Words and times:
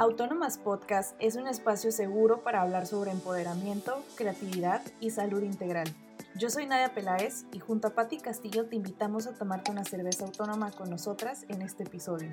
Autónomas 0.00 0.58
Podcast 0.58 1.16
es 1.18 1.34
un 1.34 1.48
espacio 1.48 1.90
seguro 1.90 2.44
para 2.44 2.62
hablar 2.62 2.86
sobre 2.86 3.10
empoderamiento, 3.10 4.04
creatividad 4.14 4.80
y 5.00 5.10
salud 5.10 5.42
integral. 5.42 5.88
Yo 6.36 6.50
soy 6.50 6.66
Nadia 6.66 6.94
Peláez 6.94 7.46
y 7.52 7.58
junto 7.58 7.88
a 7.88 7.94
Patti 7.96 8.18
Castillo 8.18 8.66
te 8.66 8.76
invitamos 8.76 9.26
a 9.26 9.34
tomarte 9.34 9.72
una 9.72 9.84
cerveza 9.84 10.26
autónoma 10.26 10.70
con 10.70 10.88
nosotras 10.88 11.46
en 11.48 11.62
este 11.62 11.82
episodio. 11.82 12.32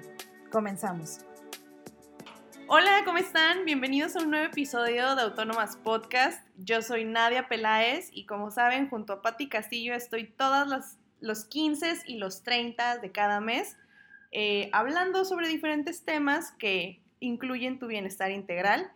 Comenzamos. 0.52 1.22
Hola, 2.68 3.02
¿cómo 3.04 3.18
están? 3.18 3.66
Bienvenidos 3.66 4.16
a 4.16 4.20
un 4.20 4.30
nuevo 4.30 4.46
episodio 4.46 5.16
de 5.16 5.24
Autónomas 5.24 5.76
Podcast. 5.76 6.48
Yo 6.58 6.84
soy 6.84 7.04
Nadia 7.04 7.48
Peláez 7.48 8.10
y 8.12 8.28
como 8.28 8.52
saben, 8.52 8.90
junto 8.92 9.12
a 9.14 9.22
Patti 9.24 9.50
Castillo 9.50 9.96
estoy 9.96 10.28
todas 10.28 10.68
las, 10.68 11.00
los 11.20 11.46
15 11.46 12.04
y 12.06 12.20
los 12.20 12.44
30 12.44 13.00
de 13.00 13.12
cada 13.12 13.42
mes 13.42 13.76
eh, 14.32 14.70
hablando 14.72 15.26
sobre 15.26 15.48
diferentes 15.48 16.04
temas 16.04 16.52
que 16.52 17.05
incluyen 17.20 17.80
tu 17.80 17.88
bienestar 17.88 18.32
integral. 18.32 18.92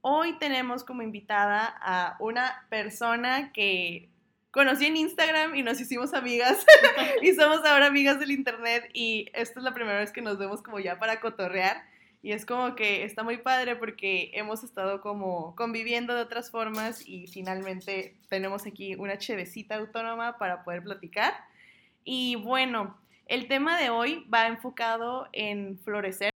Hoy 0.00 0.38
tenemos 0.38 0.84
como 0.84 1.02
invitada 1.02 1.74
a 1.80 2.16
una 2.20 2.66
persona 2.68 3.52
que 3.52 4.08
conocí 4.50 4.86
en 4.86 4.96
Instagram 4.96 5.56
y 5.56 5.62
nos 5.62 5.80
hicimos 5.80 6.14
amigas 6.14 6.64
y 7.22 7.32
somos 7.32 7.64
ahora 7.64 7.86
amigas 7.86 8.20
del 8.20 8.30
internet 8.30 8.88
y 8.92 9.28
esta 9.34 9.60
es 9.60 9.64
la 9.64 9.74
primera 9.74 9.98
vez 9.98 10.12
que 10.12 10.22
nos 10.22 10.38
vemos 10.38 10.62
como 10.62 10.78
ya 10.78 10.98
para 10.98 11.20
cotorrear 11.20 11.82
y 12.24 12.32
es 12.32 12.46
como 12.46 12.74
que 12.74 13.04
está 13.04 13.22
muy 13.22 13.36
padre 13.36 13.76
porque 13.76 14.30
hemos 14.32 14.64
estado 14.64 15.02
como 15.02 15.54
conviviendo 15.56 16.14
de 16.14 16.22
otras 16.22 16.50
formas 16.50 17.06
y 17.06 17.26
finalmente 17.26 18.16
tenemos 18.30 18.64
aquí 18.64 18.94
una 18.94 19.18
chevecita 19.18 19.74
autónoma 19.74 20.38
para 20.38 20.64
poder 20.64 20.82
platicar. 20.82 21.34
Y 22.02 22.36
bueno, 22.36 22.96
el 23.26 23.46
tema 23.46 23.78
de 23.78 23.90
hoy 23.90 24.26
va 24.32 24.46
enfocado 24.46 25.28
en 25.32 25.78
florecer 25.80 26.33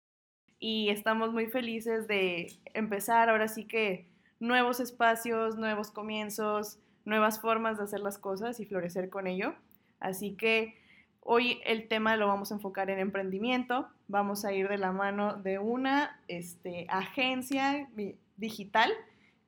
y 0.59 0.89
estamos 0.89 1.33
muy 1.33 1.47
felices 1.47 2.07
de 2.07 2.53
empezar 2.73 3.29
ahora 3.29 3.47
sí 3.47 3.65
que 3.65 4.07
nuevos 4.39 4.79
espacios, 4.79 5.57
nuevos 5.57 5.91
comienzos, 5.91 6.79
nuevas 7.05 7.39
formas 7.39 7.77
de 7.77 7.83
hacer 7.83 7.99
las 7.99 8.17
cosas 8.17 8.59
y 8.59 8.65
florecer 8.65 9.09
con 9.09 9.27
ello. 9.27 9.55
Así 9.99 10.35
que 10.35 10.75
hoy 11.21 11.59
el 11.65 11.87
tema 11.87 12.17
lo 12.17 12.27
vamos 12.27 12.51
a 12.51 12.55
enfocar 12.55 12.89
en 12.89 12.99
emprendimiento. 12.99 13.87
Vamos 14.07 14.45
a 14.45 14.53
ir 14.53 14.67
de 14.67 14.77
la 14.77 14.91
mano 14.91 15.35
de 15.37 15.59
una 15.59 16.19
este, 16.27 16.85
agencia 16.89 17.87
digital 18.35 18.91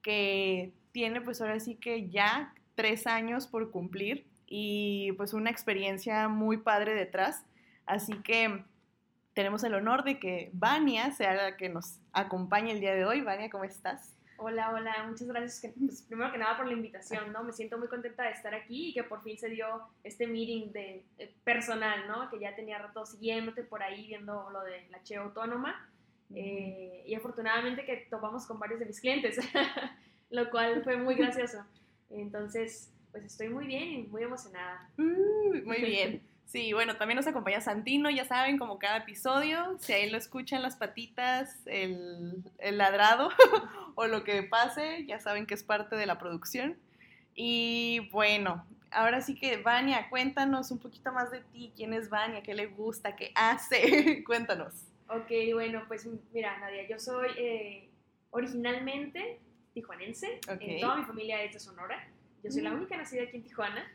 que 0.01 0.73
tiene 0.91 1.21
pues 1.21 1.41
ahora 1.41 1.59
sí 1.59 1.75
que 1.75 2.09
ya 2.09 2.53
tres 2.75 3.07
años 3.07 3.47
por 3.47 3.71
cumplir 3.71 4.25
y 4.47 5.11
pues 5.13 5.33
una 5.33 5.49
experiencia 5.49 6.27
muy 6.27 6.57
padre 6.57 6.93
detrás. 6.93 7.45
Así 7.85 8.13
que 8.23 8.63
tenemos 9.39 9.63
el 9.63 9.73
honor 9.73 10.03
de 10.03 10.19
que 10.19 10.49
Vania 10.51 11.11
sea 11.11 11.33
la 11.33 11.55
que 11.55 11.69
nos 11.69 11.97
acompañe 12.11 12.73
el 12.73 12.81
día 12.81 12.93
de 12.93 13.05
hoy. 13.05 13.21
Vania, 13.21 13.49
¿cómo 13.49 13.63
estás? 13.63 14.13
Hola, 14.35 14.73
hola, 14.73 15.05
muchas 15.07 15.29
gracias, 15.29 15.73
pues, 15.79 16.01
primero 16.01 16.29
que 16.33 16.37
nada 16.37 16.57
por 16.57 16.67
la 16.67 16.73
invitación, 16.73 17.31
¿no? 17.31 17.41
Me 17.45 17.53
siento 17.53 17.77
muy 17.77 17.87
contenta 17.87 18.23
de 18.23 18.31
estar 18.31 18.53
aquí 18.53 18.89
y 18.89 18.93
que 18.93 19.05
por 19.05 19.23
fin 19.23 19.37
se 19.37 19.47
dio 19.47 19.65
este 20.03 20.27
meeting 20.27 20.73
de, 20.73 21.05
eh, 21.19 21.33
personal, 21.45 22.05
¿no? 22.09 22.29
Que 22.29 22.37
ya 22.37 22.53
tenía 22.53 22.79
rato 22.79 23.05
siguiéndote 23.05 23.63
por 23.63 23.81
ahí, 23.81 24.07
viendo 24.07 24.49
lo 24.49 24.61
de 24.61 24.85
la 24.89 25.01
Che 25.03 25.15
Autónoma. 25.15 25.89
Eh, 26.35 27.05
y 27.07 27.15
afortunadamente 27.15 27.85
que 27.85 28.07
topamos 28.09 28.45
con 28.45 28.59
varios 28.59 28.81
de 28.81 28.87
mis 28.87 28.99
clientes, 28.99 29.39
lo 30.31 30.49
cual 30.49 30.83
fue 30.83 30.97
muy 30.97 31.15
gracioso. 31.15 31.63
Entonces, 32.09 32.91
pues 33.13 33.23
estoy 33.23 33.47
muy 33.47 33.67
bien 33.67 33.87
y 33.87 34.03
muy 34.03 34.23
emocionada. 34.23 34.89
Mm, 34.97 35.63
muy 35.63 35.77
bien. 35.77 36.21
Sí, 36.49 36.73
bueno, 36.73 36.97
también 36.97 37.15
nos 37.15 37.27
acompaña 37.27 37.61
Santino, 37.61 38.09
ya 38.09 38.25
saben, 38.25 38.57
como 38.57 38.79
cada 38.79 38.97
episodio, 38.97 39.77
si 39.77 39.93
ahí 39.93 40.09
lo 40.09 40.17
escuchan 40.17 40.63
las 40.63 40.75
patitas, 40.77 41.61
el, 41.67 42.43
ladrado 42.71 43.29
o 43.95 44.07
lo 44.07 44.23
que 44.23 44.41
pase, 44.41 45.05
ya 45.05 45.19
saben 45.19 45.45
que 45.45 45.53
es 45.53 45.63
parte 45.63 45.95
de 45.95 46.07
la 46.07 46.17
producción. 46.17 46.75
Y 47.35 48.09
bueno, 48.11 48.65
ahora 48.89 49.21
sí 49.21 49.35
que 49.35 49.57
Vania, 49.57 50.09
cuéntanos 50.09 50.71
un 50.71 50.79
poquito 50.79 51.11
más 51.11 51.29
de 51.29 51.41
ti, 51.41 51.71
quién 51.75 51.93
es 51.93 52.09
Vania, 52.09 52.41
qué 52.41 52.55
le 52.55 52.65
gusta, 52.65 53.15
qué 53.15 53.31
hace, 53.35 54.23
cuéntanos. 54.25 54.73
Ok, 55.07 55.29
bueno, 55.53 55.83
pues 55.87 56.09
mira, 56.33 56.57
Nadia, 56.57 56.87
yo 56.89 56.97
soy 56.97 57.29
eh, 57.37 57.89
originalmente 58.31 59.39
tijuanense, 59.75 60.39
okay. 60.51 60.81
toda 60.81 60.95
mi 60.95 61.03
familia 61.03 61.43
es 61.43 61.53
de 61.53 61.59
Sonora, 61.59 62.07
yo 62.43 62.49
soy 62.49 62.63
la 62.63 62.71
mm. 62.71 62.77
única 62.77 62.97
nacida 62.97 63.21
aquí 63.21 63.37
en 63.37 63.43
Tijuana. 63.43 63.87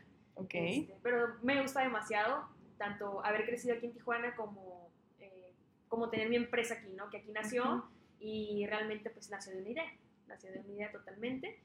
Este, 0.43 0.97
pero 1.01 1.35
me 1.41 1.61
gusta 1.61 1.81
demasiado 1.81 2.47
tanto 2.77 3.23
haber 3.25 3.45
crecido 3.45 3.75
aquí 3.75 3.85
en 3.85 3.93
Tijuana 3.93 4.35
como, 4.35 4.89
eh, 5.19 5.51
como 5.87 6.09
tener 6.09 6.29
mi 6.29 6.35
empresa 6.35 6.75
aquí, 6.75 6.91
¿no? 6.93 7.09
Que 7.09 7.17
aquí 7.17 7.31
nació 7.31 7.85
y 8.19 8.65
realmente 8.67 9.09
pues 9.09 9.29
nació 9.29 9.53
de 9.53 9.61
una 9.61 9.69
idea, 9.69 9.93
nació 10.27 10.51
de 10.51 10.59
una 10.59 10.73
idea 10.73 10.91
totalmente. 10.91 11.59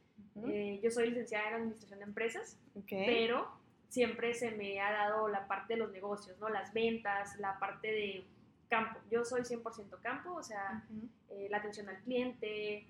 Eh, 0.47 0.81
yo 0.83 0.91
soy 0.91 1.11
licenciada 1.11 1.49
en 1.49 1.55
Administración 1.55 1.99
de 1.99 2.05
Empresas, 2.05 2.57
pero 2.89 3.49
siempre 3.89 4.35
se 4.35 4.53
me 4.53 4.81
ha 4.81 4.93
dado 4.93 5.29
la 5.29 5.47
parte 5.49 5.75
de 5.75 5.81
los 5.81 5.91
negocios, 5.91 6.39
¿no? 6.39 6.49
Las 6.49 6.73
ventas, 6.73 7.37
la 7.39 7.59
parte 7.59 7.89
de 7.89 8.25
campo. 8.69 9.01
Yo 9.11 9.25
soy 9.25 9.43
100% 9.43 10.01
campo, 10.01 10.35
o 10.35 10.43
sea, 10.43 10.85
eh, 11.31 11.49
la 11.51 11.59
atención 11.59 11.89
al 11.89 11.99
cliente, 11.99 12.87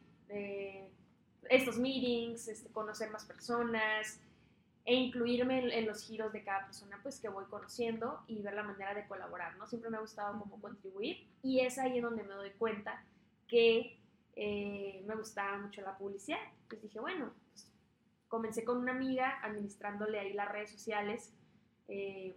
estos 1.48 1.78
meetings, 1.78 2.48
este, 2.48 2.68
conocer 2.70 3.10
más 3.10 3.24
personas, 3.24 4.20
e 4.90 4.94
incluirme 4.94 5.72
en, 5.72 5.86
los 5.86 6.04
giros 6.04 6.32
de 6.32 6.42
cada 6.42 6.66
persona 6.66 6.98
pues 7.00 7.20
que 7.20 7.28
voy 7.28 7.44
conociendo 7.44 8.24
y 8.26 8.42
ver 8.42 8.54
la 8.54 8.64
manera 8.64 8.92
de 8.92 9.06
colaborar, 9.06 9.56
¿no? 9.56 9.68
Siempre 9.68 9.88
me 9.88 9.98
ha 9.98 10.00
gustado 10.00 10.36
como 10.36 10.60
contribuir 10.60 11.28
y 11.44 11.60
es 11.60 11.78
ahí 11.78 11.98
en 11.98 12.02
donde 12.02 12.24
me 12.24 12.34
doy 12.34 12.50
cuenta 12.58 13.00
que 13.46 14.00
eh, 14.34 15.04
me 15.06 15.14
gustaba 15.14 15.58
mucho 15.58 15.80
la 15.82 15.96
publicidad. 15.96 16.40
Pues 16.68 16.82
dije, 16.82 16.98
bueno, 16.98 17.32
pues, 17.52 17.70
comencé 18.26 18.64
con 18.64 18.78
una 18.78 18.90
amiga 18.90 19.38
administrándole 19.44 20.18
ahí 20.18 20.32
las 20.32 20.50
redes 20.50 20.72
sociales 20.72 21.32
eh, 21.86 22.36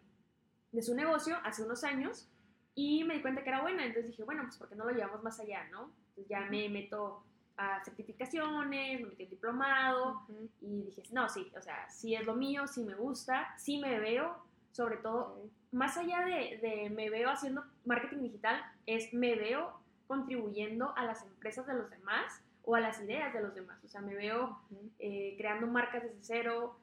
de 0.71 0.81
su 0.83 0.93
negocio 0.93 1.35
hace 1.43 1.63
unos 1.63 1.83
años 1.83 2.29
y 2.75 3.03
me 3.03 3.15
di 3.15 3.23
cuenta 3.23 3.41
que 3.41 3.49
era 3.49 3.63
buena, 3.63 3.83
entonces 3.83 4.11
dije, 4.11 4.25
bueno, 4.25 4.43
pues 4.43 4.57
porque 4.57 4.75
no 4.75 4.85
lo 4.85 4.91
llevamos 4.91 5.23
más 5.23 5.39
allá, 5.39 5.67
¿no? 5.71 5.91
Entonces 6.09 6.27
ya 6.29 6.41
me 6.41 6.69
meto 6.69 7.23
a 7.57 7.83
certificaciones, 7.83 9.01
me 9.01 9.07
metí 9.07 9.25
diplomado 9.25 10.21
y 10.61 10.83
dije, 10.83 11.03
no, 11.11 11.29
sí, 11.29 11.51
o 11.57 11.61
sea, 11.61 11.89
sí 11.89 12.15
es 12.15 12.25
lo 12.25 12.35
mío, 12.35 12.67
sí 12.67 12.83
me 12.83 12.95
gusta, 12.95 13.53
sí 13.57 13.77
me 13.77 13.99
veo, 13.99 14.35
sobre 14.71 14.97
todo, 14.97 15.39
más 15.71 15.97
allá 15.97 16.21
de, 16.21 16.57
de, 16.61 16.89
me 16.89 17.09
veo 17.09 17.29
haciendo 17.29 17.63
marketing 17.85 18.23
digital, 18.23 18.61
es 18.85 19.13
me 19.13 19.35
veo 19.35 19.79
contribuyendo 20.07 20.93
a 20.97 21.05
las 21.05 21.23
empresas 21.23 21.65
de 21.67 21.73
los 21.75 21.89
demás 21.89 22.41
o 22.63 22.75
a 22.75 22.79
las 22.79 23.01
ideas 23.01 23.33
de 23.33 23.41
los 23.41 23.53
demás, 23.53 23.83
o 23.83 23.87
sea, 23.87 24.01
me 24.01 24.15
veo 24.15 24.59
eh, 24.99 25.35
creando 25.37 25.67
marcas 25.67 26.03
desde 26.03 26.17
cero 26.21 26.77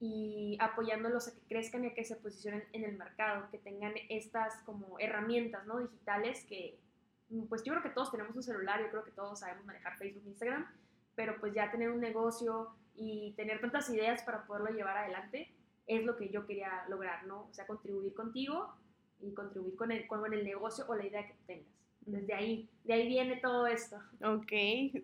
y 0.00 0.56
apoyándolos 0.60 1.28
a 1.28 1.34
que 1.34 1.40
crezcan 1.48 1.84
y 1.84 1.88
a 1.88 1.94
que 1.94 2.04
se 2.04 2.16
posicionen 2.16 2.64
en 2.72 2.84
el 2.84 2.96
mercado, 2.96 3.48
que 3.50 3.58
tengan 3.58 3.94
estas 4.08 4.54
como 4.64 4.98
herramientas, 4.98 5.66
¿no? 5.66 5.80
Digitales 5.80 6.44
que 6.48 6.78
pues 7.48 7.62
yo 7.62 7.72
creo 7.72 7.82
que 7.82 7.90
todos 7.90 8.10
tenemos 8.10 8.34
un 8.34 8.42
celular, 8.42 8.80
yo 8.80 8.90
creo 8.90 9.04
que 9.04 9.10
todos 9.10 9.40
sabemos 9.40 9.64
manejar 9.64 9.96
Facebook, 9.98 10.24
Instagram, 10.26 10.66
pero 11.14 11.38
pues 11.40 11.52
ya 11.54 11.70
tener 11.70 11.90
un 11.90 12.00
negocio 12.00 12.70
y 12.94 13.32
tener 13.36 13.60
tantas 13.60 13.88
ideas 13.90 14.22
para 14.22 14.46
poderlo 14.46 14.70
llevar 14.70 14.96
adelante 14.96 15.52
es 15.86 16.04
lo 16.04 16.16
que 16.16 16.28
yo 16.28 16.46
quería 16.46 16.84
lograr, 16.88 17.26
¿no? 17.26 17.48
O 17.50 17.52
sea, 17.52 17.66
contribuir 17.66 18.14
contigo 18.14 18.74
y 19.20 19.32
contribuir 19.32 19.76
con 19.76 19.90
el, 19.90 20.06
con 20.06 20.32
el 20.32 20.44
negocio 20.44 20.84
o 20.88 20.94
la 20.94 21.06
idea 21.06 21.26
que 21.26 21.34
tengas. 21.46 21.78
Desde 22.00 22.32
ahí, 22.32 22.70
de 22.84 22.94
ahí 22.94 23.06
viene 23.06 23.36
todo 23.36 23.66
esto. 23.66 23.96
Ok, 24.22 24.52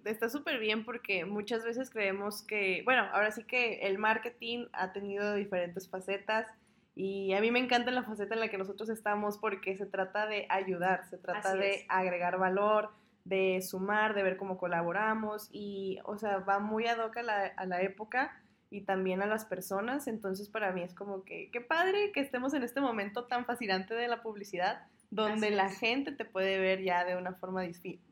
está 0.05 0.29
súper 0.29 0.59
bien 0.59 0.85
porque 0.85 1.25
muchas 1.25 1.65
veces 1.65 1.91
creemos 1.91 2.43
que, 2.43 2.83
bueno, 2.85 3.03
ahora 3.13 3.31
sí 3.31 3.45
que 3.45 3.81
el 3.81 3.99
marketing 3.99 4.67
ha 4.73 4.93
tenido 4.93 5.35
diferentes 5.35 5.89
facetas 5.89 6.47
y 6.95 7.33
a 7.33 7.41
mí 7.41 7.51
me 7.51 7.59
encanta 7.59 7.91
la 7.91 8.05
faceta 8.05 8.35
en 8.35 8.41
la 8.41 8.49
que 8.49 8.59
nosotros 8.59 8.89
estamos 8.89 9.39
porque 9.39 9.77
se 9.77 9.87
trata 9.87 10.27
de 10.27 10.47
ayudar, 10.49 11.05
se 11.11 11.19
trata 11.19 11.55
de 11.55 11.87
agregar 11.89 12.39
valor, 12.39 12.91
de 13.25 13.61
sumar, 13.63 14.15
de 14.15 14.23
ver 14.23 14.37
cómo 14.37 14.59
colaboramos 14.59 15.49
y, 15.51 15.99
o 16.05 16.17
sea, 16.17 16.39
va 16.39 16.61
muy 16.61 16.87
ad 16.87 16.99
hoc 16.99 17.17
a 17.17 17.23
la, 17.23 17.47
a 17.47 17.67
la 17.67 17.83
época 17.83 18.41
y 18.71 18.83
también 18.83 19.23
a 19.23 19.27
las 19.27 19.45
personas. 19.45 20.07
Entonces, 20.07 20.49
para 20.49 20.73
mí 20.73 20.83
es 20.83 20.95
como 20.95 21.25
que, 21.25 21.51
qué 21.53 21.61
padre 21.61 22.13
que 22.13 22.21
estemos 22.21 22.55
en 22.55 22.63
este 22.63 22.81
momento 22.81 23.25
tan 23.25 23.45
fascinante 23.45 23.95
de 23.95 24.09
la 24.09 24.23
publicidad, 24.23 24.87
donde 25.11 25.51
la 25.51 25.71
gente 25.71 26.13
te 26.13 26.25
puede 26.25 26.59
ver 26.59 26.83
ya 26.83 27.05
de 27.05 27.17
una 27.17 27.35
forma 27.35 27.63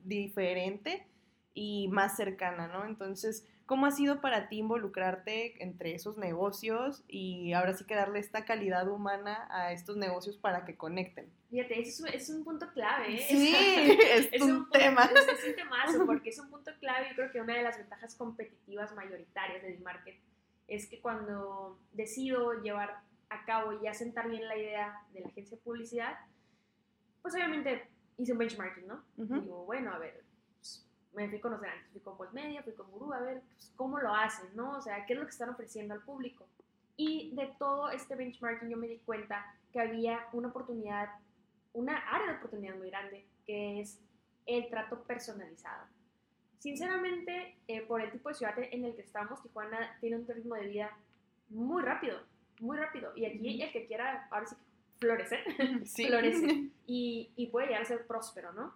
diferente 0.04 1.06
y 1.54 1.88
más 1.88 2.16
cercana, 2.16 2.68
¿no? 2.68 2.84
Entonces, 2.84 3.46
¿Cómo 3.72 3.86
ha 3.86 3.90
sido 3.90 4.20
para 4.20 4.50
ti 4.50 4.58
involucrarte 4.58 5.64
entre 5.64 5.94
esos 5.94 6.18
negocios 6.18 7.02
y 7.08 7.54
ahora 7.54 7.72
sí 7.72 7.86
que 7.86 7.94
darle 7.94 8.18
esta 8.18 8.44
calidad 8.44 8.86
humana 8.86 9.48
a 9.48 9.72
estos 9.72 9.96
negocios 9.96 10.36
para 10.36 10.66
que 10.66 10.76
conecten? 10.76 11.32
Fíjate, 11.48 11.80
eso 11.80 12.06
es 12.06 12.28
un 12.28 12.44
punto 12.44 12.70
clave. 12.74 13.14
¿eh? 13.14 13.26
Sí, 13.26 13.54
es, 14.30 14.42
un, 14.42 14.68
tema. 14.68 15.04
Es, 15.04 15.48
un 15.48 15.56
temazo 15.56 16.04
porque 16.06 16.28
es 16.28 16.38
un 16.38 16.50
punto 16.50 16.70
clave. 16.80 17.06
Yo 17.08 17.14
creo 17.14 17.32
que 17.32 17.40
una 17.40 17.56
de 17.56 17.62
las 17.62 17.78
ventajas 17.78 18.14
competitivas 18.14 18.94
mayoritarias 18.94 19.62
de 19.62 19.72
D-Market 19.72 20.20
es 20.68 20.86
que 20.86 21.00
cuando 21.00 21.78
decido 21.92 22.60
llevar 22.60 23.00
a 23.30 23.46
cabo 23.46 23.82
y 23.82 23.86
asentar 23.86 24.28
bien 24.28 24.46
la 24.48 24.58
idea 24.58 25.02
de 25.14 25.20
la 25.20 25.28
agencia 25.28 25.56
de 25.56 25.62
publicidad, 25.62 26.18
pues 27.22 27.34
obviamente 27.34 27.88
hice 28.18 28.32
un 28.32 28.38
benchmarking, 28.38 28.86
¿no? 28.86 29.02
Digo, 29.16 29.64
bueno, 29.64 29.94
a 29.94 29.98
ver, 29.98 30.22
me 31.14 31.28
fui 31.28 31.40
con 31.40 31.52
los 31.52 31.60
grandes, 31.60 31.86
fui 31.92 32.00
con 32.00 32.16
Media, 32.32 32.62
fui 32.62 32.72
con 32.72 32.90
Guru, 32.90 33.12
a 33.12 33.20
ver 33.20 33.42
pues, 33.42 33.72
cómo 33.76 33.98
lo 33.98 34.14
hacen, 34.14 34.48
¿no? 34.54 34.78
O 34.78 34.80
sea, 34.80 35.04
qué 35.06 35.12
es 35.12 35.18
lo 35.18 35.24
que 35.24 35.30
están 35.30 35.50
ofreciendo 35.50 35.94
al 35.94 36.02
público. 36.02 36.46
Y 36.96 37.34
de 37.34 37.54
todo 37.58 37.90
este 37.90 38.14
benchmarking 38.14 38.68
yo 38.68 38.76
me 38.76 38.88
di 38.88 38.98
cuenta 38.98 39.44
que 39.72 39.80
había 39.80 40.26
una 40.32 40.48
oportunidad, 40.48 41.08
una 41.72 41.96
área 41.96 42.32
de 42.32 42.38
oportunidad 42.38 42.76
muy 42.76 42.90
grande, 42.90 43.26
que 43.44 43.80
es 43.80 43.98
el 44.46 44.68
trato 44.68 45.02
personalizado. 45.04 45.86
Sinceramente, 46.58 47.56
eh, 47.66 47.82
por 47.82 48.00
el 48.00 48.12
tipo 48.12 48.28
de 48.28 48.34
ciudad 48.36 48.54
en 48.58 48.84
el 48.84 48.94
que 48.94 49.02
estamos, 49.02 49.42
Tijuana 49.42 49.96
tiene 50.00 50.16
un 50.16 50.26
ritmo 50.28 50.54
de 50.54 50.68
vida 50.68 50.96
muy 51.48 51.82
rápido, 51.82 52.20
muy 52.60 52.76
rápido. 52.76 53.12
Y 53.16 53.24
aquí 53.24 53.62
el 53.62 53.72
que 53.72 53.86
quiera, 53.86 54.28
ahora 54.30 54.46
sí, 54.46 54.54
florecer, 54.98 55.44
sí. 55.84 56.06
florece. 56.08 56.70
Y, 56.86 57.32
y, 57.36 57.46
puede 57.46 57.68
llegar 57.68 57.82
a 57.82 57.86
ser 57.86 58.06
próspero, 58.06 58.52
¿no? 58.52 58.74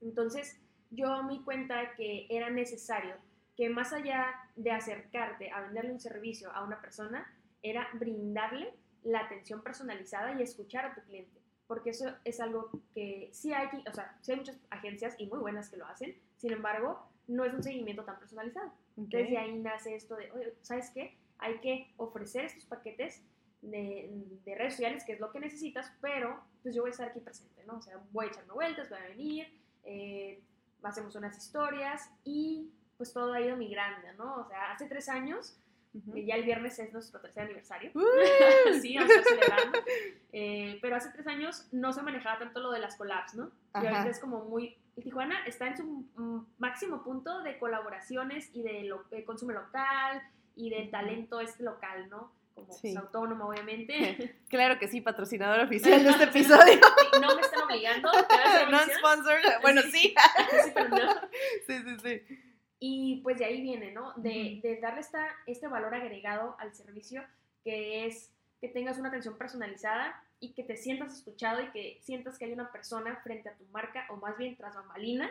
Entonces, 0.00 0.60
yo 0.94 1.22
me 1.22 1.34
di 1.34 1.40
cuenta 1.40 1.94
que 1.96 2.26
era 2.28 2.50
necesario 2.50 3.14
que 3.56 3.68
más 3.68 3.92
allá 3.92 4.26
de 4.56 4.70
acercarte 4.70 5.50
a 5.50 5.60
venderle 5.60 5.92
un 5.92 6.00
servicio 6.00 6.50
a 6.52 6.64
una 6.64 6.80
persona, 6.80 7.26
era 7.62 7.88
brindarle 7.94 8.74
la 9.04 9.20
atención 9.20 9.62
personalizada 9.62 10.38
y 10.38 10.42
escuchar 10.42 10.86
a 10.86 10.94
tu 10.94 11.02
cliente. 11.02 11.40
Porque 11.66 11.90
eso 11.90 12.14
es 12.24 12.40
algo 12.40 12.70
que 12.92 13.30
sí 13.32 13.52
hay, 13.52 13.68
o 13.88 13.92
sea, 13.92 14.18
sí 14.20 14.32
hay 14.32 14.38
muchas 14.38 14.58
agencias 14.70 15.14
y 15.18 15.26
muy 15.26 15.38
buenas 15.38 15.70
que 15.70 15.76
lo 15.76 15.86
hacen, 15.86 16.16
sin 16.36 16.52
embargo, 16.52 17.08
no 17.26 17.44
es 17.44 17.54
un 17.54 17.62
seguimiento 17.62 18.04
tan 18.04 18.18
personalizado. 18.18 18.72
Desde 18.96 19.38
ahí 19.38 19.56
nace 19.58 19.94
esto 19.94 20.16
de, 20.16 20.30
oye, 20.32 20.54
¿sabes 20.60 20.90
qué? 20.90 21.16
Hay 21.38 21.58
que 21.60 21.92
ofrecer 21.96 22.44
estos 22.44 22.66
paquetes 22.66 23.22
de, 23.62 24.10
de, 24.44 24.54
redes 24.54 24.74
sociales, 24.74 25.04
que 25.04 25.12
es 25.12 25.20
lo 25.20 25.32
que 25.32 25.40
necesitas, 25.40 25.90
pero 26.00 26.38
pues 26.62 26.74
yo 26.74 26.82
voy 26.82 26.90
a 26.90 26.92
estar 26.92 27.08
aquí 27.08 27.20
presente, 27.20 27.64
¿no? 27.64 27.78
O 27.78 27.82
sea, 27.82 27.98
voy 28.12 28.26
a 28.26 28.28
echarme 28.28 28.52
vueltas, 28.52 28.90
voy 28.90 28.98
a 28.98 29.08
venir, 29.08 29.48
eh, 29.84 30.42
hacemos 30.88 31.14
unas 31.16 31.36
historias 31.36 32.10
y 32.24 32.70
pues 32.96 33.12
todo 33.12 33.32
ha 33.32 33.40
ido 33.40 33.56
migrando, 33.56 34.06
¿no? 34.16 34.36
O 34.36 34.44
sea, 34.48 34.72
hace 34.72 34.86
tres 34.86 35.08
años, 35.08 35.56
ya 35.92 36.34
el 36.34 36.44
viernes 36.44 36.78
es 36.78 36.92
nuestro 36.92 37.20
tercer 37.20 37.44
aniversario, 37.44 37.92
sí, 38.80 38.96
vamos 38.96 39.10
a 39.10 39.20
estar 39.20 39.24
celebrando, 39.24 39.78
eh, 40.32 40.78
pero 40.82 40.96
hace 40.96 41.10
tres 41.10 41.26
años 41.26 41.68
no 41.72 41.92
se 41.92 42.02
manejaba 42.02 42.38
tanto 42.38 42.60
lo 42.60 42.70
de 42.70 42.80
las 42.80 42.96
collabs, 42.96 43.34
¿no? 43.34 43.50
Y 43.74 43.86
ahorita 43.86 44.08
es 44.08 44.20
como 44.20 44.44
muy... 44.44 44.76
Tijuana 45.02 45.44
está 45.44 45.66
en 45.66 45.76
su 45.76 46.46
máximo 46.58 47.02
punto 47.02 47.42
de 47.42 47.58
colaboraciones 47.58 48.48
y 48.52 48.62
de, 48.62 48.84
lo, 48.84 49.02
de 49.10 49.24
consumo 49.24 49.50
local 49.50 50.22
y 50.54 50.70
del 50.70 50.90
talento 50.90 51.40
este 51.40 51.64
local, 51.64 52.08
¿no? 52.08 52.30
Como 52.54 52.68
pues, 52.68 52.96
autónomo, 52.96 53.48
obviamente. 53.48 54.38
Claro 54.48 54.78
que 54.78 54.88
sí, 54.88 55.00
patrocinador 55.00 55.60
oficial 55.64 56.02
de 56.02 56.10
este 56.10 56.24
episodio. 56.24 56.80
no 57.20 57.34
me 57.34 57.42
están 57.42 57.62
obligando. 57.62 58.10
no 58.70 58.78
sponsor, 58.98 59.38
bueno, 59.62 59.82
sí. 59.82 60.14
sí, 60.64 60.70
pero 60.74 60.88
no. 60.88 61.12
sí, 61.66 61.78
sí, 61.84 61.96
sí. 62.02 62.38
Y 62.78 63.20
pues 63.22 63.38
de 63.38 63.46
ahí 63.46 63.62
viene, 63.62 63.92
¿no? 63.92 64.12
De, 64.16 64.60
de 64.62 64.78
darle 64.80 65.00
esta, 65.00 65.26
este 65.46 65.68
valor 65.68 65.94
agregado 65.94 66.56
al 66.58 66.74
servicio, 66.74 67.24
que 67.64 68.06
es 68.06 68.30
que 68.60 68.68
tengas 68.68 68.98
una 68.98 69.08
atención 69.08 69.36
personalizada 69.36 70.22
y 70.40 70.52
que 70.52 70.62
te 70.62 70.76
sientas 70.76 71.14
escuchado 71.14 71.62
y 71.62 71.70
que 71.70 71.98
sientas 72.02 72.38
que 72.38 72.44
hay 72.44 72.52
una 72.52 72.70
persona 72.70 73.16
frente 73.22 73.48
a 73.48 73.54
tu 73.54 73.64
marca, 73.66 74.06
o 74.10 74.16
más 74.16 74.36
bien 74.36 74.56
tras 74.56 74.74
bambalinas, 74.74 75.30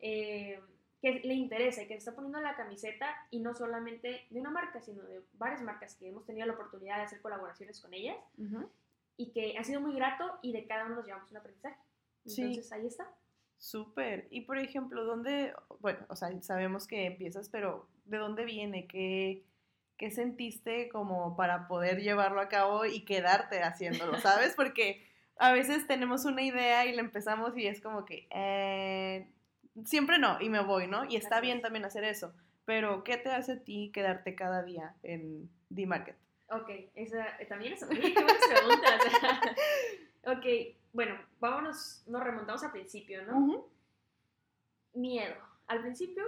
eh, 0.00 0.60
que 1.00 1.20
le 1.20 1.34
interesa 1.34 1.82
y 1.82 1.86
que 1.86 1.94
se 1.94 1.98
está 1.98 2.14
poniendo 2.14 2.40
la 2.40 2.56
camiseta 2.56 3.06
y 3.30 3.40
no 3.40 3.54
solamente 3.54 4.26
de 4.28 4.40
una 4.40 4.50
marca, 4.50 4.80
sino 4.80 5.02
de 5.02 5.22
varias 5.34 5.62
marcas 5.62 5.94
que 5.94 6.08
hemos 6.08 6.26
tenido 6.26 6.46
la 6.46 6.52
oportunidad 6.52 6.96
de 6.96 7.02
hacer 7.04 7.20
colaboraciones 7.20 7.80
con 7.80 7.94
ellas 7.94 8.16
y 9.16 9.32
que 9.32 9.56
ha 9.58 9.64
sido 9.64 9.80
muy 9.80 9.94
grato 9.94 10.38
y 10.42 10.52
de 10.52 10.66
cada 10.66 10.86
uno 10.86 10.96
nos 10.96 11.06
llevamos 11.06 11.30
un 11.30 11.38
aprendizaje. 11.38 11.76
Entonces 12.24 12.70
ahí 12.72 12.86
está. 12.86 13.10
Súper. 13.56 14.26
Y 14.30 14.42
por 14.42 14.58
ejemplo, 14.58 15.04
¿dónde, 15.04 15.54
bueno, 15.80 16.00
o 16.08 16.16
sea, 16.16 16.30
sabemos 16.42 16.86
que 16.86 17.06
empiezas, 17.06 17.48
pero 17.48 17.88
¿de 18.04 18.18
dónde 18.18 18.44
viene? 18.44 18.86
¿Qué, 18.86 19.44
qué 19.96 20.10
sentiste 20.10 20.88
como 20.90 21.36
para 21.36 21.66
poder 21.66 22.00
llevarlo 22.00 22.40
a 22.40 22.48
cabo 22.48 22.84
y 22.84 23.04
quedarte 23.04 23.62
haciéndolo? 23.62 24.18
¿Sabes? 24.20 24.54
Porque 24.54 25.06
a 25.36 25.52
veces 25.52 25.86
tenemos 25.86 26.26
una 26.26 26.42
idea 26.42 26.84
y 26.86 26.94
la 26.94 27.00
empezamos 27.00 27.56
y 27.56 27.66
es 27.66 27.80
como 27.80 28.04
que, 28.04 28.28
eh, 28.30 29.28
siempre 29.84 30.18
no, 30.18 30.40
y 30.40 30.48
me 30.48 30.62
voy, 30.62 30.86
¿no? 30.86 31.04
Y 31.04 31.16
está 31.16 31.40
bien 31.40 31.60
también 31.60 31.84
hacer 31.84 32.04
eso, 32.04 32.34
pero 32.64 33.04
¿qué 33.04 33.16
te 33.16 33.30
hace 33.30 33.52
a 33.52 33.62
ti 33.62 33.90
quedarte 33.92 34.34
cada 34.34 34.62
día 34.62 34.94
en 35.02 35.50
D-Market? 35.68 36.16
Ok, 36.50 36.70
esa 36.94 37.26
también 37.48 37.74
es 37.74 37.82
muy 37.86 38.12
buenas 38.12 38.38
preguntas. 38.48 39.02
ok, 40.26 40.46
bueno, 40.92 41.14
vámonos, 41.38 42.02
nos 42.06 42.22
remontamos 42.22 42.62
al 42.64 42.72
principio, 42.72 43.24
¿no? 43.24 43.68
Miedo. 44.94 45.36
Al 45.68 45.80
principio, 45.82 46.24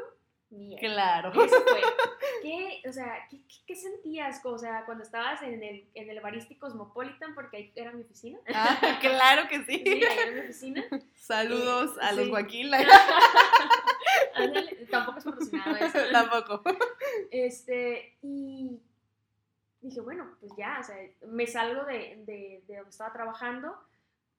miedo. 0.53 0.79
Claro. 0.81 1.33
Eso 1.45 1.63
fue. 1.63 1.81
¿Qué, 2.43 2.83
o 2.89 2.93
sea, 2.93 3.27
¿qué, 3.31 3.41
qué, 3.67 3.77
sentías 3.77 4.41
o 4.45 4.59
sea, 4.59 4.85
cuando 4.85 5.05
estabas 5.05 5.43
en 5.43 5.63
el, 5.63 5.89
en 5.95 6.11
el 6.11 6.21
Baristi 6.21 6.57
Cosmopolitan? 6.57 7.35
Porque 7.35 7.57
ahí 7.57 7.73
era 7.75 7.93
mi 7.93 8.03
oficina. 8.03 8.39
Ah, 8.55 8.79
claro 9.01 9.49
que 9.49 9.65
sí. 9.65 9.83
Sí, 9.85 10.05
ahí 10.05 10.19
era 10.19 10.33
mi 10.33 10.41
oficina. 10.41 10.85
Saludos 11.15 11.99
a 12.01 12.13
los 12.13 12.27
sí. 12.51 12.71
tampoco 14.91 15.19
es 15.19 15.25
patrocinado 15.25 15.77
eso. 15.77 15.99
Tampoco. 16.11 16.63
Este, 17.31 18.17
y 18.23 18.81
dije, 19.81 20.01
bueno, 20.01 20.37
pues 20.41 20.53
ya, 20.57 20.79
o 20.81 20.85
sea, 20.85 20.97
me 21.29 21.47
salgo 21.47 21.85
de, 21.85 22.23
de, 22.25 22.63
de 22.67 22.77
donde 22.77 22.91
estaba 22.91 23.13
trabajando, 23.13 23.77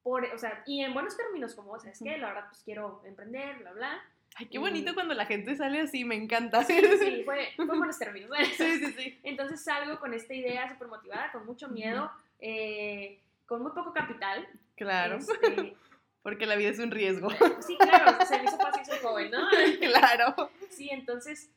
por, 0.01 0.25
o 0.25 0.37
sea, 0.37 0.63
y 0.65 0.81
en 0.81 0.93
buenos 0.93 1.15
términos, 1.15 1.55
como, 1.55 1.71
o 1.71 1.79
sea, 1.79 1.91
es 1.91 1.99
que 1.99 2.17
la 2.17 2.27
verdad, 2.27 2.45
pues 2.49 2.61
quiero 2.63 3.01
emprender, 3.05 3.57
bla, 3.59 3.71
bla 3.71 4.03
Ay, 4.35 4.47
qué 4.47 4.57
bonito 4.57 4.93
cuando 4.93 5.13
la 5.13 5.25
gente 5.25 5.55
sale 5.55 5.81
así, 5.81 6.05
me 6.05 6.15
encanta. 6.15 6.63
Sí, 6.63 6.79
sí, 6.99 7.23
fue, 7.23 7.49
fue 7.55 7.65
buenos 7.65 7.99
términos. 7.99 8.31
Sí, 8.57 8.79
sí, 8.79 8.93
sí. 8.93 9.19
Entonces 9.23 9.63
salgo 9.63 9.99
con 9.99 10.13
esta 10.13 10.33
idea 10.33 10.69
súper 10.69 10.87
motivada, 10.87 11.31
con 11.31 11.45
mucho 11.45 11.69
miedo, 11.69 12.11
eh, 12.39 13.19
con 13.45 13.61
muy 13.61 13.71
poco 13.71 13.93
capital. 13.93 14.47
Claro. 14.75 15.17
Este, 15.17 15.75
porque 16.23 16.45
la 16.45 16.55
vida 16.55 16.69
es 16.69 16.79
un 16.79 16.91
riesgo. 16.91 17.29
Sí, 17.61 17.77
claro, 17.77 18.25
se 18.25 18.37
me 18.37 18.45
hizo 18.45 18.57
fácil 18.57 18.85
ser 18.85 19.01
joven, 19.01 19.31
¿no? 19.31 19.47
Claro. 19.79 20.49
Sí, 20.69 20.89
entonces, 20.91 21.51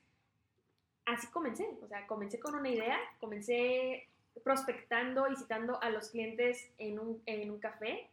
así 1.06 1.26
comencé. 1.28 1.69
O 1.82 1.88
sea, 1.88 2.06
comencé 2.06 2.38
con 2.38 2.55
una 2.55 2.69
idea, 2.69 2.99
comencé 3.20 4.08
prospectando 4.44 5.28
y 5.28 5.37
citando 5.37 5.82
a 5.82 5.88
los 5.88 6.11
clientes 6.11 6.70
en 6.76 6.99
un, 6.99 7.23
en 7.25 7.50
un 7.50 7.58
café. 7.58 8.11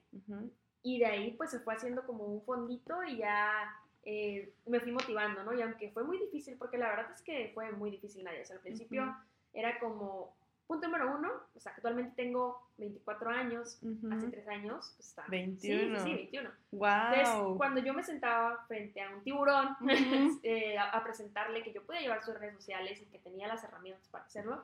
Y 0.81 0.99
de 0.99 1.05
ahí, 1.05 1.31
pues, 1.31 1.51
se 1.51 1.59
fue 1.59 1.75
haciendo 1.75 2.05
como 2.05 2.23
un 2.25 2.43
fondito 2.43 3.03
y 3.03 3.17
ya 3.17 3.75
eh, 4.05 4.53
me 4.65 4.79
fui 4.79 4.91
motivando, 4.91 5.43
¿no? 5.43 5.53
Y 5.53 5.61
aunque 5.61 5.91
fue 5.91 6.03
muy 6.03 6.17
difícil, 6.17 6.57
porque 6.57 6.77
la 6.77 6.89
verdad 6.89 7.11
es 7.13 7.21
que 7.21 7.51
fue 7.53 7.71
muy 7.71 7.91
difícil, 7.91 8.23
Nadia. 8.23 8.41
O 8.41 8.45
sea, 8.45 8.57
al 8.57 8.61
principio 8.61 9.15
era 9.53 9.79
como, 9.79 10.35
punto 10.67 10.87
número 10.87 11.15
uno, 11.15 11.29
o 11.55 11.59
sea, 11.59 11.73
actualmente 11.73 12.13
tengo 12.15 12.69
24 12.77 13.29
años, 13.29 13.79
hace 14.11 14.27
3 14.27 14.47
años, 14.47 14.93
pues 14.97 15.09
está. 15.09 15.25
21. 15.29 15.99
Sí, 15.99 16.03
sí, 16.03 16.13
21. 16.15 16.49
Wow. 16.71 16.89
Entonces, 17.13 17.57
cuando 17.57 17.81
yo 17.81 17.93
me 17.93 18.03
sentaba 18.03 18.65
frente 18.67 19.01
a 19.01 19.09
un 19.15 19.23
tiburón 19.23 19.75
eh, 20.43 20.77
a, 20.77 21.03
presentarle 21.03 21.63
que 21.63 21.73
yo 21.73 21.85
podía 21.85 22.01
llevar 22.01 22.23
sus 22.23 22.37
redes 22.37 22.55
sociales 22.55 23.01
y 23.01 23.05
que 23.05 23.19
tenía 23.19 23.47
las 23.47 23.63
herramientas 23.63 24.07
para 24.09 24.25
hacerlo, 24.25 24.63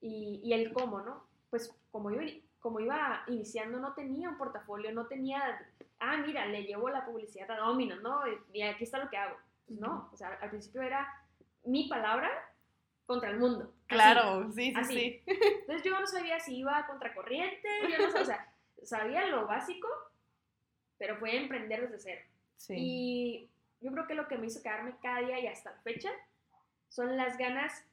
y, 0.00 0.40
y 0.42 0.52
el 0.52 0.72
cómo, 0.72 1.00
¿no? 1.00 1.24
Pues 1.50 1.74
como 1.90 2.10
yo 2.10 2.20
como 2.64 2.80
iba 2.80 3.22
iniciando, 3.26 3.78
no 3.78 3.92
tenía 3.92 4.30
un 4.30 4.38
portafolio, 4.38 4.90
no 4.90 5.06
tenía, 5.06 5.60
ah, 6.00 6.16
mira, 6.16 6.46
le 6.46 6.62
llevo 6.62 6.88
la 6.88 7.04
publicidad 7.04 7.50
a 7.50 7.58
Domino, 7.58 7.96
¿no? 7.96 8.22
Y 8.54 8.62
aquí 8.62 8.84
está 8.84 9.04
lo 9.04 9.10
que 9.10 9.18
hago. 9.18 9.36
Pues 9.66 9.78
no, 9.78 10.08
o 10.10 10.16
sea, 10.16 10.38
al 10.40 10.48
principio 10.48 10.80
era 10.80 11.06
mi 11.64 11.90
palabra 11.90 12.30
contra 13.04 13.28
el 13.28 13.38
mundo. 13.38 13.70
Claro, 13.86 14.50
sí, 14.50 14.72
sí, 14.74 14.84
sí. 14.86 15.22
Entonces 15.26 15.82
yo 15.84 16.00
no 16.00 16.06
sabía 16.06 16.40
si 16.40 16.56
iba 16.56 16.78
a 16.78 16.86
contracorriente, 16.86 17.68
yo 17.82 17.98
no 17.98 18.10
sabía, 18.10 18.22
o 18.22 18.24
sea, 18.24 18.54
sabía 18.82 19.26
lo 19.26 19.46
básico, 19.46 19.86
pero 20.96 21.18
fue 21.18 21.36
emprender 21.36 21.82
desde 21.82 21.98
cero. 21.98 22.22
Sí. 22.56 22.74
Y 22.78 23.50
yo 23.82 23.92
creo 23.92 24.06
que 24.06 24.14
lo 24.14 24.26
que 24.26 24.38
me 24.38 24.46
hizo 24.46 24.62
quedarme 24.62 24.96
cada 25.02 25.20
día 25.20 25.38
y 25.38 25.48
hasta 25.48 25.72
la 25.72 25.82
fecha 25.82 26.10
son 26.88 27.18
las 27.18 27.36
ganas 27.36 27.84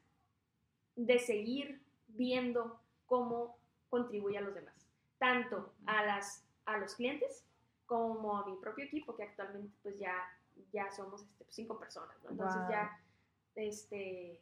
de 0.95 1.19
seguir 1.19 1.81
viendo 2.07 2.79
cómo 3.05 3.59
contribuye 3.91 4.37
a 4.37 4.41
los 4.41 4.55
demás, 4.55 4.73
tanto 5.19 5.73
a, 5.85 6.03
las, 6.03 6.43
a 6.65 6.77
los 6.77 6.95
clientes 6.95 7.43
como 7.85 8.37
a 8.37 8.45
mi 8.47 8.55
propio 8.55 8.85
equipo, 8.85 9.15
que 9.15 9.23
actualmente 9.23 9.75
pues 9.83 9.99
ya, 9.99 10.15
ya 10.71 10.89
somos 10.91 11.21
este, 11.21 11.43
pues, 11.43 11.55
cinco 11.55 11.77
personas, 11.77 12.15
Entonces 12.27 12.61
ya, 12.69 12.97
este, 13.55 14.39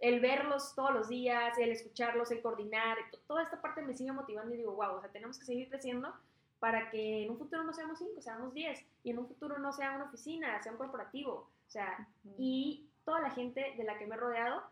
el 0.00 0.20
verlos 0.20 0.74
todos 0.74 0.92
los 0.94 1.08
días, 1.08 1.56
el 1.58 1.70
escucharlos, 1.70 2.30
el 2.30 2.40
coordinar, 2.40 2.96
toda 3.26 3.42
esta 3.42 3.60
parte 3.60 3.82
me 3.82 3.94
sigue 3.94 4.12
motivando 4.12 4.54
y 4.54 4.58
digo, 4.58 4.72
wow, 4.72 4.96
o 4.96 5.00
sea, 5.00 5.10
tenemos 5.10 5.38
que 5.38 5.44
seguir 5.44 5.68
creciendo 5.68 6.14
para 6.58 6.90
que 6.90 7.24
en 7.24 7.30
un 7.30 7.38
futuro 7.38 7.62
no 7.62 7.74
seamos 7.74 7.98
cinco, 7.98 8.22
seamos 8.22 8.54
diez, 8.54 8.82
y 9.02 9.10
en 9.10 9.18
un 9.18 9.28
futuro 9.28 9.58
no 9.58 9.70
sea 9.74 9.92
una 9.92 10.06
oficina, 10.06 10.62
sea 10.62 10.72
un 10.72 10.78
corporativo, 10.78 11.50
o 11.66 11.70
sea, 11.70 12.08
y 12.38 12.88
toda 13.04 13.20
la 13.20 13.30
gente 13.30 13.74
de 13.76 13.84
la 13.84 13.98
que 13.98 14.06
me 14.06 14.14
he 14.14 14.18
rodeado 14.18 14.62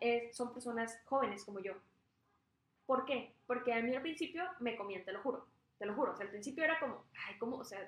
es, 0.00 0.34
son 0.34 0.54
personas 0.54 0.98
jóvenes 1.04 1.44
como 1.44 1.60
yo, 1.60 1.74
¿Por 2.90 3.04
qué? 3.04 3.36
Porque 3.46 3.72
a 3.72 3.80
mí 3.80 3.94
al 3.94 4.02
principio 4.02 4.42
me 4.58 4.74
comían, 4.74 5.04
te 5.04 5.12
lo 5.12 5.22
juro, 5.22 5.46
te 5.78 5.86
lo 5.86 5.94
juro. 5.94 6.10
O 6.10 6.16
sea, 6.16 6.24
al 6.24 6.32
principio 6.32 6.64
era 6.64 6.80
como, 6.80 7.04
ay, 7.24 7.38
¿cómo? 7.38 7.58
O 7.58 7.64
sea, 7.64 7.78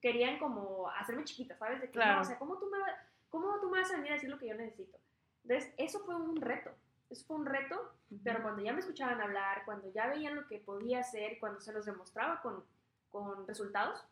querían 0.00 0.38
como 0.38 0.88
hacerme 0.88 1.24
chiquita, 1.24 1.54
¿sabes? 1.58 1.82
De 1.82 1.90
que, 1.90 1.98
no, 1.98 2.22
o 2.22 2.24
sea, 2.24 2.38
¿cómo 2.38 2.56
tú, 2.56 2.64
me, 2.70 2.78
¿cómo 3.28 3.60
tú 3.60 3.68
me 3.68 3.80
vas 3.80 3.92
a 3.92 3.96
venir 3.96 4.12
a 4.12 4.14
decir 4.14 4.30
lo 4.30 4.38
que 4.38 4.48
yo 4.48 4.54
necesito? 4.54 4.96
Entonces, 5.42 5.74
eso 5.76 6.00
fue 6.00 6.16
un 6.16 6.40
reto. 6.40 6.70
Eso 7.10 7.26
fue 7.26 7.36
un 7.36 7.44
reto, 7.44 7.92
pero 8.24 8.40
cuando 8.40 8.62
ya 8.62 8.72
me 8.72 8.80
escuchaban 8.80 9.20
hablar, 9.20 9.66
cuando 9.66 9.92
ya 9.92 10.06
veían 10.06 10.34
lo 10.34 10.46
que 10.46 10.60
podía 10.60 11.00
hacer, 11.00 11.38
cuando 11.40 11.60
se 11.60 11.74
los 11.74 11.84
demostraba 11.84 12.40
con, 12.40 12.64
con 13.10 13.46
resultados, 13.46 14.02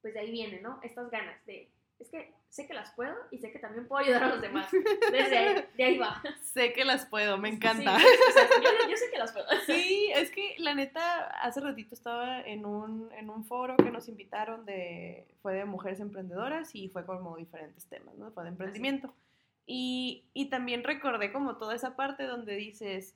pues 0.00 0.14
de 0.14 0.20
ahí 0.20 0.30
viene, 0.30 0.62
¿no? 0.62 0.80
Estas 0.82 1.10
ganas 1.10 1.44
de, 1.44 1.70
es 2.02 2.10
que 2.10 2.32
sé 2.48 2.66
que 2.66 2.74
las 2.74 2.92
puedo 2.92 3.14
y 3.30 3.38
sé 3.38 3.50
que 3.50 3.58
también 3.58 3.86
puedo 3.86 4.04
ayudar 4.04 4.24
a 4.24 4.28
los 4.28 4.42
demás. 4.42 4.70
Desde 5.10 5.38
ahí, 5.38 5.64
de 5.76 5.84
ahí 5.84 5.98
va. 5.98 6.22
Sé 6.42 6.72
que 6.72 6.84
las 6.84 7.06
puedo, 7.06 7.38
me 7.38 7.48
encanta. 7.48 7.96
yo, 7.96 8.96
sé 8.96 9.10
que 9.10 9.18
las 9.18 9.32
puedo. 9.32 9.46
Sí, 9.66 10.10
es 10.14 10.30
que 10.30 10.56
la 10.58 10.74
neta, 10.74 11.28
hace 11.42 11.60
ratito 11.60 11.94
estaba 11.94 12.40
en 12.42 12.66
un, 12.66 13.10
en 13.12 13.30
un 13.30 13.44
foro 13.44 13.76
que 13.76 13.90
nos 13.90 14.08
invitaron 14.08 14.66
de, 14.66 15.26
fue 15.40 15.54
de 15.54 15.64
mujeres 15.64 16.00
emprendedoras 16.00 16.74
y 16.74 16.88
fue 16.88 17.06
como 17.06 17.36
diferentes 17.36 17.86
temas, 17.86 18.16
¿no? 18.16 18.30
Fue 18.32 18.42
de 18.42 18.50
emprendimiento. 18.50 19.14
Y, 19.64 20.24
y 20.34 20.46
también 20.50 20.82
recordé 20.82 21.32
como 21.32 21.56
toda 21.56 21.74
esa 21.74 21.94
parte 21.94 22.24
donde 22.24 22.56
dices, 22.56 23.14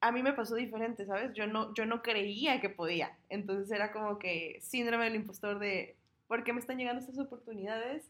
a 0.00 0.12
mí 0.12 0.22
me 0.22 0.32
pasó 0.32 0.56
diferente, 0.56 1.06
¿sabes? 1.06 1.32
Yo 1.34 1.46
no, 1.46 1.72
yo 1.74 1.86
no 1.86 2.02
creía 2.02 2.60
que 2.60 2.68
podía. 2.68 3.16
Entonces 3.28 3.70
era 3.70 3.92
como 3.92 4.18
que 4.18 4.58
síndrome 4.60 5.04
del 5.04 5.14
impostor 5.14 5.58
de, 5.58 5.96
¿por 6.28 6.44
qué 6.44 6.52
me 6.52 6.60
están 6.60 6.78
llegando 6.78 7.00
estas 7.00 7.18
oportunidades? 7.18 8.08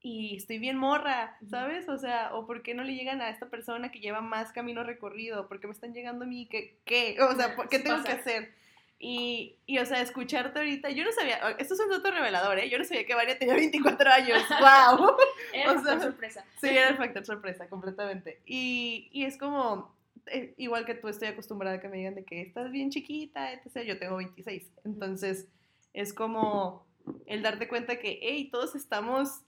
Y 0.00 0.36
estoy 0.36 0.58
bien 0.58 0.76
morra, 0.76 1.36
¿sabes? 1.48 1.88
O 1.88 1.96
sea, 1.96 2.34
o 2.34 2.46
por 2.46 2.62
qué 2.62 2.74
no 2.74 2.84
le 2.84 2.94
llegan 2.94 3.20
a 3.20 3.30
esta 3.30 3.48
persona 3.48 3.90
que 3.90 4.00
lleva 4.00 4.20
más 4.20 4.52
camino 4.52 4.84
recorrido, 4.84 5.48
por 5.48 5.58
qué 5.58 5.66
me 5.66 5.72
están 5.72 5.92
llegando 5.92 6.24
a 6.24 6.28
mí, 6.28 6.46
¿qué? 6.46 6.78
qué? 6.84 7.16
O 7.20 7.34
sea, 7.34 7.56
¿qué 7.68 7.78
tengo 7.78 8.04
que 8.04 8.12
hacer? 8.12 8.52
Y, 9.00 9.56
y, 9.66 9.78
o 9.78 9.86
sea, 9.86 10.00
escucharte 10.00 10.58
ahorita, 10.58 10.90
yo 10.90 11.04
no 11.04 11.12
sabía, 11.12 11.36
esto 11.58 11.74
es 11.74 11.80
un 11.80 11.88
dato 11.88 12.10
revelador, 12.10 12.58
¿eh? 12.58 12.68
Yo 12.68 12.78
no 12.78 12.84
sabía 12.84 13.06
que 13.06 13.14
Varia 13.14 13.38
tenía 13.38 13.54
24 13.54 14.10
años, 14.10 14.42
¡wow! 14.60 15.16
era 15.52 15.72
el 15.72 15.78
factor 15.78 16.02
sorpresa. 16.02 16.44
Sí, 16.60 16.68
era 16.68 16.88
el 16.88 16.96
factor 16.96 17.24
sorpresa, 17.24 17.68
completamente. 17.68 18.40
Y, 18.44 19.08
y 19.12 19.24
es 19.24 19.38
como, 19.38 19.94
eh, 20.26 20.54
igual 20.56 20.84
que 20.84 20.94
tú, 20.94 21.06
estoy 21.06 21.28
acostumbrada 21.28 21.76
a 21.76 21.80
que 21.80 21.88
me 21.88 21.98
digan 21.98 22.16
de 22.16 22.24
que 22.24 22.42
estás 22.42 22.72
bien 22.72 22.90
chiquita, 22.90 23.52
etc. 23.52 23.82
Yo 23.86 23.98
tengo 24.00 24.16
26, 24.16 24.68
entonces 24.84 25.46
es 25.92 26.12
como 26.12 26.87
el 27.26 27.42
darte 27.42 27.68
cuenta 27.68 27.98
que, 27.98 28.18
hey, 28.22 28.48
todos 28.50 28.74
estamos, 28.74 29.42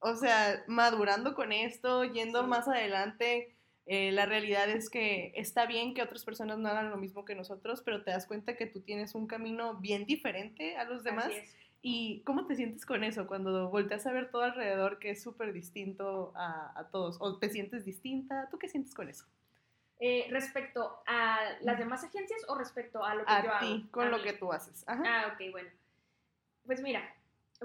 o 0.00 0.16
sea, 0.16 0.64
madurando 0.66 1.34
con 1.34 1.52
esto, 1.52 2.04
yendo 2.04 2.46
más 2.46 2.68
adelante. 2.68 3.54
Eh, 3.86 4.12
la 4.12 4.26
realidad 4.26 4.68
es 4.70 4.88
que 4.90 5.32
está 5.34 5.66
bien 5.66 5.94
que 5.94 6.02
otras 6.02 6.24
personas 6.24 6.58
no 6.58 6.68
hagan 6.68 6.90
lo 6.90 6.96
mismo 6.96 7.24
que 7.24 7.34
nosotros, 7.34 7.82
pero 7.82 8.04
te 8.04 8.12
das 8.12 8.26
cuenta 8.26 8.56
que 8.56 8.66
tú 8.66 8.80
tienes 8.80 9.14
un 9.14 9.26
camino 9.26 9.74
bien 9.74 10.06
diferente 10.06 10.76
a 10.76 10.84
los 10.84 11.02
demás. 11.02 11.32
¿Y 11.84 12.22
cómo 12.22 12.46
te 12.46 12.54
sientes 12.54 12.86
con 12.86 13.02
eso 13.02 13.26
cuando 13.26 13.68
volteas 13.68 14.06
a 14.06 14.12
ver 14.12 14.30
todo 14.30 14.42
alrededor 14.42 15.00
que 15.00 15.10
es 15.10 15.22
súper 15.22 15.52
distinto 15.52 16.32
a, 16.36 16.78
a, 16.78 16.88
todos? 16.90 17.16
¿O 17.18 17.38
te 17.38 17.50
sientes 17.50 17.84
distinta? 17.84 18.48
¿Tú 18.50 18.58
qué 18.58 18.68
sientes 18.68 18.94
con 18.94 19.08
eso? 19.08 19.26
Eh, 20.04 20.26
respecto 20.30 21.00
a 21.06 21.38
las 21.60 21.78
demás 21.78 22.02
agencias 22.02 22.40
o 22.48 22.56
respecto 22.56 23.04
a 23.04 23.14
lo 23.14 23.24
que 23.24 23.30
yo 23.30 23.38
hago? 23.38 23.52
A 23.52 23.60
ti, 23.60 23.88
con 23.92 24.10
lo 24.10 24.20
que 24.20 24.32
tú 24.32 24.52
haces. 24.52 24.84
Ah, 24.88 25.32
ok, 25.32 25.52
bueno. 25.52 25.70
Pues 26.66 26.80
mira, 26.80 27.02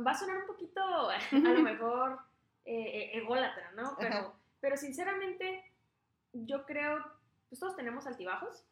va 0.05 0.11
a 0.11 0.17
sonar 0.17 0.37
un 0.37 0.47
poquito, 0.47 0.81
a 0.81 1.19
lo 1.31 1.61
mejor, 1.61 2.19
eh, 2.65 3.11
eh, 3.13 3.17
ególatra, 3.17 3.71
¿no? 3.71 3.95
Pero, 3.97 4.33
pero 4.59 4.77
sinceramente, 4.77 5.63
yo 6.33 6.65
creo, 6.65 7.03
pues 7.49 7.59
todos 7.59 7.75
tenemos 7.75 8.07
altibajos. 8.07 8.65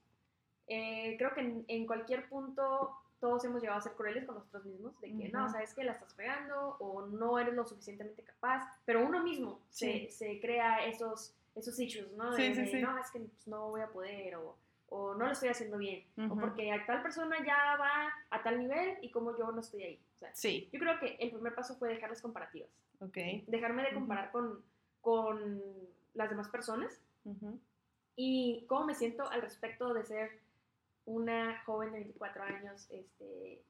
Eh, 0.68 1.16
creo 1.18 1.34
que 1.34 1.64
en, 1.68 1.86
cualquier 1.86 2.28
punto 2.28 2.98
todos 3.20 3.46
hemos 3.46 3.62
llegado 3.62 3.80
a 3.80 3.84
ser 3.84 3.94
crueles 3.94 4.26
con 4.26 4.36
nosotros 4.36 4.66
mismos, 4.66 5.00
de 5.00 5.16
que 5.16 5.30
no, 5.30 5.50
sabes 5.50 5.74
que 5.74 5.84
la 5.84 5.94
estás 5.94 6.14
fregando 6.14 6.76
o 6.80 7.06
no 7.06 7.40
eres 7.40 7.54
lo 7.54 7.66
suficientemente 7.66 8.24
capaz, 8.24 8.68
pero 8.84 9.06
uno 9.06 9.24
mismo 9.24 9.62
se, 9.70 10.10
se, 10.12 10.40
crea 10.42 10.86
esos, 10.86 11.34
esos 11.56 11.80
issues, 11.80 12.12
¿no? 12.14 12.32
De, 12.36 12.54
sí, 12.54 12.66
sí, 12.66 12.82
no, 12.82 12.98
es 12.98 13.10
que 13.12 13.20
pues, 13.20 13.48
no 13.48 13.70
voy 13.70 13.82
a 13.82 13.88
poder 13.88 14.36
o 14.36 14.58
o 14.96 15.14
no 15.14 15.26
lo 15.26 15.32
estoy 15.34 15.50
haciendo 15.50 15.78
bien, 15.78 16.06
o 16.32 16.36
porque 16.38 16.72
a 16.72 16.86
tal 16.86 17.02
persona 17.02 17.36
ya 17.46 17.76
va 17.78 18.14
a 18.30 18.44
tal 18.44 18.60
nivel 18.60 18.98
y 19.02 19.12
como 19.12 19.38
yo 19.38 19.52
no 19.52 19.60
estoy 19.60 19.84
ahí. 19.84 20.00
sí. 20.34 20.70
Yo 20.72 20.80
creo 20.80 20.98
que 21.00 21.18
el 21.20 21.32
primer 21.32 21.54
paso 21.54 21.76
fue 21.76 21.90
dejar 21.90 22.10
las 22.10 22.22
comparativas. 22.22 22.70
Okay. 23.00 23.44
Dejarme 23.48 23.84
de 23.84 23.94
comparar 23.94 24.32
con, 24.32 24.64
con 25.02 25.62
las 26.14 26.30
demás 26.30 26.48
personas 26.48 27.02
y 28.16 28.66
cómo 28.68 28.86
me 28.86 28.96
siento 28.96 29.30
al 29.30 29.42
respecto 29.42 29.94
de 29.94 30.06
ser 30.06 30.40
una 31.06 31.62
joven 31.66 31.92
de 31.92 32.00
24 32.00 32.44
años 32.44 32.88
este, 32.90 33.62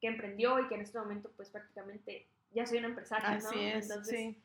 que 0.00 0.08
emprendió 0.08 0.58
y 0.58 0.66
que 0.66 0.74
en 0.74 0.80
este 0.80 0.98
momento 0.98 1.30
pues 1.36 1.50
prácticamente 1.50 2.26
ya 2.50 2.66
soy 2.66 2.78
una 2.78 2.88
empresaria, 2.88 3.28
Así 3.28 3.54
¿no? 3.54 3.62
Es, 3.62 3.88
Entonces, 3.88 4.36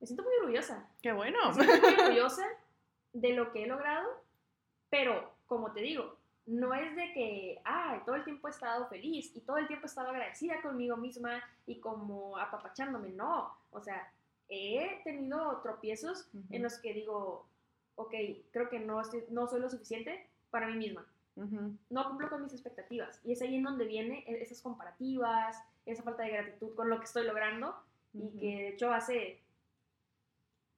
me 0.00 0.06
siento 0.06 0.24
muy 0.24 0.34
orgullosa. 0.40 0.88
Qué 1.00 1.12
bueno. 1.12 1.38
Me 1.54 1.64
siento 1.64 1.88
muy 1.88 1.94
orgullosa 2.02 2.44
de 3.12 3.32
lo 3.34 3.52
que 3.52 3.62
he 3.62 3.66
logrado 3.68 4.22
pero, 4.92 5.32
como 5.46 5.72
te 5.72 5.80
digo, 5.80 6.18
no 6.44 6.74
es 6.74 6.94
de 6.94 7.14
que, 7.14 7.62
ay, 7.64 8.00
todo 8.04 8.14
el 8.14 8.24
tiempo 8.24 8.46
he 8.46 8.50
estado 8.50 8.86
feliz 8.88 9.34
y 9.34 9.40
todo 9.40 9.56
el 9.56 9.66
tiempo 9.66 9.86
he 9.86 9.88
estado 9.88 10.10
agradecida 10.10 10.60
conmigo 10.60 10.98
misma 10.98 11.42
y 11.66 11.80
como 11.80 12.36
apapachándome, 12.36 13.08
no. 13.08 13.56
O 13.70 13.80
sea, 13.80 14.12
he 14.50 15.00
tenido 15.02 15.62
tropiezos 15.62 16.28
en 16.50 16.62
los 16.62 16.78
que 16.78 16.92
digo, 16.92 17.46
ok, 17.96 18.12
creo 18.50 18.68
que 18.68 18.80
no, 18.80 19.00
no 19.30 19.46
soy 19.46 19.60
lo 19.62 19.70
suficiente 19.70 20.26
para 20.50 20.66
mí 20.66 20.76
misma. 20.76 21.06
No 21.88 22.08
cumplo 22.10 22.28
con 22.28 22.42
mis 22.42 22.52
expectativas. 22.52 23.18
Y 23.24 23.32
es 23.32 23.40
ahí 23.40 23.56
en 23.56 23.62
donde 23.62 23.86
vienen 23.86 24.22
e, 24.26 24.42
esas 24.42 24.60
comparativas, 24.60 25.56
esa 25.86 26.02
falta 26.02 26.24
de 26.24 26.32
gratitud 26.32 26.74
con 26.74 26.90
lo 26.90 26.98
que 26.98 27.06
estoy 27.06 27.24
logrando. 27.24 27.74
Y 28.12 28.28
que 28.38 28.46
de 28.46 28.68
hecho 28.68 28.92
hace 28.92 29.40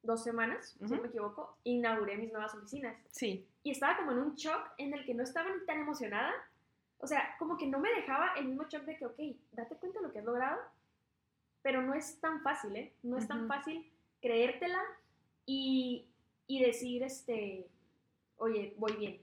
dos 0.05 0.23
semanas, 0.23 0.77
si 0.79 0.85
no 0.85 1.01
me 1.01 1.09
equivoco, 1.09 1.59
inauguré 1.65 2.17
mis 2.17 2.33
nuevas 2.33 2.55
oficinas. 2.55 2.97
Sí. 3.11 3.47
Y 3.63 3.71
estaba 3.71 3.97
como 3.97 4.13
en 4.13 4.19
un 4.19 4.35
shock 4.35 4.73
en 4.79 4.95
el 4.95 5.05
que 5.05 5.15
no 5.15 5.23
estaba 5.23 5.51
ni 5.51 5.65
tan 5.67 5.81
emocionada. 5.81 6.33
O 6.99 7.07
sea, 7.07 7.35
como 7.39 7.57
que 7.57 7.67
no 7.67 7.79
me 7.79 7.91
dejaba 7.91 8.35
el 8.37 8.47
mismo 8.47 8.65
shock 8.65 8.85
de 8.85 8.97
que, 8.97 9.07
ok, 9.07 9.19
date 9.53 9.77
cuenta 9.77 10.01
de 10.01 10.07
lo 10.07 10.13
que 10.13 10.21
has 10.21 10.25
logrado, 10.25 10.61
pero 11.63 11.83
no 11.83 11.95
es 11.95 12.21
tan 12.21 12.43
fácil, 12.43 12.77
¿eh? 12.77 12.95
No 13.03 13.19
es 13.19 13.27
tan 13.27 13.49
fácil 13.49 13.91
creértela 14.21 14.83
y, 15.47 16.09
y 16.47 16.63
decir, 16.63 17.03
este, 17.03 17.69
oye, 18.37 18.75
voy 18.79 18.97
bien. 18.97 19.21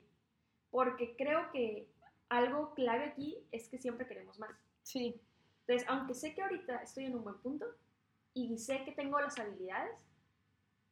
Porque 0.70 1.16
creo 1.16 1.52
que 1.52 1.88
algo 2.30 2.74
clave 2.74 3.06
aquí 3.06 3.38
es 3.52 3.68
que 3.68 3.78
siempre 3.78 4.08
queremos 4.08 4.40
más. 4.40 4.52
Sí. 4.84 5.20
Entonces, 5.62 5.88
aunque 5.90 6.14
sé 6.14 6.34
que 6.34 6.42
ahorita 6.42 6.78
estoy 6.78 7.06
en 7.06 7.16
un 7.16 7.24
buen 7.24 7.38
punto 7.40 7.66
y 8.34 8.58
sé 8.58 8.84
que 8.86 8.92
tengo 8.92 9.20
las 9.20 9.38
habilidades, 9.38 10.06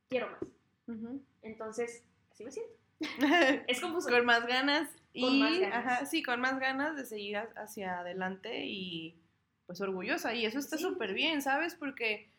quiero 0.09 0.29
más. 0.29 0.41
Entonces, 1.41 2.03
así 2.31 2.43
me 2.43 2.51
siento. 2.51 2.73
es 3.67 3.79
confuso. 3.79 4.09
Con 4.09 4.25
más 4.25 4.45
ganas. 4.45 4.89
y, 5.13 5.63
Ajá, 5.63 6.05
sí, 6.05 6.23
con 6.23 6.41
más 6.41 6.59
ganas 6.59 6.95
de 6.95 7.05
seguir 7.05 7.37
hacia 7.55 7.99
adelante 7.99 8.65
y 8.65 9.15
pues 9.65 9.81
orgullosa. 9.81 10.33
Y 10.33 10.45
eso 10.45 10.59
está 10.59 10.77
súper 10.77 11.13
bien, 11.13 11.41
¿sabes? 11.41 11.75
Porque, 11.75 12.31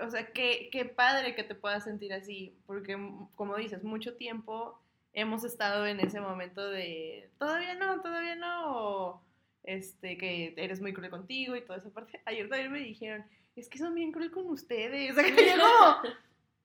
o 0.00 0.10
sea, 0.10 0.32
qué, 0.32 0.70
qué 0.72 0.86
padre 0.86 1.34
que 1.34 1.44
te 1.44 1.54
puedas 1.54 1.84
sentir 1.84 2.12
así. 2.12 2.56
Porque, 2.66 2.96
como 3.34 3.56
dices, 3.56 3.84
mucho 3.84 4.14
tiempo 4.16 4.80
hemos 5.12 5.44
estado 5.44 5.86
en 5.86 6.00
ese 6.00 6.20
momento 6.20 6.68
de 6.68 7.30
todavía 7.38 7.74
no, 7.74 8.00
todavía 8.00 8.34
no. 8.34 9.22
este, 9.62 10.18
que 10.18 10.54
eres 10.56 10.80
muy 10.80 10.92
cruel 10.92 11.10
contigo 11.10 11.54
y 11.56 11.62
toda 11.62 11.78
esa 11.78 11.90
parte. 11.90 12.20
Ayer 12.26 12.48
también 12.48 12.72
me 12.72 12.80
dijeron, 12.80 13.24
es 13.56 13.68
que 13.68 13.78
son 13.78 13.94
bien 13.94 14.12
cruel 14.12 14.30
con 14.30 14.46
ustedes. 14.46 15.12
O 15.16 15.20
sea, 15.20 15.24
que 15.24 15.46
yo 15.46 15.54
como, 15.56 16.14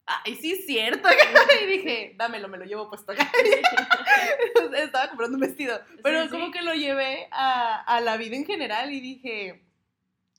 ay, 0.09 0.35
sí 0.35 0.51
es 0.51 0.65
cierto. 0.65 1.07
y 1.63 1.65
dije, 1.67 2.15
dámelo, 2.17 2.47
me 2.47 2.57
lo 2.57 2.65
llevo 2.65 2.89
puesto 2.89 3.11
acá. 3.11 3.29
Estaba 4.77 5.09
comprando 5.09 5.35
un 5.35 5.41
vestido. 5.41 5.79
Pero 6.03 6.29
como 6.29 6.51
que 6.51 6.61
lo 6.61 6.73
llevé 6.73 7.27
a, 7.31 7.81
a, 7.81 8.01
la 8.01 8.17
vida 8.17 8.35
en 8.35 8.45
general 8.45 8.91
y 8.91 8.99
dije, 8.99 9.63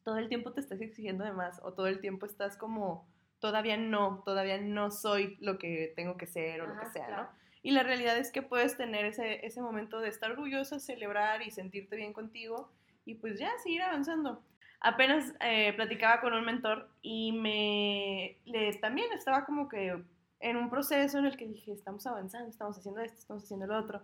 todo 0.05 0.19
el 0.19 0.29
tiempo 0.29 0.53
te 0.53 0.61
estás 0.61 0.81
exigiendo 0.81 1.25
de 1.25 1.33
más 1.33 1.61
o 1.63 1.73
todo 1.73 1.87
el 1.87 2.01
tiempo 2.01 2.27
estás 2.27 2.57
como, 2.57 3.09
todavía 3.39 3.77
no, 3.77 4.23
todavía 4.25 4.59
no 4.59 4.91
soy 4.91 5.37
lo 5.41 5.59
que 5.59 5.93
tengo 5.97 6.17
que 6.17 6.27
ser 6.27 6.61
o 6.63 6.67
lo 6.67 6.79
que 6.79 6.87
sea, 6.87 7.09
¿no? 7.09 7.41
Y 7.63 7.73
la 7.73 7.83
realidad 7.83 8.17
es 8.17 8.33
que 8.33 8.41
puedes 8.41 8.77
tener 8.77 9.05
ese, 9.05 9.45
ese 9.47 9.61
momento 9.61 10.01
de 10.01 10.09
estar 10.09 10.31
orgulloso, 10.31 10.81
celebrar 10.81 11.43
y 11.43 11.51
sentirte 11.51 11.97
bien 11.97 12.15
contigo 12.15 12.73
y 13.05 13.17
pues 13.17 13.39
ya 13.39 13.51
seguir 13.63 13.83
avanzando 13.83 14.43
apenas 14.81 15.33
eh, 15.41 15.73
platicaba 15.75 16.21
con 16.21 16.33
un 16.33 16.45
mentor 16.45 16.89
y 17.03 17.33
me 17.33 18.39
le, 18.45 18.73
también 18.75 19.13
estaba 19.13 19.45
como 19.45 19.69
que 19.69 20.03
en 20.41 20.57
un 20.57 20.71
proceso 20.71 21.19
en 21.19 21.27
el 21.27 21.37
que 21.37 21.47
dije, 21.47 21.73
estamos 21.73 22.07
avanzando, 22.07 22.49
estamos 22.49 22.79
haciendo 22.79 23.01
esto, 23.01 23.19
estamos 23.19 23.45
haciendo 23.45 23.67
lo 23.67 23.79
otro. 23.79 24.03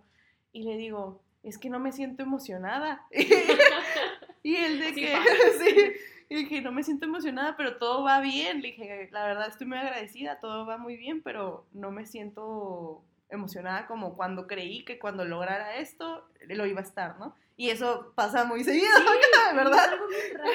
Y 0.53 0.63
le 0.63 0.77
digo, 0.77 1.21
es 1.43 1.57
que 1.57 1.69
no 1.69 1.79
me 1.79 1.91
siento 1.91 2.23
emocionada. 2.23 3.05
y 4.43 4.55
él 4.55 4.79
de 4.79 4.93
que, 4.93 5.15
sí, 5.59 5.93
y 6.29 6.35
dije, 6.35 6.61
no 6.61 6.71
me 6.71 6.83
siento 6.83 7.05
emocionada, 7.05 7.57
pero 7.57 7.77
todo 7.77 8.03
va 8.03 8.21
bien. 8.21 8.61
Le 8.61 8.69
dije, 8.69 9.09
la 9.11 9.25
verdad 9.25 9.47
estoy 9.47 9.65
muy 9.65 9.77
agradecida, 9.79 10.39
todo 10.39 10.65
va 10.65 10.77
muy 10.77 10.95
bien, 10.95 11.23
pero 11.23 11.65
no 11.73 11.91
me 11.91 12.05
siento 12.05 13.03
emocionada 13.29 13.87
como 13.87 14.15
cuando 14.15 14.47
creí 14.47 14.85
que 14.85 14.99
cuando 14.99 15.25
lograra 15.25 15.75
esto 15.75 16.29
lo 16.47 16.65
iba 16.65 16.79
a 16.79 16.83
estar, 16.83 17.19
¿no? 17.19 17.35
Y 17.57 17.71
eso 17.71 18.13
pasa 18.15 18.45
muy 18.45 18.63
seguido, 18.63 18.87
sí, 18.95 19.03
¿verdad? 19.55 19.85
Es 19.85 19.91
algo 19.91 20.07
bien 20.07 20.37
raro. 20.37 20.49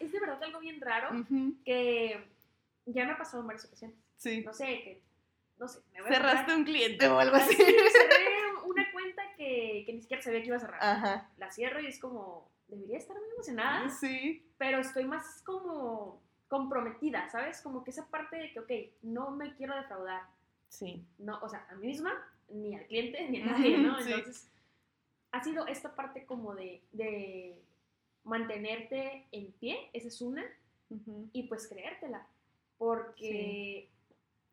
Es, 0.00 0.12
de 0.12 0.20
verdad 0.20 0.42
algo 0.42 0.58
bien 0.58 0.80
raro 0.80 1.10
que 1.64 2.28
ya 2.86 3.04
me 3.04 3.12
ha 3.12 3.18
pasado 3.18 3.42
en 3.42 3.46
varias 3.46 3.66
ocasiones. 3.66 3.96
Sí. 4.16 4.42
No 4.44 4.52
sé, 4.54 4.64
que. 4.64 5.02
No 5.58 5.68
sé, 5.68 5.80
me 5.92 6.00
voy 6.00 6.10
Cerraste 6.10 6.54
un 6.54 6.64
cliente 6.64 7.06
o 7.06 7.18
algo 7.18 7.36
así. 7.36 7.54
Cerré 7.56 7.76
una 8.64 8.90
cuenta 8.90 9.22
que, 9.36 9.84
que 9.86 9.92
ni 9.92 10.00
siquiera 10.00 10.22
sabía 10.22 10.40
que 10.40 10.46
iba 10.46 10.56
a 10.56 10.60
cerrar. 10.60 10.82
Ajá. 10.82 11.30
La 11.36 11.52
cierro 11.52 11.80
y 11.80 11.86
es 11.86 12.00
como. 12.00 12.50
Debería 12.68 12.96
estar 12.96 13.16
muy 13.16 13.28
emocionada. 13.30 13.90
Sí. 13.90 14.50
Pero 14.56 14.78
estoy 14.78 15.04
más 15.04 15.42
como 15.44 16.22
comprometida, 16.48 17.28
¿sabes? 17.28 17.60
Como 17.60 17.84
que 17.84 17.90
esa 17.90 18.08
parte 18.08 18.36
de 18.36 18.52
que, 18.52 18.60
ok, 18.60 18.72
no 19.02 19.30
me 19.30 19.54
quiero 19.56 19.76
defraudar. 19.76 20.22
Sí. 20.68 21.06
No, 21.18 21.38
o 21.42 21.48
sea, 21.48 21.66
a 21.70 21.74
mí 21.74 21.88
misma, 21.88 22.12
ni 22.48 22.74
al 22.74 22.86
cliente, 22.86 23.28
ni 23.28 23.42
a 23.42 23.46
nadie, 23.52 23.78
¿no? 23.78 24.00
Entonces, 24.00 24.50
ha 25.34 25.42
sido 25.42 25.66
esta 25.66 25.94
parte 25.96 26.24
como 26.26 26.54
de, 26.54 26.80
de 26.92 27.60
mantenerte 28.22 29.26
en 29.32 29.50
pie, 29.52 29.90
esa 29.92 30.08
es 30.08 30.20
una, 30.20 30.44
y 31.32 31.42
pues 31.44 31.66
creértela, 31.66 32.24
porque 32.78 33.90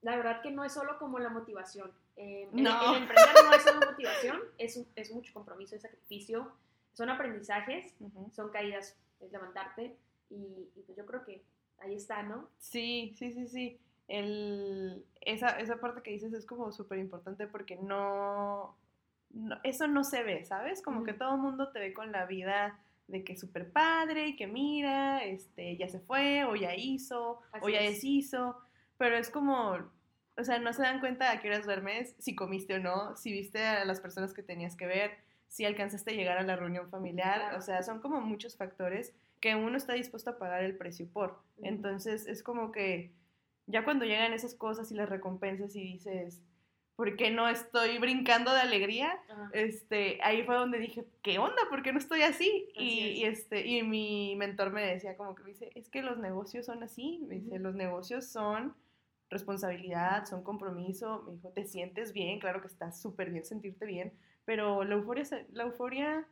la 0.02 0.16
verdad 0.16 0.42
que 0.42 0.50
no 0.50 0.66
es 0.66 0.74
solo 0.74 0.98
como 0.98 1.20
la 1.20 1.30
motivación. 1.30 1.92
Eh, 2.18 2.50
no. 2.52 2.96
El, 2.96 3.04
emprender 3.04 3.36
no 3.46 3.54
es 3.54 3.62
solo 3.62 3.80
motivación, 3.92 4.40
es, 4.58 4.84
es 4.96 5.12
mucho 5.12 5.32
compromiso, 5.34 5.76
es 5.76 5.84
sacrificio, 5.84 6.52
son 6.94 7.10
aprendizajes, 7.10 7.94
son 8.32 8.50
caídas, 8.50 8.98
es 9.20 9.32
levantarte, 9.32 9.96
y, 10.32 10.68
pues 10.86 10.98
yo 10.98 11.06
creo 11.06 11.24
que 11.24 11.44
ahí 11.78 11.94
está, 11.94 12.24
¿no? 12.24 12.50
Sí, 12.58 13.14
sí, 13.18 13.32
sí, 13.34 13.48
sí. 13.48 13.80
El, 14.08 15.06
esa, 15.22 15.60
esa 15.60 15.78
parte 15.78 16.02
que 16.02 16.12
dices 16.12 16.34
es 16.34 16.46
como 16.46 16.72
súper 16.72 16.98
importante 16.98 17.46
porque 17.46 17.76
no, 17.76 18.76
eso 19.64 19.88
no 19.88 20.04
se 20.04 20.24
ve, 20.24 20.46
¿sabes? 20.46 20.82
Como 20.82 21.04
que 21.04 21.14
todo 21.14 21.36
el 21.36 21.42
mundo 21.42 21.72
te 21.72 21.80
ve 21.80 21.94
con 21.94 22.12
la 22.12 22.26
vida 22.26 22.80
de 23.08 23.24
que 23.24 23.34
es 23.34 23.40
súper 23.40 23.72
padre 23.72 24.30
y 24.30 24.36
que 24.36 24.48
mira, 24.48 25.24
este, 25.24 25.78
ya 25.78 25.88
se 25.88 26.00
fue, 26.00 26.46
o 26.46 26.56
ya 26.56 26.76
hizo, 26.76 27.42
o 27.62 27.70
ya 27.70 27.82
deshizo, 27.82 28.58
pero 28.98 29.18
es 29.18 29.30
como, 29.30 29.78
o 30.38 30.44
sea, 30.44 30.60
no 30.60 30.74
se 30.74 30.84
dan 30.84 31.00
cuenta 31.00 31.32
a 31.32 31.42
qué 31.42 31.50
horas 31.50 31.66
duermes, 31.66 32.16
si 32.20 32.36
comiste 32.36 32.76
o 32.76 32.80
no, 32.80 33.16
si 33.18 33.32
viste 33.32 33.66
a 33.66 33.86
las 33.86 34.00
personas 34.00 34.34
que 34.34 34.44
tenías 34.44 34.76
que 34.76 34.88
ver, 34.88 35.12
si 35.48 35.66
alcanzaste 35.66 36.12
a 36.12 36.16
llegar 36.16 36.38
a 36.38 36.44
la 36.44 36.56
reunión 36.56 36.90
familiar, 36.90 37.56
o 37.56 37.62
sea, 37.62 37.84
son 37.84 38.00
como 38.00 38.22
muchos 38.22 38.56
factores 38.56 39.14
que 39.42 39.56
uno 39.56 39.76
está 39.76 39.94
dispuesto 39.94 40.30
a 40.30 40.38
pagar 40.38 40.64
el 40.64 40.78
precio 40.78 41.08
por. 41.12 41.42
Entonces, 41.62 42.28
es 42.28 42.44
como 42.44 42.72
que 42.72 43.12
ya 43.66 43.84
cuando 43.84 44.06
llegan 44.06 44.34
esas 44.34 44.56
cosas 44.56 44.92
y 44.92 44.96
las 44.96 45.10
recompensas 45.10 45.76
y 45.76 45.82
dices, 45.82 46.42
¿por 47.02 47.16
qué 47.16 47.32
no 47.32 47.50
estoy 47.50 47.98
brincando 47.98 48.54
de 48.54 48.60
alegría? 48.60 49.20
Este, 49.54 50.20
ahí 50.22 50.44
fue 50.44 50.54
donde 50.54 50.78
dije, 50.78 51.04
¿qué 51.24 51.40
onda? 51.40 51.60
¿Por 51.68 51.82
qué 51.82 51.92
no 51.92 51.98
estoy 51.98 52.22
así? 52.22 52.70
y, 52.76 53.24
este, 53.24 53.66
y 53.66 53.82
mi 53.82 54.36
mentor 54.36 54.72
me 54.72 54.86
decía 54.86 55.18
como 55.18 55.34
que 55.34 55.42
me 55.42 55.50
dice, 55.50 55.72
es 55.74 55.90
que 55.90 56.04
los 56.04 56.20
negocios 56.20 56.68
son 56.68 56.84
así, 56.84 57.26
me 57.28 57.40
dice, 57.40 57.58
los 57.58 57.74
negocios 57.74 58.28
son 58.28 58.76
responsabilidad, 59.32 60.26
son 60.26 60.44
compromiso, 60.44 61.24
me 61.26 61.34
dijo, 61.34 61.50
te 61.50 61.66
sientes 61.66 62.14
bien, 62.14 62.40
claro 62.40 62.62
que 62.62 62.68
está 62.68 62.92
súper 62.92 63.32
bien 63.32 63.46
sentirte 63.46 63.88
bien, 63.88 64.14
pero 64.46 64.84
la 64.84 64.94
euforia, 64.94 65.24
la 65.54 65.64
euforia 65.64 66.28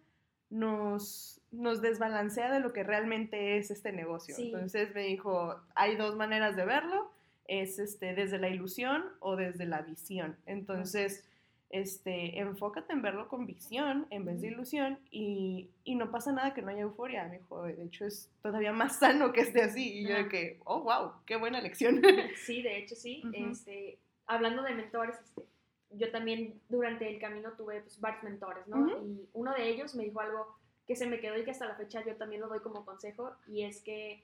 nos, 0.52 1.42
nos 1.50 1.82
desbalancea 1.82 2.52
de 2.52 2.60
lo 2.60 2.74
que 2.74 2.84
realmente 2.84 3.58
es 3.58 3.72
este 3.72 3.92
negocio. 3.92 4.36
Entonces 4.38 4.94
me 4.94 5.02
dijo, 5.02 5.60
hay 5.74 5.96
dos 5.96 6.16
maneras 6.16 6.56
de 6.56 6.66
verlo, 6.66 7.12
es 7.50 7.80
este, 7.80 8.14
desde 8.14 8.38
la 8.38 8.48
ilusión 8.48 9.04
o 9.20 9.36
desde 9.36 9.66
la 9.66 9.82
visión. 9.82 10.38
Entonces, 10.46 11.28
este, 11.72 12.40
enfócate 12.40 12.94
en 12.94 13.02
verlo 13.02 13.28
con 13.28 13.48
visión 13.48 14.06
en 14.12 14.24
vez 14.24 14.42
de 14.42 14.48
ilusión 14.48 15.00
y, 15.10 15.72
y, 15.84 15.96
no 15.96 16.12
pasa 16.12 16.32
nada 16.32 16.54
que 16.54 16.62
no 16.62 16.70
haya 16.70 16.82
euforia, 16.82 17.28
me 17.28 17.40
dijo. 17.40 17.64
De 17.64 17.84
hecho, 17.84 18.06
es 18.06 18.30
todavía 18.44 18.72
más 18.72 19.00
sano 19.00 19.34
que 19.34 19.42
esté 19.42 19.64
así. 19.64 20.00
Y 20.00 20.08
yo 20.08 20.16
de 20.16 20.30
que, 20.30 20.60
oh, 20.64 20.82
wow, 20.82 21.14
qué 21.26 21.36
buena 21.36 21.60
lección. 21.60 22.02
Sí, 22.46 22.62
de 22.62 22.78
hecho, 22.78 22.96
sí. 22.96 23.24
este, 23.34 23.98
hablando 24.28 24.62
de 24.62 24.76
mentores, 24.76 25.16
este, 25.20 25.44
yo 25.92 26.12
también 26.12 26.62
durante 26.70 27.10
el 27.10 27.20
camino 27.20 27.54
tuve 27.54 27.82
pues, 27.82 28.00
varios 28.00 28.24
mentores, 28.24 28.68
¿no? 28.68 29.04
Y 29.04 29.28
uno 29.34 29.54
de 29.56 29.70
ellos 29.70 29.96
me 29.96 30.04
dijo 30.04 30.22
algo 30.22 30.56
que 30.86 30.96
se 30.96 31.08
me 31.08 31.20
quedó 31.20 31.38
y 31.38 31.44
que 31.44 31.52
hasta 31.52 31.66
la 31.66 31.76
fecha 31.76 32.06
yo 32.06 32.16
también 32.16 32.42
lo 32.42 32.48
doy 32.48 32.60
como 32.60 32.86
consejo, 32.86 33.36
y 33.48 33.64
es 33.64 33.82
que 33.82 34.24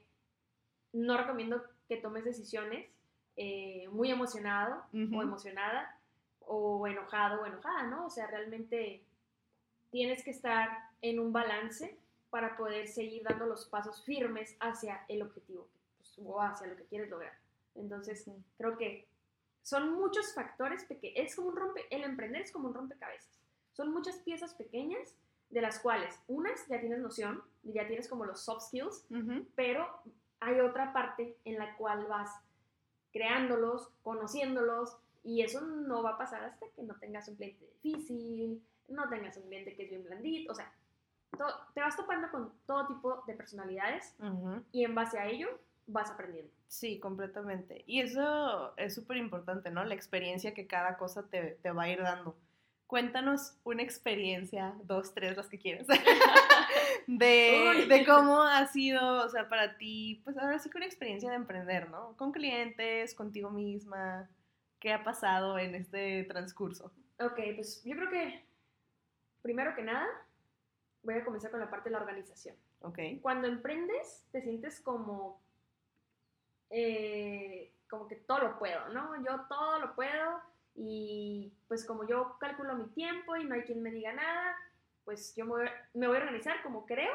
no 0.92 1.16
recomiendo 1.16 1.62
que 1.88 1.96
tomes 1.96 2.24
decisiones 2.24 2.86
eh, 3.36 3.88
muy 3.90 4.10
emocionado 4.10 4.82
o 4.92 5.22
emocionada 5.22 5.98
o 6.40 6.86
enojado 6.86 7.42
o 7.42 7.46
enojada, 7.46 7.82
¿no? 7.84 8.06
O 8.06 8.10
sea, 8.10 8.26
realmente 8.26 9.02
tienes 9.90 10.22
que 10.22 10.30
estar 10.30 10.90
en 11.02 11.20
un 11.20 11.32
balance 11.32 11.98
para 12.30 12.56
poder 12.56 12.88
seguir 12.88 13.22
dando 13.22 13.46
los 13.46 13.66
pasos 13.66 14.04
firmes 14.04 14.56
hacia 14.60 15.04
el 15.08 15.22
objetivo 15.22 15.68
pues, 15.98 16.18
o 16.24 16.40
hacia 16.40 16.66
lo 16.66 16.76
que 16.76 16.84
quieres 16.84 17.10
lograr. 17.10 17.32
Entonces, 17.74 18.30
creo 18.56 18.76
que 18.76 19.06
son 19.62 19.94
muchos 19.94 20.32
factores 20.34 20.84
pequeños. 20.84 21.16
Es 21.16 21.36
como 21.36 21.48
un 21.48 21.56
rompe, 21.56 21.86
el 21.90 22.04
emprender 22.04 22.42
es 22.42 22.52
como 22.52 22.68
un 22.68 22.74
rompecabezas. 22.74 23.38
Son 23.72 23.92
muchas 23.92 24.16
piezas 24.18 24.54
pequeñas 24.54 25.14
de 25.50 25.60
las 25.60 25.78
cuales 25.78 26.18
unas 26.28 26.66
ya 26.68 26.80
tienes 26.80 27.00
noción, 27.00 27.42
ya 27.62 27.86
tienes 27.86 28.08
como 28.08 28.24
los 28.24 28.40
soft 28.40 28.68
skills, 28.68 29.06
pero 29.54 29.86
hay 30.40 30.60
otra 30.60 30.92
parte 30.92 31.36
en 31.44 31.58
la 31.58 31.76
cual 31.76 32.06
vas 32.06 32.30
creándolos, 33.16 33.88
conociéndolos, 34.02 34.98
y 35.24 35.40
eso 35.42 35.62
no 35.62 36.02
va 36.02 36.10
a 36.10 36.18
pasar 36.18 36.44
hasta 36.44 36.66
que 36.68 36.82
no 36.82 36.94
tengas 36.96 37.28
un 37.28 37.36
cliente 37.36 37.64
difícil, 37.82 38.62
no 38.88 39.08
tengas 39.08 39.38
un 39.38 39.44
cliente 39.44 39.74
que 39.74 39.84
es 39.84 39.90
bien 39.90 40.04
blandito, 40.04 40.52
o 40.52 40.54
sea, 40.54 40.70
te 41.74 41.80
vas 41.80 41.96
topando 41.96 42.30
con 42.30 42.52
todo 42.66 42.86
tipo 42.86 43.22
de 43.26 43.34
personalidades 43.34 44.14
y 44.70 44.84
en 44.84 44.94
base 44.94 45.18
a 45.18 45.26
ello 45.26 45.48
vas 45.86 46.10
aprendiendo. 46.10 46.52
Sí, 46.68 46.98
completamente. 46.98 47.84
Y 47.86 48.00
eso 48.00 48.76
es 48.76 48.94
súper 48.94 49.16
importante, 49.16 49.70
¿no? 49.70 49.82
La 49.84 49.94
experiencia 49.94 50.52
que 50.52 50.66
cada 50.66 50.98
cosa 50.98 51.22
te, 51.22 51.58
te, 51.62 51.70
va 51.70 51.84
a 51.84 51.88
ir 51.88 52.02
dando. 52.02 52.36
Cuéntanos 52.86 53.54
una 53.64 53.82
experiencia, 53.82 54.74
dos, 54.84 55.14
tres, 55.14 55.36
las 55.36 55.48
que 55.48 55.58
quieras, 55.58 55.86
de, 57.06 57.86
de, 57.88 58.04
cómo 58.04 58.42
ha 58.42 58.66
sido, 58.66 59.24
o 59.24 59.28
sea, 59.28 59.48
para 59.48 59.76
ti, 59.76 60.20
pues 60.24 60.36
ahora 60.36 60.58
sí 60.58 60.70
que 60.70 60.78
una 60.78 60.86
experiencia 60.86 61.30
de 61.30 61.36
emprender, 61.36 61.90
¿no? 61.90 62.16
Con 62.16 62.32
clientes, 62.32 63.14
contigo 63.14 63.50
misma, 63.50 64.28
¿qué 64.80 64.92
ha 64.92 65.04
pasado 65.04 65.58
en 65.58 65.74
este 65.74 66.24
transcurso? 66.24 66.92
Ok, 67.20 67.38
pues 67.54 67.82
yo 67.84 67.96
creo 67.96 68.10
que, 68.10 68.44
primero 69.42 69.74
que 69.74 69.82
nada, 69.82 70.06
voy 71.02 71.14
a 71.14 71.24
comenzar 71.24 71.50
con 71.50 71.60
la 71.60 71.70
parte 71.70 71.88
de 71.88 71.92
la 71.92 72.02
organización. 72.02 72.56
Ok. 72.80 72.98
Cuando 73.22 73.46
emprendes, 73.46 74.26
te 74.32 74.42
sientes 74.42 74.80
como, 74.80 75.40
eh, 76.70 77.72
como 77.88 78.08
que 78.08 78.16
todo 78.16 78.38
lo 78.40 78.58
puedo, 78.58 78.88
¿no? 78.88 79.16
Yo 79.24 79.42
todo 79.48 79.78
lo 79.78 79.94
puedo 79.94 80.40
y 80.74 81.52
pues 81.68 81.84
como 81.84 82.06
yo 82.06 82.36
calculo 82.38 82.74
mi 82.74 82.88
tiempo 82.88 83.36
y 83.36 83.44
no 83.44 83.54
hay 83.54 83.62
quien 83.62 83.82
me 83.82 83.90
diga 83.90 84.12
nada, 84.12 84.54
pues 85.06 85.34
yo 85.36 85.46
me 85.46 85.52
voy, 86.06 86.16
a 86.16 86.20
organizar 86.20 86.62
como 86.62 86.84
creo 86.84 87.14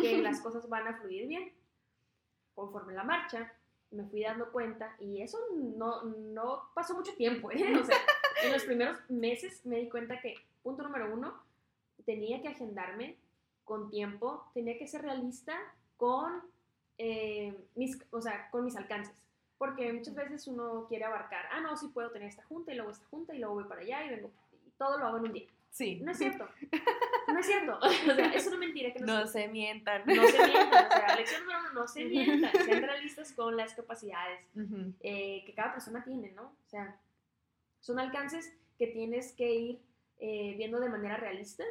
que 0.00 0.18
las 0.22 0.40
cosas 0.40 0.66
van 0.68 0.86
a 0.86 0.96
fluir 0.98 1.26
bien. 1.26 1.52
Conforme 2.54 2.94
la 2.94 3.04
marcha, 3.04 3.52
me 3.90 4.04
fui 4.04 4.22
dando 4.22 4.50
cuenta 4.50 4.94
y 4.98 5.20
eso 5.20 5.38
no, 5.52 6.02
no 6.04 6.70
pasó 6.74 6.94
mucho 6.94 7.14
tiempo, 7.14 7.50
¿eh? 7.50 7.76
O 7.76 7.84
sea, 7.84 7.96
en 8.42 8.52
los 8.52 8.64
primeros 8.64 8.98
meses 9.10 9.66
me 9.66 9.76
di 9.76 9.88
cuenta 9.88 10.20
que, 10.20 10.36
punto 10.62 10.82
número 10.82 11.12
uno, 11.12 11.34
tenía 12.06 12.40
que 12.40 12.48
agendarme 12.48 13.16
con 13.64 13.90
tiempo, 13.90 14.48
tenía 14.54 14.78
que 14.78 14.86
ser 14.86 15.02
realista 15.02 15.56
con, 15.96 16.42
eh, 16.98 17.54
mis, 17.74 18.00
o 18.10 18.20
sea, 18.20 18.48
con 18.50 18.64
mis 18.64 18.76
alcances. 18.76 19.14
Porque 19.58 19.92
muchas 19.92 20.14
veces 20.14 20.46
uno 20.46 20.86
quiere 20.88 21.04
abarcar, 21.04 21.46
ah, 21.50 21.60
no, 21.60 21.76
sí 21.76 21.88
puedo 21.88 22.12
tener 22.12 22.28
esta 22.28 22.44
junta 22.44 22.72
y 22.72 22.76
luego 22.76 22.92
esta 22.92 23.06
junta 23.06 23.34
y 23.34 23.40
luego 23.40 23.54
voy 23.54 23.64
para 23.64 23.80
allá 23.80 24.04
y 24.04 24.10
vengo, 24.10 24.30
y 24.52 24.70
todo 24.78 24.98
lo 24.98 25.06
hago 25.06 25.18
en 25.18 25.24
un 25.24 25.32
día. 25.32 25.48
Sí. 25.70 26.00
No 26.02 26.12
es 26.12 26.18
cierto. 26.18 26.48
No 27.38 27.42
es 27.42 27.46
cierto. 27.46 27.78
O 28.10 28.14
sea, 28.14 28.26
es 28.34 28.46
una 28.48 28.56
mentira 28.56 28.92
que 28.92 29.00
no, 29.00 29.26
se 29.26 29.46
mientan. 29.46 30.02
No 30.06 30.26
se 30.26 30.46
mientan. 30.46 30.86
O 30.86 30.90
sea, 30.90 31.16
lección 31.16 31.42
número 31.42 31.60
uno, 31.60 31.72
no 31.72 31.88
se 31.88 32.04
mientan. 32.04 32.52
Sean 32.64 32.82
realistas 32.82 33.32
con 33.32 33.56
las 33.56 33.74
capacidades 33.74 34.40
eh, 35.00 35.44
que 35.46 35.54
cada 35.54 35.72
persona 35.72 36.02
tiene, 36.02 36.32
¿no? 36.32 36.42
O 36.42 36.68
sea, 36.68 36.98
son 37.78 38.00
alcances 38.00 38.52
que 38.76 38.88
tienes 38.88 39.32
que 39.34 39.54
ir 39.54 39.80
eh, 40.18 40.54
viendo 40.56 40.80
de 40.80 40.88
manera 40.88 41.16
realista. 41.16 41.64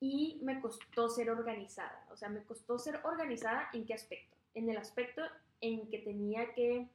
Y 0.00 0.40
me 0.42 0.60
costó 0.60 1.08
ser 1.08 1.30
organizada. 1.30 2.04
O 2.10 2.16
sea, 2.16 2.28
me 2.28 2.42
costó 2.42 2.78
ser 2.78 3.00
organizada 3.04 3.68
en 3.72 3.86
qué 3.86 3.94
aspecto. 3.94 4.36
En 4.54 4.68
el 4.68 4.78
aspecto 4.78 5.22
en 5.60 5.88
que 5.88 5.98
tenía 5.98 6.52
que 6.54 6.88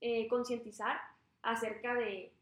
eh, 0.00 0.26
concientizar 0.26 1.00
acerca 1.42 1.94
de, 1.94 2.32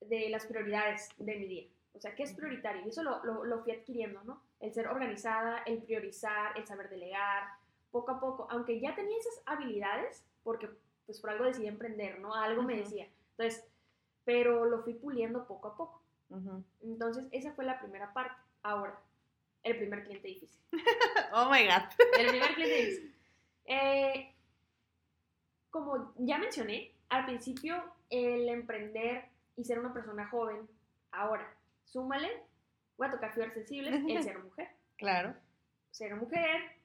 de 0.00 0.30
las 0.30 0.46
prioridades 0.46 1.10
de 1.18 1.36
mi 1.36 1.46
día. 1.46 1.73
O 1.94 2.00
sea, 2.00 2.14
¿qué 2.14 2.24
es 2.24 2.32
prioritario? 2.32 2.82
Y 2.84 2.88
eso 2.88 3.02
lo, 3.02 3.44
lo, 3.44 3.62
fui 3.62 3.72
adquiriendo, 3.72 4.22
¿no? 4.24 4.42
El 4.60 4.74
ser 4.74 4.88
organizada, 4.88 5.58
el 5.64 5.82
priorizar, 5.82 6.56
el 6.58 6.66
saber 6.66 6.90
delegar, 6.90 7.44
poco 7.90 8.12
a 8.12 8.20
poco. 8.20 8.48
Aunque 8.50 8.80
ya 8.80 8.94
tenía 8.94 9.16
esas 9.16 9.42
habilidades, 9.46 10.24
porque 10.42 10.68
pues 11.06 11.20
por 11.20 11.30
algo 11.30 11.44
decidí 11.44 11.68
emprender, 11.68 12.18
¿no? 12.18 12.34
Algo 12.34 12.62
me 12.62 12.76
decía. 12.76 13.06
Entonces, 13.36 13.64
pero 14.24 14.64
lo 14.64 14.82
fui 14.82 14.94
puliendo 14.94 15.46
poco 15.46 15.68
a 15.68 15.76
poco. 15.76 16.00
Entonces, 16.82 17.26
esa 17.30 17.52
fue 17.52 17.64
la 17.64 17.78
primera 17.78 18.12
parte. 18.12 18.34
Ahora, 18.62 18.98
el 19.62 19.76
primer 19.76 20.04
cliente 20.04 20.28
difícil. 20.28 20.60
oh 21.32 21.48
my 21.48 21.64
god. 21.64 21.82
El 22.18 22.28
primer 22.28 22.54
cliente 22.54 22.76
difícil. 22.76 23.14
Eh, 23.66 24.34
como 25.70 26.12
ya 26.18 26.38
mencioné, 26.38 26.92
al 27.08 27.24
principio 27.24 27.82
el 28.10 28.48
emprender 28.48 29.26
y 29.56 29.64
ser 29.64 29.78
una 29.78 29.92
persona 29.92 30.28
joven, 30.28 30.68
ahora, 31.12 31.48
súmale, 31.84 32.30
voy 32.96 33.08
a 33.08 33.10
tocar 33.12 33.34
fibras 33.34 33.54
sensibles, 33.54 33.94
el 33.94 34.22
ser 34.22 34.38
mujer. 34.38 34.68
Claro. 34.96 35.34
Ser 35.90 36.14
mujer, 36.14 36.76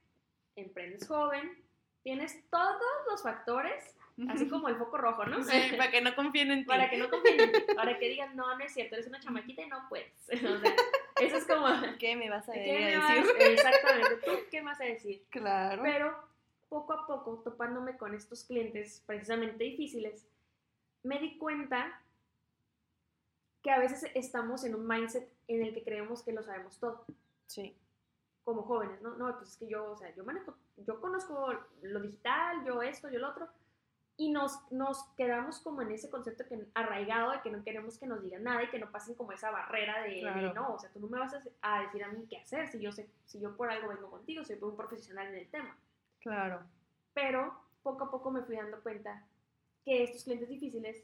emprendes 0.55 1.07
joven, 1.07 1.63
tienes 2.01 2.43
todos 2.49 2.81
los 3.07 3.21
factores, 3.21 3.95
así 4.27 4.47
como 4.49 4.67
el 4.67 4.77
foco 4.77 4.97
rojo, 4.97 5.25
¿no? 5.25 5.43
Sí, 5.43 5.73
para 5.77 5.91
que 5.91 6.01
no 6.01 6.15
confíen 6.15 6.51
en 6.51 6.59
ti. 6.61 6.65
Para 6.65 6.89
que 6.89 6.97
no 6.97 7.09
confíen 7.09 7.39
en 7.39 7.51
ti, 7.51 7.73
para 7.75 7.99
que 7.99 8.09
digan, 8.09 8.35
no, 8.35 8.57
no 8.57 8.63
es 8.63 8.73
cierto, 8.73 8.95
eres 8.95 9.07
una 9.07 9.19
chamaquita 9.19 9.61
y 9.61 9.67
no 9.67 9.87
puedes. 9.89 10.11
O 10.33 10.59
sea, 10.59 10.75
eso 11.21 11.37
es 11.37 11.45
como... 11.45 11.67
¿Qué 11.99 12.15
me 12.15 12.29
vas 12.29 12.47
a, 12.49 12.53
decir? 12.53 12.97
Vas, 12.97 13.27
exactamente, 13.39 14.15
¿tú 14.25 14.31
qué 14.49 14.61
vas 14.61 14.81
a 14.81 14.85
decir? 14.85 15.23
Claro. 15.29 15.83
Pero 15.83 16.29
poco 16.69 16.93
a 16.93 17.05
poco, 17.05 17.41
topándome 17.43 17.97
con 17.97 18.15
estos 18.15 18.43
clientes 18.43 19.03
precisamente 19.05 19.63
difíciles, 19.63 20.25
me 21.03 21.19
di 21.19 21.37
cuenta 21.37 22.01
que 23.61 23.71
a 23.71 23.79
veces 23.79 24.09
estamos 24.15 24.63
en 24.63 24.75
un 24.75 24.87
mindset 24.87 25.29
en 25.47 25.63
el 25.63 25.73
que 25.73 25.83
creemos 25.83 26.23
que 26.23 26.31
lo 26.31 26.43
sabemos 26.43 26.79
todo. 26.79 27.05
Sí. 27.47 27.75
Como 28.43 28.63
jóvenes, 28.63 29.01
¿no? 29.01 29.15
No, 29.15 29.35
pues 29.37 29.51
es 29.51 29.57
que 29.57 29.67
yo, 29.67 29.91
o 29.91 29.97
sea, 29.97 30.13
yo 30.15 30.23
manejo, 30.23 30.55
yo 30.77 30.99
conozco 31.01 31.53
lo 31.81 32.01
digital, 32.01 32.63
yo 32.65 32.81
esto, 32.81 33.09
yo 33.09 33.19
lo 33.19 33.29
otro, 33.29 33.49
y 34.19 34.31
nos, 34.31 34.69
nos 34.71 35.03
quedamos 35.15 35.59
como 35.59 35.81
en 35.81 35.91
ese 35.91 36.09
concepto 36.09 36.45
que, 36.45 36.65
arraigado 36.73 37.31
de 37.31 37.41
que 37.41 37.49
no 37.49 37.63
queremos 37.63 37.97
que 37.97 38.05
nos 38.05 38.21
digan 38.21 38.43
nada 38.43 38.63
y 38.63 38.69
que 38.69 38.79
no 38.79 38.91
pasen 38.91 39.15
como 39.15 39.31
esa 39.31 39.49
barrera 39.49 40.03
de, 40.03 40.51
no, 40.53 40.73
o 40.73 40.79
sea, 40.79 40.89
tú 40.91 40.99
no 40.99 41.07
me 41.07 41.19
vas 41.19 41.33
a, 41.61 41.81
decir 41.81 42.03
a 42.03 42.09
mí 42.09 42.25
qué 42.29 42.37
hacer 42.37 42.67
si 42.67 42.81
yo, 42.81 42.91
sé, 42.91 43.09
si 43.25 43.39
yo 43.39 43.55
por 43.55 43.71
algo 43.71 43.87
vengo 43.87 44.09
contigo, 44.09 44.43
soy 44.43 44.57
un 44.61 44.75
profesional 44.75 45.27
en 45.27 45.35
el 45.35 45.49
tema. 45.49 45.77
Claro. 46.19 46.63
Pero 47.13 47.57
poco 47.81 48.05
a 48.05 48.11
poco 48.11 48.29
me 48.29 48.41
fui 48.41 48.57
dando 48.57 48.81
cuenta 48.81 49.25
que 49.85 50.03
estos 50.03 50.25
clientes 50.25 50.49
difíciles 50.49 51.01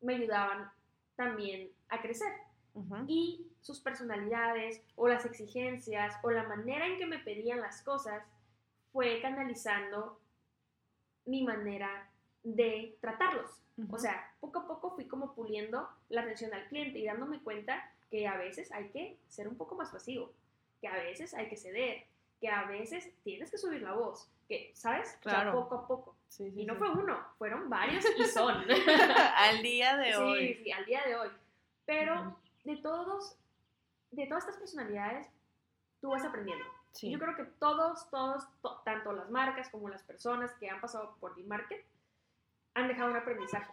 me 0.00 0.14
ayudaban 0.14 0.70
también 1.20 1.70
a 1.90 2.00
crecer. 2.00 2.32
Y 3.06 3.46
sus 3.60 3.80
personalidades 3.80 4.80
o 4.96 5.06
las 5.06 5.26
exigencias 5.26 6.14
o 6.22 6.30
la 6.30 6.44
manera 6.44 6.86
en 6.86 6.96
que 6.96 7.04
me 7.04 7.18
pedían 7.18 7.60
las 7.60 7.82
cosas 7.82 8.22
fue 8.90 9.20
canalizando 9.20 10.18
mi 11.26 11.42
manera 11.42 12.08
de 12.42 12.96
tratarlos. 13.02 13.62
O 13.90 13.98
sea, 13.98 14.32
poco 14.40 14.60
a 14.60 14.66
poco 14.66 14.94
fui 14.94 15.06
como 15.06 15.34
puliendo 15.34 15.88
la 16.08 16.22
atención 16.22 16.54
al 16.54 16.66
cliente 16.68 16.98
y 16.98 17.04
dándome 17.04 17.42
cuenta 17.42 17.92
que 18.10 18.26
a 18.26 18.36
veces 18.38 18.72
hay 18.72 18.88
que 18.88 19.18
ser 19.28 19.46
un 19.46 19.56
poco 19.56 19.74
más 19.74 19.90
pasivo, 19.90 20.32
que 20.80 20.88
a 20.88 20.94
veces 20.94 21.34
hay 21.34 21.48
que 21.48 21.56
ceder, 21.56 22.04
que 22.40 22.48
a 22.48 22.64
veces 22.64 23.12
tienes 23.24 23.50
que 23.50 23.58
subir 23.58 23.82
la 23.82 23.92
voz, 23.92 24.30
que, 24.48 24.70
¿sabes? 24.74 25.18
Claro. 25.20 25.52
poco 25.52 25.74
a 25.74 25.86
poco. 25.86 26.16
Y 26.38 26.64
no 26.64 26.76
fue 26.76 26.90
uno, 26.90 27.18
fueron 27.38 27.68
varios 27.68 28.04
y 28.18 28.24
son. 28.24 28.64
al 29.36 29.62
día 29.62 29.96
de 29.96 30.16
hoy. 30.16 30.54
Sí, 30.54 30.64
sí, 30.64 30.72
al 30.72 30.84
día 30.84 31.02
de 31.06 31.16
hoy. 31.16 31.28
Pero 31.84 32.36
de 32.64 32.76
todos, 32.76 33.36
de 34.12 34.26
todas 34.26 34.44
estas 34.44 34.58
personalidades, 34.58 35.28
tú 36.00 36.10
vas 36.10 36.24
aprendiendo. 36.24 36.64
Yo 37.02 37.18
creo 37.18 37.36
que 37.36 37.44
todos, 37.44 38.08
todos, 38.10 38.44
tanto 38.84 39.12
las 39.12 39.30
marcas 39.30 39.68
como 39.70 39.88
las 39.88 40.02
personas 40.02 40.52
que 40.54 40.68
han 40.68 40.80
pasado 40.80 41.16
por 41.20 41.36
D-Market, 41.36 41.84
han 42.74 42.88
dejado 42.88 43.10
un 43.10 43.16
aprendizaje. 43.16 43.72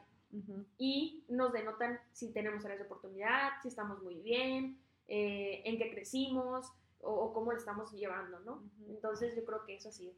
Y 0.77 1.23
nos 1.29 1.53
denotan 1.53 1.99
si 2.11 2.31
tenemos 2.31 2.63
áreas 2.65 2.79
de 2.79 2.85
oportunidad, 2.85 3.53
si 3.61 3.69
estamos 3.69 4.03
muy 4.03 4.15
bien, 4.15 4.77
eh, 5.07 5.61
en 5.65 5.77
qué 5.77 5.89
crecimos, 5.89 6.71
o, 7.01 7.33
cómo 7.33 7.51
lo 7.51 7.57
estamos 7.57 7.91
llevando, 7.93 8.39
¿no? 8.41 8.61
Entonces 8.89 9.35
yo 9.35 9.45
creo 9.45 9.63
que 9.65 9.75
eso 9.75 9.89
ha 9.89 9.91
sido. 9.91 10.13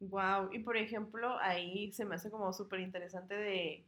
Wow, 0.00 0.52
y 0.52 0.58
por 0.58 0.76
ejemplo, 0.76 1.38
ahí 1.40 1.90
se 1.92 2.04
me 2.04 2.16
hace 2.16 2.30
como 2.30 2.52
súper 2.52 2.80
interesante 2.80 3.34
de 3.34 3.86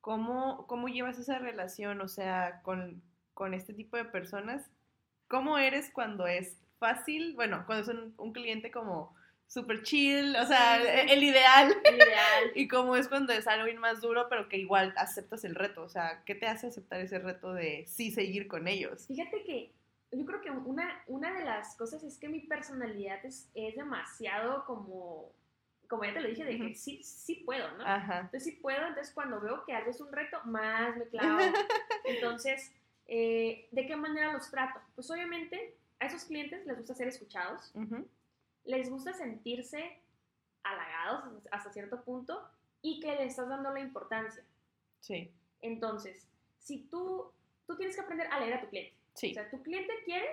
cómo, 0.00 0.66
cómo 0.66 0.88
llevas 0.88 1.18
esa 1.18 1.38
relación, 1.38 2.00
o 2.00 2.08
sea, 2.08 2.60
con, 2.62 3.02
con 3.34 3.54
este 3.54 3.74
tipo 3.74 3.96
de 3.96 4.04
personas. 4.04 4.70
¿Cómo 5.28 5.58
eres 5.58 5.90
cuando 5.90 6.26
es 6.26 6.58
fácil? 6.78 7.34
Bueno, 7.34 7.64
cuando 7.66 7.90
es 7.90 7.98
un, 8.18 8.32
cliente 8.32 8.70
como 8.70 9.14
súper 9.48 9.82
chill, 9.82 10.36
o 10.36 10.46
sea, 10.46 10.76
El, 10.76 11.22
ideal. 11.22 11.74
El 11.84 11.94
ideal. 11.96 12.44
y 12.54 12.68
cómo 12.68 12.96
es 12.96 13.08
cuando 13.08 13.32
es 13.32 13.46
algo 13.48 13.80
más 13.80 14.00
duro, 14.00 14.28
pero 14.28 14.48
que 14.48 14.58
igual 14.58 14.94
aceptas 14.96 15.44
el 15.44 15.54
reto. 15.54 15.82
O 15.82 15.88
sea, 15.88 16.22
¿qué 16.24 16.34
te 16.34 16.46
hace 16.46 16.68
aceptar 16.68 17.00
ese 17.00 17.18
reto 17.18 17.52
de 17.52 17.84
sí 17.88 18.12
seguir 18.12 18.46
con 18.46 18.68
ellos? 18.68 19.06
Fíjate 19.08 19.42
que 19.42 19.72
yo 20.12 20.26
creo 20.26 20.40
que 20.42 20.50
una, 20.50 21.02
una 21.06 21.32
de 21.32 21.44
las 21.44 21.74
cosas 21.76 22.02
es 22.04 22.18
que 22.18 22.28
mi 22.28 22.40
personalidad 22.40 23.24
es, 23.24 23.50
es 23.54 23.74
demasiado 23.76 24.64
como, 24.66 25.32
como 25.88 26.04
ya 26.04 26.12
te 26.12 26.20
lo 26.20 26.28
dije, 26.28 26.44
de 26.44 26.58
que 26.58 26.74
sí, 26.74 27.02
sí 27.02 27.36
puedo, 27.46 27.66
¿no? 27.78 27.84
Entonces 27.86 28.44
sí 28.44 28.52
puedo, 28.52 28.86
entonces 28.86 29.12
cuando 29.14 29.40
veo 29.40 29.64
que 29.64 29.72
algo 29.72 29.90
es 29.90 30.00
un 30.00 30.12
reto, 30.12 30.38
más 30.44 30.96
me 30.96 31.06
clavo. 31.06 31.40
Entonces, 32.04 32.72
eh, 33.06 33.68
¿de 33.70 33.86
qué 33.86 33.96
manera 33.96 34.32
los 34.32 34.50
trato? 34.50 34.80
Pues 34.94 35.10
obviamente 35.10 35.74
a 35.98 36.06
esos 36.06 36.24
clientes 36.24 36.66
les 36.66 36.76
gusta 36.76 36.94
ser 36.94 37.08
escuchados, 37.08 37.72
les 38.64 38.90
gusta 38.90 39.14
sentirse 39.14 39.98
halagados 40.62 41.24
hasta 41.50 41.72
cierto 41.72 42.02
punto 42.02 42.46
y 42.82 43.00
que 43.00 43.14
le 43.14 43.24
estás 43.24 43.48
dando 43.48 43.72
la 43.72 43.80
importancia. 43.80 44.44
Sí. 45.00 45.30
Entonces, 45.62 46.28
si 46.58 46.80
tú, 46.90 47.30
tú 47.66 47.76
tienes 47.76 47.96
que 47.96 48.02
aprender 48.02 48.26
a 48.28 48.40
leer 48.40 48.54
a 48.54 48.60
tu 48.60 48.68
cliente. 48.68 49.01
O 49.14 49.18
sea, 49.18 49.50
tu 49.50 49.62
cliente 49.62 49.92
quiere, 50.04 50.26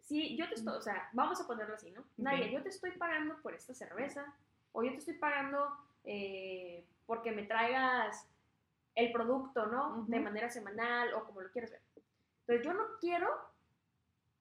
si 0.00 0.36
yo 0.36 0.48
te 0.48 0.54
estoy, 0.54 0.74
o 0.76 0.80
sea, 0.80 1.08
vamos 1.12 1.40
a 1.40 1.46
ponerlo 1.46 1.74
así, 1.74 1.90
¿no? 1.90 2.04
Nadie, 2.16 2.50
yo 2.50 2.62
te 2.62 2.68
estoy 2.68 2.92
pagando 2.92 3.40
por 3.42 3.54
esta 3.54 3.74
cerveza, 3.74 4.34
o 4.72 4.82
yo 4.82 4.90
te 4.90 4.98
estoy 4.98 5.14
pagando 5.14 5.68
eh, 6.04 6.84
porque 7.06 7.32
me 7.32 7.44
traigas 7.44 8.28
el 8.94 9.12
producto, 9.12 9.66
¿no? 9.66 10.04
De 10.08 10.20
manera 10.20 10.50
semanal 10.50 11.14
o 11.14 11.24
como 11.24 11.42
lo 11.42 11.50
quieras 11.50 11.70
ver. 11.70 11.82
Entonces, 12.40 12.64
yo 12.64 12.72
no 12.72 12.84
quiero 13.00 13.28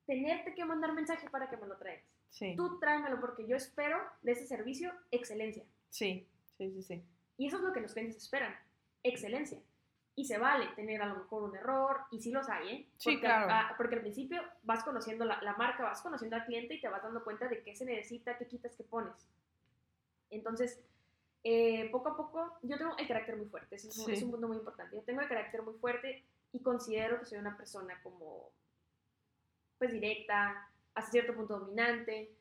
tenerte 0.05 0.53
que 0.53 0.65
mandar 0.65 0.93
mensaje 0.93 1.29
para 1.29 1.49
que 1.49 1.58
me 1.58 1.67
lo 1.67 1.77
traigas. 1.77 2.05
Sí. 2.29 2.53
Tú 2.55 2.79
tráemelo 2.79 3.19
porque 3.19 3.47
yo 3.47 3.55
espero 3.55 3.97
de 4.21 4.34
ese 4.34 4.45
servicio 4.45 4.91
excelencia. 5.12 5.63
Sí, 5.89 6.27
sí, 6.58 6.71
sí, 6.71 6.84
sí. 6.84 7.03
Y 7.38 7.47
eso 7.47 7.58
es 7.58 7.63
lo 7.63 7.73
que 7.73 7.81
los 7.81 7.93
clientes 7.93 8.17
esperan, 8.17 8.55
excelencia. 9.03 9.60
Y 10.15 10.25
se 10.25 10.38
vale 10.38 10.67
tener 10.75 11.01
a 11.01 11.08
lo 11.08 11.15
mejor 11.15 11.43
un 11.43 11.56
error, 11.56 12.01
y 12.10 12.21
sí 12.21 12.32
los 12.32 12.47
hay, 12.47 12.69
¿eh? 12.69 12.89
sí, 12.97 13.19
claro. 13.19 13.75
porque 13.75 13.95
al 13.95 14.01
principio 14.01 14.41
vas 14.63 14.84
conociendo 14.84 15.25
la, 15.25 15.56
marca, 15.58 15.84
vas 15.84 16.01
conociendo 16.01 16.38
al 16.38 16.45
cliente 16.45 16.75
y 16.75 16.82
te 16.82 16.88
vas 16.88 17.04
dando 17.04 17.23
cuenta 17.23 17.49
de 17.49 17.62
qué 17.63 17.75
se 17.75 17.84
necesita, 17.84 18.38
qué 18.38 18.47
quitas, 18.47 18.75
qué 18.75 18.84
pones. 18.84 19.28
Entonces, 20.30 20.82
eh, 21.43 21.89
poco 21.91 22.10
a 22.10 22.17
poco, 22.17 22.58
yo 22.62 22.78
tengo 22.78 22.95
el 22.97 23.08
carácter 23.08 23.36
muy 23.36 23.47
fuerte, 23.47 23.75
es, 23.75 23.86
es 23.86 24.23
un 24.23 24.32
punto 24.32 24.47
muy 24.47 24.58
importante. 24.58 24.95
Yo 24.95 25.04
tengo 25.04 25.21
el 25.21 25.28
carácter 25.28 25.62
muy 25.63 25.73
fuerte 25.75 26.23
y 26.54 26.62
considero 26.62 27.19
que 27.19 27.25
soy 27.25 27.39
una 27.39 27.58
persona 27.58 27.99
como, 28.01 28.51
pues 29.78 29.91
directa, 29.91 30.69
hasta 30.93 31.12
cierto 31.12 31.36
punto 31.36 31.60
dominante, 31.60 32.34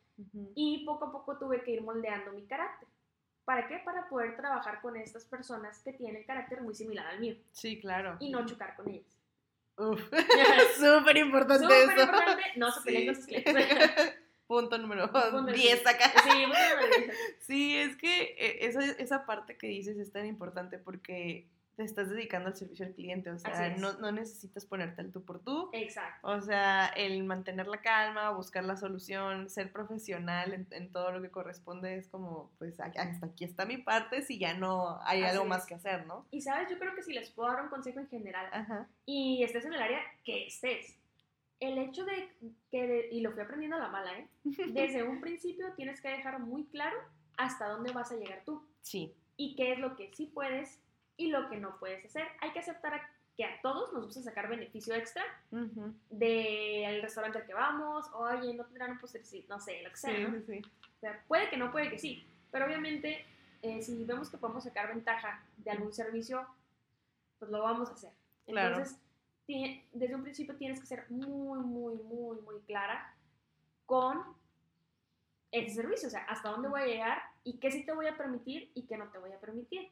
y 0.54 0.84
poco 0.84 1.06
a 1.06 1.12
poco 1.12 1.38
tuve 1.38 1.62
que 1.62 1.72
ir 1.72 1.82
moldeando 1.82 2.32
mi 2.32 2.46
carácter. 2.46 2.88
¿Para 3.44 3.66
qué? 3.68 3.78
Para 3.84 4.08
poder 4.08 4.36
trabajar 4.36 4.80
con 4.80 4.96
estas 4.96 5.24
personas 5.24 5.82
que 5.82 5.92
tienen 5.92 6.24
carácter 6.24 6.62
muy 6.62 6.74
similar 6.74 7.06
al 7.06 7.20
mío. 7.20 7.36
Sí, 7.52 7.78
claro. 7.80 8.16
Y 8.20 8.30
no 8.30 8.46
chocar 8.46 8.74
con 8.76 8.88
ellas. 8.88 9.18
Uf, 9.76 10.00
súper 10.78 11.16
importante 11.16 11.64
Súper 11.64 11.98
importante, 11.98 12.42
no 12.56 12.70
se 12.70 12.80
peleen 12.82 13.06
con 13.06 13.14
sus 13.16 13.26
clientes. 13.26 13.54
Punto 14.46 14.76
número 14.76 15.08
10 15.08 15.86
acá. 15.86 16.12
Sí, 16.22 16.44
sí, 17.40 17.76
es 17.76 17.96
que 17.96 18.36
eh, 18.38 18.66
esa, 18.66 18.84
esa 18.84 19.24
parte 19.24 19.56
que 19.56 19.68
dices 19.68 19.96
es 19.96 20.12
tan 20.12 20.26
importante 20.26 20.78
porque 20.78 21.48
te 21.76 21.82
estás 21.82 22.08
dedicando 22.08 22.48
al 22.48 22.56
servicio 22.56 22.86
al 22.86 22.92
cliente, 22.92 23.30
o 23.30 23.38
sea, 23.38 23.76
no, 23.76 23.94
no, 23.94 24.12
necesitas 24.12 24.64
ponerte 24.64 25.00
al 25.00 25.10
tú 25.10 25.24
por 25.24 25.40
tú. 25.40 25.70
Exacto. 25.72 26.26
O 26.26 26.40
sea, 26.40 26.86
el 26.88 27.24
mantener 27.24 27.66
la 27.66 27.80
calma, 27.80 28.30
buscar 28.30 28.64
la 28.64 28.76
solución, 28.76 29.48
ser 29.50 29.72
profesional 29.72 30.66
en, 30.70 30.92
todo 30.92 31.10
lo 31.10 31.20
que 31.20 31.30
corresponde 31.30 31.96
es 31.96 32.08
como, 32.08 32.52
pues 32.58 32.78
hasta 32.80 33.26
aquí 33.26 33.44
está 33.44 33.66
mi 33.66 33.78
parte 33.78 34.22
si 34.22 34.38
ya 34.38 34.54
no 34.54 35.00
hay 35.02 35.22
algo 35.22 35.44
más 35.44 35.66
que 35.66 35.74
hacer, 35.74 36.06
¿no? 36.06 36.26
Y 36.30 36.40
sabes, 36.40 36.70
yo 36.70 36.78
creo 36.78 36.94
que 36.94 37.02
si 37.02 37.12
les 37.12 37.30
puedo 37.30 37.50
dar 37.50 37.62
un 37.62 37.68
consejo 37.68 38.00
en 38.00 38.08
general 38.08 38.46
Ajá. 38.52 38.88
y 39.06 39.42
estés 39.42 39.64
en 39.64 39.74
el 39.74 39.82
área 39.82 40.00
que 40.24 40.46
estés, 40.46 40.98
el 41.60 41.78
hecho 41.78 42.04
de 42.04 42.28
que, 42.70 43.08
y 43.10 43.20
lo 43.20 43.32
fui 43.32 43.42
aprendiendo 43.42 43.76
a 43.76 43.80
la 43.80 43.88
mala, 43.88 44.18
¿eh? 44.18 44.28
Desde 44.44 45.02
un 45.02 45.20
principio 45.20 45.72
tienes 45.74 46.00
que 46.00 46.08
dejar 46.08 46.38
muy 46.40 46.64
claro 46.66 46.96
hasta 47.36 47.68
dónde 47.68 47.92
vas 47.92 48.12
a 48.12 48.16
llegar 48.16 48.42
tú. 48.44 48.62
Sí. 48.82 49.14
Y 49.36 49.56
qué 49.56 49.72
es 49.72 49.78
lo 49.78 49.96
que 49.96 50.12
sí 50.14 50.30
puedes 50.32 50.80
y 51.16 51.28
lo 51.28 51.48
que 51.48 51.56
no 51.56 51.78
puedes 51.78 52.04
hacer. 52.04 52.26
Hay 52.40 52.52
que 52.52 52.58
aceptar 52.60 53.00
que 53.36 53.44
a 53.44 53.60
todos 53.62 53.92
nos 53.92 54.06
gusta 54.06 54.22
sacar 54.22 54.48
beneficio 54.48 54.94
extra 54.94 55.24
del 56.10 57.02
restaurante 57.02 57.38
al 57.38 57.46
que 57.46 57.54
vamos, 57.54 58.06
oye, 58.14 58.54
no 58.54 58.64
tendrán 58.64 58.92
un 58.92 58.98
no 59.48 59.60
sé, 59.60 59.82
lo 59.82 59.90
que 59.90 59.96
sea. 59.96 60.18
¿no? 60.18 60.38
O 60.38 61.00
sea, 61.00 61.22
puede 61.26 61.50
que 61.50 61.56
no, 61.56 61.72
puede 61.72 61.90
que 61.90 61.98
sí, 61.98 62.24
pero 62.50 62.66
obviamente 62.66 63.24
eh, 63.62 63.82
si 63.82 64.04
vemos 64.04 64.30
que 64.30 64.36
podemos 64.36 64.62
sacar 64.62 64.88
ventaja 64.88 65.42
de 65.56 65.70
algún 65.70 65.92
servicio, 65.92 66.46
pues 67.38 67.50
lo 67.50 67.62
vamos 67.62 67.88
a 67.88 67.94
hacer. 67.94 68.12
Entonces, 68.46 68.98
desde 69.92 70.14
un 70.14 70.22
principio 70.22 70.54
tienes 70.56 70.80
que 70.80 70.86
ser 70.86 71.10
muy, 71.10 71.58
muy, 71.60 71.94
muy, 71.94 72.40
muy 72.42 72.60
clara 72.66 73.14
con 73.86 74.22
ese 75.50 75.74
servicio, 75.74 76.08
o 76.08 76.10
sea, 76.10 76.24
hasta 76.24 76.50
dónde 76.50 76.68
voy 76.68 76.82
a 76.82 76.86
llegar 76.86 77.22
y 77.42 77.58
qué 77.58 77.70
sí 77.70 77.84
te 77.84 77.92
voy 77.92 78.06
a 78.06 78.16
permitir 78.16 78.70
y 78.74 78.82
qué 78.82 78.96
no 78.96 79.08
te 79.08 79.18
voy 79.18 79.32
a 79.32 79.40
permitir. 79.40 79.90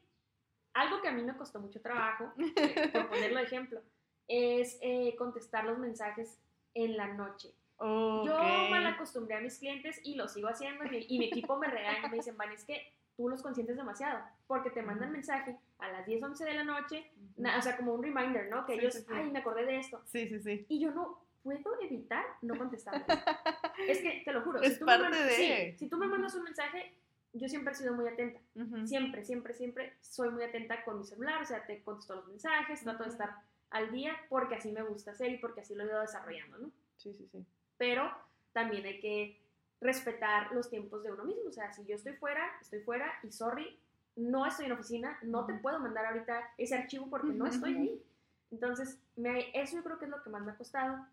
Algo 0.73 1.01
que 1.01 1.07
a 1.07 1.11
mí 1.11 1.23
me 1.23 1.35
costó 1.37 1.59
mucho 1.59 1.81
trabajo, 1.81 2.31
eh, 2.37 2.89
por 2.91 3.07
ponerlo 3.09 3.39
de 3.39 3.45
ejemplo, 3.45 3.81
es 4.27 4.77
eh, 4.81 5.15
contestar 5.17 5.65
los 5.65 5.77
mensajes 5.77 6.39
en 6.73 6.97
la 6.97 7.07
noche. 7.07 7.53
Yo 7.79 8.37
mal 8.69 8.85
acostumbré 8.85 9.35
a 9.35 9.41
mis 9.41 9.57
clientes 9.57 9.99
y 10.03 10.15
lo 10.15 10.29
sigo 10.29 10.47
haciendo 10.47 10.85
y 10.85 11.19
mi, 11.19 11.25
equipo 11.25 11.57
me 11.57 11.67
regaña 11.67 12.07
y 12.07 12.09
me 12.11 12.17
dicen, 12.17 12.37
Van, 12.37 12.51
es 12.51 12.63
que 12.63 12.93
tú 13.17 13.27
los 13.27 13.41
consientes 13.41 13.75
demasiado 13.75 14.23
porque 14.47 14.69
te 14.69 14.81
mandan 14.81 15.11
mensaje 15.11 15.57
a 15.79 15.89
las 15.89 16.05
10, 16.05 16.23
11 16.23 16.45
de 16.45 16.53
la 16.53 16.63
noche, 16.63 17.11
o 17.37 17.61
sea, 17.61 17.75
como 17.75 17.93
un 17.93 18.03
reminder, 18.03 18.49
¿no? 18.49 18.65
Que 18.65 18.75
ellos, 18.75 19.05
ay, 19.11 19.29
me 19.31 19.39
acordé 19.39 19.65
de 19.65 19.79
esto. 19.79 20.01
Sí, 20.05 20.29
sí, 20.29 20.39
sí. 20.39 20.65
Y 20.69 20.79
yo 20.79 20.91
no 20.91 21.19
puedo 21.43 21.81
evitar 21.81 22.23
no 22.41 22.57
contestar. 22.57 23.03
es 23.87 23.99
que, 23.99 24.21
te 24.23 24.31
lo 24.31 24.41
juro, 24.41 24.61
es 24.61 24.73
si, 24.73 24.79
tú 24.79 24.85
parte 24.85 25.09
me 25.09 25.17
de... 25.17 25.75
si 25.77 25.89
tú 25.89 25.97
me 25.97 26.07
mandas 26.07 26.35
un 26.35 26.43
mensaje, 26.43 26.95
yo 27.33 27.49
siempre 27.49 27.73
he 27.73 27.75
sido 27.75 27.93
muy 27.93 28.07
atenta. 28.07 28.39
Siempre, 28.85 29.23
siempre, 29.23 29.53
siempre 29.53 29.93
soy 30.01 30.29
muy 30.29 30.43
atenta 30.43 30.83
con 30.83 30.99
mi 30.99 31.05
celular, 31.05 31.41
o 31.41 31.45
sea, 31.45 31.65
te 31.65 31.81
contesto 31.83 32.15
los 32.15 32.27
mensajes, 32.27 32.83
trato 32.83 33.03
de 33.03 33.09
estar 33.09 33.35
al 33.71 33.91
día 33.91 34.15
porque 34.29 34.55
así 34.55 34.71
me 34.71 34.83
gusta 34.83 35.11
hacer 35.11 35.31
y 35.31 35.37
porque 35.37 35.61
así 35.61 35.73
lo 35.73 35.83
he 35.83 35.87
ido 35.87 35.99
desarrollando, 35.99 36.59
¿no? 36.59 36.71
Sí, 36.97 37.13
sí, 37.13 37.27
sí. 37.31 37.43
Pero 37.77 38.11
también 38.53 38.85
hay 38.85 38.99
que 38.99 39.41
respetar 39.81 40.53
los 40.53 40.69
tiempos 40.69 41.03
de 41.03 41.11
uno 41.11 41.25
mismo, 41.25 41.49
o 41.49 41.51
sea, 41.51 41.73
si 41.73 41.83
yo 41.85 41.95
estoy 41.95 42.13
fuera, 42.13 42.49
estoy 42.61 42.81
fuera 42.81 43.11
y 43.23 43.31
sorry, 43.31 43.79
no 44.15 44.45
estoy 44.45 44.67
en 44.67 44.73
oficina, 44.73 45.17
no 45.23 45.45
te 45.45 45.55
puedo 45.55 45.79
mandar 45.79 46.05
ahorita 46.05 46.53
ese 46.57 46.75
archivo 46.75 47.09
porque 47.09 47.33
no 47.33 47.47
estoy 47.47 47.75
ahí. 47.75 48.03
Entonces, 48.51 48.99
me, 49.15 49.49
eso 49.59 49.77
yo 49.77 49.83
creo 49.83 49.97
que 49.97 50.05
es 50.05 50.11
lo 50.11 50.21
que 50.21 50.29
más 50.29 50.43
me 50.43 50.51
ha 50.51 50.55
costado, 50.55 51.03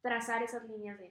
trazar 0.00 0.44
esas 0.44 0.64
líneas 0.68 0.96
de, 0.98 1.10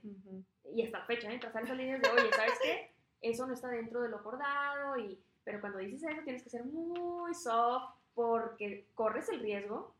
y 0.74 0.82
hasta 0.84 1.00
la 1.00 1.06
fecha, 1.06 1.32
¿eh? 1.32 1.38
trazar 1.38 1.63
esas 1.63 1.76
líneas 1.76 2.02
de, 2.02 2.10
oye, 2.10 2.32
¿sabes 2.34 2.58
qué? 2.63 2.94
Eso 3.21 3.47
no 3.47 3.54
está 3.54 3.69
dentro 3.69 4.01
de 4.01 4.10
lo 4.10 4.17
acordado, 4.17 4.97
y, 4.97 5.19
pero 5.43 5.62
cuando 5.62 5.80
dices 5.80 6.04
eso 6.12 6.21
tienes 6.23 6.43
que 6.43 6.49
ser 6.49 6.63
muy 6.65 7.34
soft 7.34 7.95
porque 8.13 8.88
corres 8.93 9.30
el 9.30 9.39
riesgo 9.41 9.93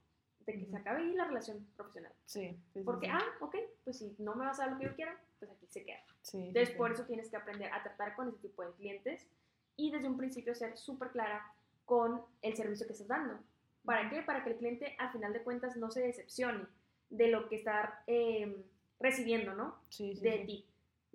de 0.46 0.54
que 0.54 0.66
se 0.66 0.78
acabe 0.78 1.02
ahí 1.02 1.14
la 1.14 1.26
relación 1.26 1.66
profesional. 1.76 2.14
Sí. 2.26 2.58
Porque, 2.84 3.08
ah, 3.08 3.24
ok, 3.42 3.56
pues 3.84 3.98
si 3.98 4.16
no 4.20 4.36
me 4.36 4.46
vas 4.46 4.60
a 4.60 4.64
dar 4.64 4.74
lo 4.74 4.80
que 4.80 4.86
yo 4.86 4.96
quiero, 4.96 5.12
pues 5.40 5.52
aquí 5.52 5.66
se 5.68 5.84
queda. 5.84 6.00
Sí, 6.22 6.48
Entonces, 6.48 6.76
por 6.76 6.92
eso 6.92 7.04
tienes 7.06 7.30
que 7.30 7.38
aprender 7.38 7.72
a 7.74 7.84
tratar 7.84 8.16
con 8.16 8.30
ese 8.30 8.38
tipo 8.38 8.64
de 8.64 8.72
clientes 8.74 9.28
y 9.76 9.92
desde 9.92 10.08
un 10.08 10.18
principio 10.18 10.56
ser 10.56 10.78
súper 10.78 11.10
clara 11.10 11.54
con 11.86 12.22
el 12.42 12.56
servicio 12.56 12.86
que 12.86 12.94
estás 12.94 13.08
dando. 13.08 13.40
¿Para 13.84 14.10
qué? 14.10 14.22
Para 14.22 14.44
que 14.44 14.52
el 14.52 14.58
cliente, 14.58 14.96
al 14.98 15.12
final 15.12 15.34
de 15.34 15.44
cuentas, 15.44 15.76
no 15.78 15.92
se 15.92 16.02
decepcione 16.02 16.66
de 17.10 17.28
lo 17.28 17.48
que 17.48 17.58
está 17.58 18.04
em, 18.08 18.64
recibiendo, 19.00 19.54
¿no? 19.54 19.76
Sí, 19.90 20.16
de 20.16 20.40
ti. 20.40 20.66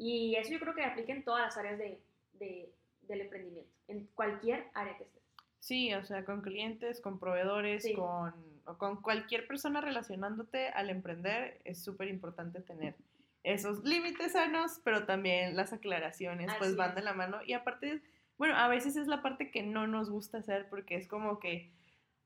Y 0.03 0.35
eso 0.37 0.51
yo 0.51 0.61
creo 0.61 0.75
que 0.75 0.83
aplica 0.83 1.13
en 1.13 1.23
todas 1.25 1.43
las 1.43 1.59
áreas 1.59 1.79
de, 1.79 2.01
de, 2.33 2.73
del 3.03 3.21
emprendimiento, 3.21 3.71
en 3.87 4.07
cualquier 4.15 4.65
área 4.73 4.97
que 4.97 5.05
estés. 5.05 5.23
Sí, 5.59 5.93
o 5.93 6.03
sea, 6.05 6.25
con 6.25 6.41
clientes, 6.41 7.03
con 7.03 7.19
proveedores, 7.19 7.87
con, 7.95 8.33
con 8.79 9.03
cualquier 9.03 9.47
persona 9.47 9.83
relacionándote 9.83 10.69
al 10.69 10.89
emprender, 10.89 11.61
es 11.65 11.85
súper 11.85 12.09
importante 12.09 12.63
tener 12.63 12.95
esos 13.43 13.85
límites 13.85 14.33
sanos, 14.33 14.81
pero 14.85 15.05
también 15.05 15.55
las 15.55 15.75
aclaraciones, 15.75 16.51
pues 16.59 16.77
van 16.77 16.95
de 16.95 17.03
la 17.03 17.13
mano. 17.13 17.41
Y 17.45 17.53
aparte, 17.53 18.01
bueno, 18.39 18.57
a 18.57 18.69
veces 18.69 18.97
es 18.97 19.07
la 19.07 19.21
parte 19.21 19.51
que 19.51 19.63
no 19.63 19.87
nos 19.87 20.09
gusta 20.09 20.39
hacer 20.39 20.67
porque 20.71 20.97
es 20.97 21.09
como 21.09 21.39
que, 21.41 21.71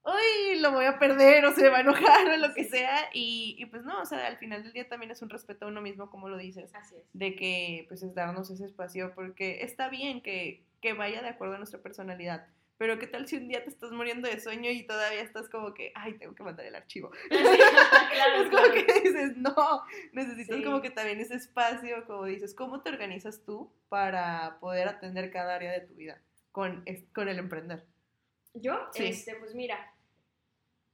¡ay! 0.04 0.60
Lo 0.60 0.72
voy 0.72 0.86
a 0.86 0.98
perder 0.98 1.44
o 1.44 1.52
se 1.52 1.68
va 1.68 1.78
a 1.78 1.80
enojar 1.80 2.28
o 2.28 2.36
lo 2.36 2.54
que 2.54 2.64
sea. 2.64 3.08
Y, 3.12 3.56
y, 3.58 3.66
pues 3.66 3.84
no, 3.84 4.00
o 4.00 4.06
sea, 4.06 4.26
al 4.26 4.36
final 4.38 4.62
del 4.62 4.72
día 4.72 4.88
también 4.88 5.10
es 5.10 5.22
un 5.22 5.30
respeto 5.30 5.66
a 5.66 5.68
uno 5.68 5.80
mismo, 5.80 6.10
como 6.10 6.28
lo 6.28 6.36
dices. 6.36 6.74
Así 6.74 6.96
es. 6.96 7.04
De 7.12 7.36
que, 7.36 7.84
pues, 7.88 8.02
es 8.02 8.14
darnos 8.14 8.50
ese 8.50 8.64
espacio 8.64 9.12
porque 9.14 9.62
está 9.62 9.88
bien 9.88 10.22
que, 10.22 10.64
que 10.80 10.92
vaya 10.92 11.22
de 11.22 11.28
acuerdo 11.28 11.54
a 11.54 11.58
nuestra 11.58 11.80
personalidad 11.80 12.46
pero 12.76 12.98
¿qué 12.98 13.06
tal 13.06 13.28
si 13.28 13.36
un 13.36 13.48
día 13.48 13.62
te 13.62 13.70
estás 13.70 13.92
muriendo 13.92 14.28
de 14.28 14.40
sueño 14.40 14.70
y 14.70 14.82
todavía 14.82 15.20
estás 15.20 15.48
como 15.48 15.74
que, 15.74 15.92
ay, 15.94 16.18
tengo 16.18 16.34
que 16.34 16.42
mandar 16.42 16.66
el 16.66 16.74
archivo? 16.74 17.10
claro, 17.28 18.42
es 18.42 18.50
como 18.50 18.72
que 18.72 19.00
dices, 19.00 19.36
no, 19.36 19.84
necesitas 20.12 20.60
como 20.62 20.82
que 20.82 20.90
también 20.90 21.20
ese 21.20 21.36
espacio, 21.36 22.04
como 22.06 22.24
dices, 22.24 22.54
¿cómo 22.54 22.82
te 22.82 22.90
organizas 22.90 23.44
tú 23.44 23.72
para 23.88 24.58
poder 24.60 24.88
atender 24.88 25.30
cada 25.30 25.54
área 25.54 25.72
de 25.72 25.80
tu 25.82 25.94
vida 25.94 26.20
con, 26.50 26.84
con 27.12 27.28
el 27.28 27.38
emprender? 27.38 27.86
Yo, 28.54 28.88
este, 28.94 29.36
pues 29.36 29.54
mira, 29.54 29.93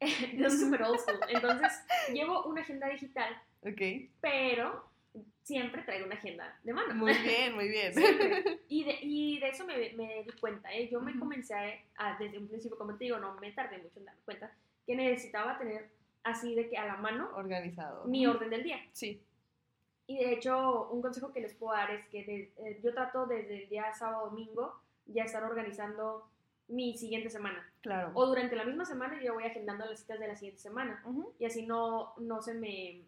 yo 0.37 0.51
soy 0.51 0.59
súper 0.59 0.83
old 0.83 0.99
school, 0.99 1.21
entonces 1.29 1.73
llevo 2.13 2.45
una 2.45 2.63
agenda 2.63 2.89
digital, 2.89 3.41
ok 3.63 3.81
pero 4.21 4.91
siempre 5.43 5.83
traigo 5.83 6.07
una 6.07 6.15
agenda 6.15 6.59
de 6.63 6.73
mano. 6.73 6.95
Muy 6.95 7.13
bien, 7.25 7.55
muy 7.55 7.69
bien. 7.69 7.93
Y, 8.69 8.85
de, 8.85 8.99
y 9.03 9.41
de 9.41 9.49
eso 9.49 9.67
me, 9.67 9.93
me 9.95 10.23
di 10.25 10.33
cuenta. 10.41 10.73
¿eh? 10.73 10.89
Yo 10.89 11.01
me 11.01 11.19
comencé 11.19 11.85
a, 11.97 12.17
desde 12.19 12.39
un 12.39 12.49
principio, 12.49 12.79
como 12.79 12.95
te 12.95 13.05
digo, 13.05 13.19
no 13.19 13.35
me 13.41 13.51
tardé 13.53 13.79
mucho 13.79 13.99
en 13.99 14.05
darme 14.05 14.21
cuenta, 14.25 14.53
que 14.87 14.95
necesitaba 14.95 15.59
tener 15.59 15.91
así 16.23 16.55
de 16.55 16.69
que 16.69 16.77
a 16.77 16.87
la 16.87 16.97
mano. 16.97 17.31
Organizado. 17.35 18.05
Mi 18.05 18.27
orden 18.27 18.51
del 18.51 18.63
día. 18.63 18.79
Sí. 18.93 19.21
Y 20.07 20.19
de 20.19 20.35
hecho, 20.35 20.89
un 20.91 21.03
consejo 21.03 21.33
que 21.33 21.41
les 21.41 21.55
puedo 21.55 21.73
dar 21.73 21.91
es 21.91 22.07
que 22.09 22.53
eh, 22.57 22.81
yo 22.83 22.93
trato 22.93 23.27
desde 23.27 23.63
el 23.63 23.69
día 23.69 23.93
sábado 23.93 24.31
domingo 24.31 24.81
ya 25.07 25.25
estar 25.25 25.43
organizando 25.43 26.29
mi 26.71 26.97
siguiente 26.97 27.31
semana. 27.31 27.65
Claro. 27.81 28.13
O 28.15 28.27
durante 28.27 28.57
la 28.57 28.65
misma 28.65 28.85
semana 28.85 29.21
yo 29.23 29.35
voy 29.35 29.45
agendando 29.45 29.85
las 29.85 30.01
citas 30.01 30.21
de 30.21 30.29
la 30.29 30.37
siguiente 30.37 30.61
semana. 30.61 31.03
Y 31.39 31.45
así 31.45 31.67
no, 31.67 32.15
no 32.19 32.41
se 32.41 32.55
me 32.55 33.05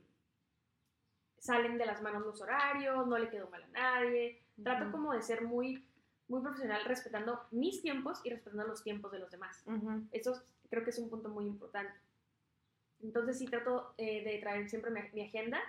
salen 1.39 1.79
de 1.79 1.87
las 1.87 2.03
manos 2.03 2.23
los 2.23 2.41
horarios, 2.41 3.07
no 3.07 3.19
le 3.19 3.29
quedo 3.29 3.49
mal 3.51 3.63
a 3.63 3.69
nadie. 3.69 4.43
Trato 4.63 4.91
como 4.93 5.13
de 5.13 5.23
ser 5.23 5.43
muy, 5.43 5.85
muy 6.29 6.41
profesional 6.41 6.85
respetando 6.85 7.41
mis 7.51 7.83
tiempos 7.83 8.21
y 8.25 8.31
respetando 8.31 8.67
los 8.67 8.83
tiempos 8.83 9.11
de 9.13 9.19
los 9.19 9.31
demás. 9.31 9.65
Eso 10.11 10.43
creo 10.71 10.85
que 10.85 10.91
es 10.91 10.99
un 10.99 11.11
punto 11.11 11.29
muy 11.29 11.47
importante. 11.47 11.95
Entonces 13.03 13.39
sí 13.39 13.47
trato 13.47 13.95
eh, 13.99 14.23
de 14.25 14.39
traer 14.39 14.69
siempre 14.69 14.91
mi, 14.91 15.23
agenda 15.23 15.61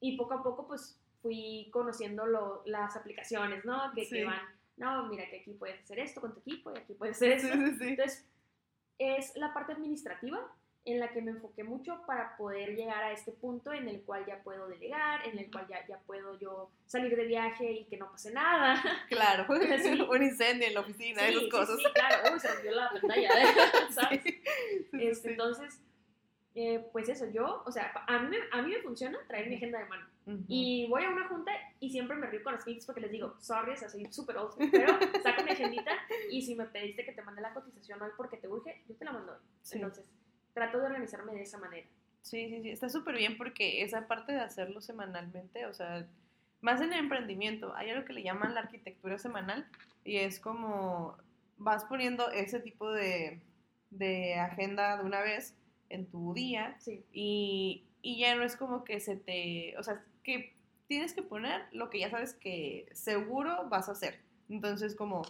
y 0.00 0.16
poco 0.16 0.34
a 0.34 0.42
poco 0.42 0.66
pues 0.66 1.00
fui 1.22 1.70
conociendo 1.72 2.62
las 2.66 2.96
aplicaciones, 2.96 3.64
¿no? 3.64 3.92
Que, 3.94 4.06
que, 4.06 4.24
van, 4.24 4.40
no, 4.76 5.06
mira 5.06 5.28
que 5.28 5.40
aquí 5.40 5.52
puedes 5.52 5.80
hacer 5.82 5.98
esto 5.98 6.20
con 6.20 6.34
tu 6.34 6.40
equipo 6.40 6.72
y 6.72 6.78
aquí 6.78 6.94
puedes 6.94 7.16
hacer 7.16 7.32
esto. 7.32 7.48
Entonces 7.52 8.26
es 8.98 9.36
la 9.36 9.52
parte 9.52 9.72
administrativa 9.72 10.40
en 10.86 11.00
la 11.00 11.10
que 11.10 11.20
me 11.20 11.32
enfoqué 11.32 11.64
mucho 11.64 12.00
para 12.06 12.36
poder 12.36 12.76
llegar 12.76 13.02
a 13.02 13.10
este 13.10 13.32
punto 13.32 13.72
en 13.72 13.88
el 13.88 14.02
cual 14.02 14.24
ya 14.24 14.40
puedo 14.44 14.68
delegar, 14.68 15.26
en 15.26 15.36
el 15.36 15.50
cual 15.50 15.66
ya, 15.68 15.84
ya 15.88 15.98
puedo 16.06 16.38
yo 16.38 16.70
salir 16.86 17.16
de 17.16 17.26
viaje 17.26 17.72
y 17.72 17.84
que 17.86 17.96
no 17.96 18.10
pase 18.10 18.30
nada. 18.32 18.80
Claro, 19.08 19.46
un 20.10 20.22
incendio 20.22 20.68
en 20.68 20.74
la 20.74 20.80
oficina, 20.80 21.26
esas 21.26 21.48
cosas. 21.50 21.76
Sí, 21.78 21.84
claro, 21.92 22.32
uy, 22.32 22.40
se 22.40 22.48
rompió 22.48 22.70
la 22.70 22.90
pantalla, 22.90 23.30
¿sabes? 23.90 24.22
Este, 24.92 25.30
entonces, 25.30 25.82
eh, 26.54 26.86
pues 26.92 27.08
eso, 27.08 27.28
yo, 27.30 27.64
o 27.66 27.72
sea, 27.72 27.92
a 28.06 28.18
mí, 28.20 28.36
a 28.52 28.62
mí 28.62 28.70
me 28.70 28.82
funciona 28.82 29.18
traer 29.26 29.48
mi 29.48 29.56
agenda 29.56 29.80
de 29.80 29.86
mano. 29.86 30.06
Y 30.48 30.88
voy 30.88 31.04
a 31.04 31.10
una 31.10 31.28
junta 31.28 31.52
y 31.78 31.90
siempre 31.90 32.16
me 32.16 32.26
río 32.26 32.42
con 32.42 32.54
los 32.54 32.64
clientes 32.64 32.84
porque 32.84 33.00
les 33.00 33.12
digo, 33.12 33.36
sorry, 33.38 33.72
o 33.72 33.76
sea, 33.76 33.88
soy 33.88 34.10
súper 34.12 34.36
old 34.38 34.54
pero 34.72 34.88
saco 35.22 35.44
mi 35.44 35.50
agendita 35.50 35.92
y 36.32 36.42
si 36.42 36.56
me 36.56 36.64
pediste 36.64 37.04
que 37.04 37.12
te 37.12 37.22
mande 37.22 37.40
la 37.40 37.54
cotización 37.54 38.02
hoy 38.02 38.10
porque 38.16 38.36
te 38.36 38.48
urge, 38.48 38.82
yo 38.88 38.96
te 38.96 39.04
la 39.04 39.12
mando 39.12 39.32
hoy. 39.32 39.38
Entonces, 39.70 40.10
trato 40.52 40.80
de 40.80 40.86
organizarme 40.86 41.32
de 41.32 41.42
esa 41.42 41.58
manera. 41.58 41.86
Sí, 42.22 42.48
sí, 42.48 42.60
sí, 42.60 42.70
está 42.70 42.88
súper 42.88 43.16
bien 43.16 43.36
porque 43.38 43.82
esa 43.82 44.08
parte 44.08 44.32
de 44.32 44.40
hacerlo 44.40 44.80
semanalmente, 44.80 45.64
o 45.66 45.72
sea, 45.72 46.08
más 46.60 46.80
en 46.80 46.92
el 46.92 46.98
emprendimiento, 46.98 47.72
hay 47.76 47.90
algo 47.90 48.04
que 48.04 48.12
le 48.12 48.24
llaman 48.24 48.54
la 48.54 48.62
arquitectura 48.62 49.18
semanal 49.18 49.68
y 50.02 50.16
es 50.16 50.40
como 50.40 51.16
vas 51.56 51.84
poniendo 51.84 52.30
ese 52.30 52.58
tipo 52.58 52.90
de, 52.90 53.40
de 53.90 54.34
agenda 54.34 54.96
de 54.96 55.04
una 55.04 55.20
vez 55.20 55.54
en 55.88 56.06
tu 56.06 56.34
día 56.34 56.76
y, 57.12 57.84
y, 58.02 58.18
ya 58.18 58.34
no 58.34 58.42
es 58.42 58.56
como 58.56 58.82
que 58.82 58.98
se 58.98 59.16
te, 59.16 59.76
o 59.78 59.82
sea, 59.82 60.04
que 60.26 60.56
tienes 60.88 61.14
que 61.14 61.22
poner 61.22 61.66
lo 61.70 61.88
que 61.88 62.00
ya 62.00 62.10
sabes 62.10 62.34
que 62.34 62.88
seguro 62.92 63.68
vas 63.68 63.88
a 63.88 63.92
hacer. 63.92 64.20
Entonces 64.48 64.96
como 64.96 65.22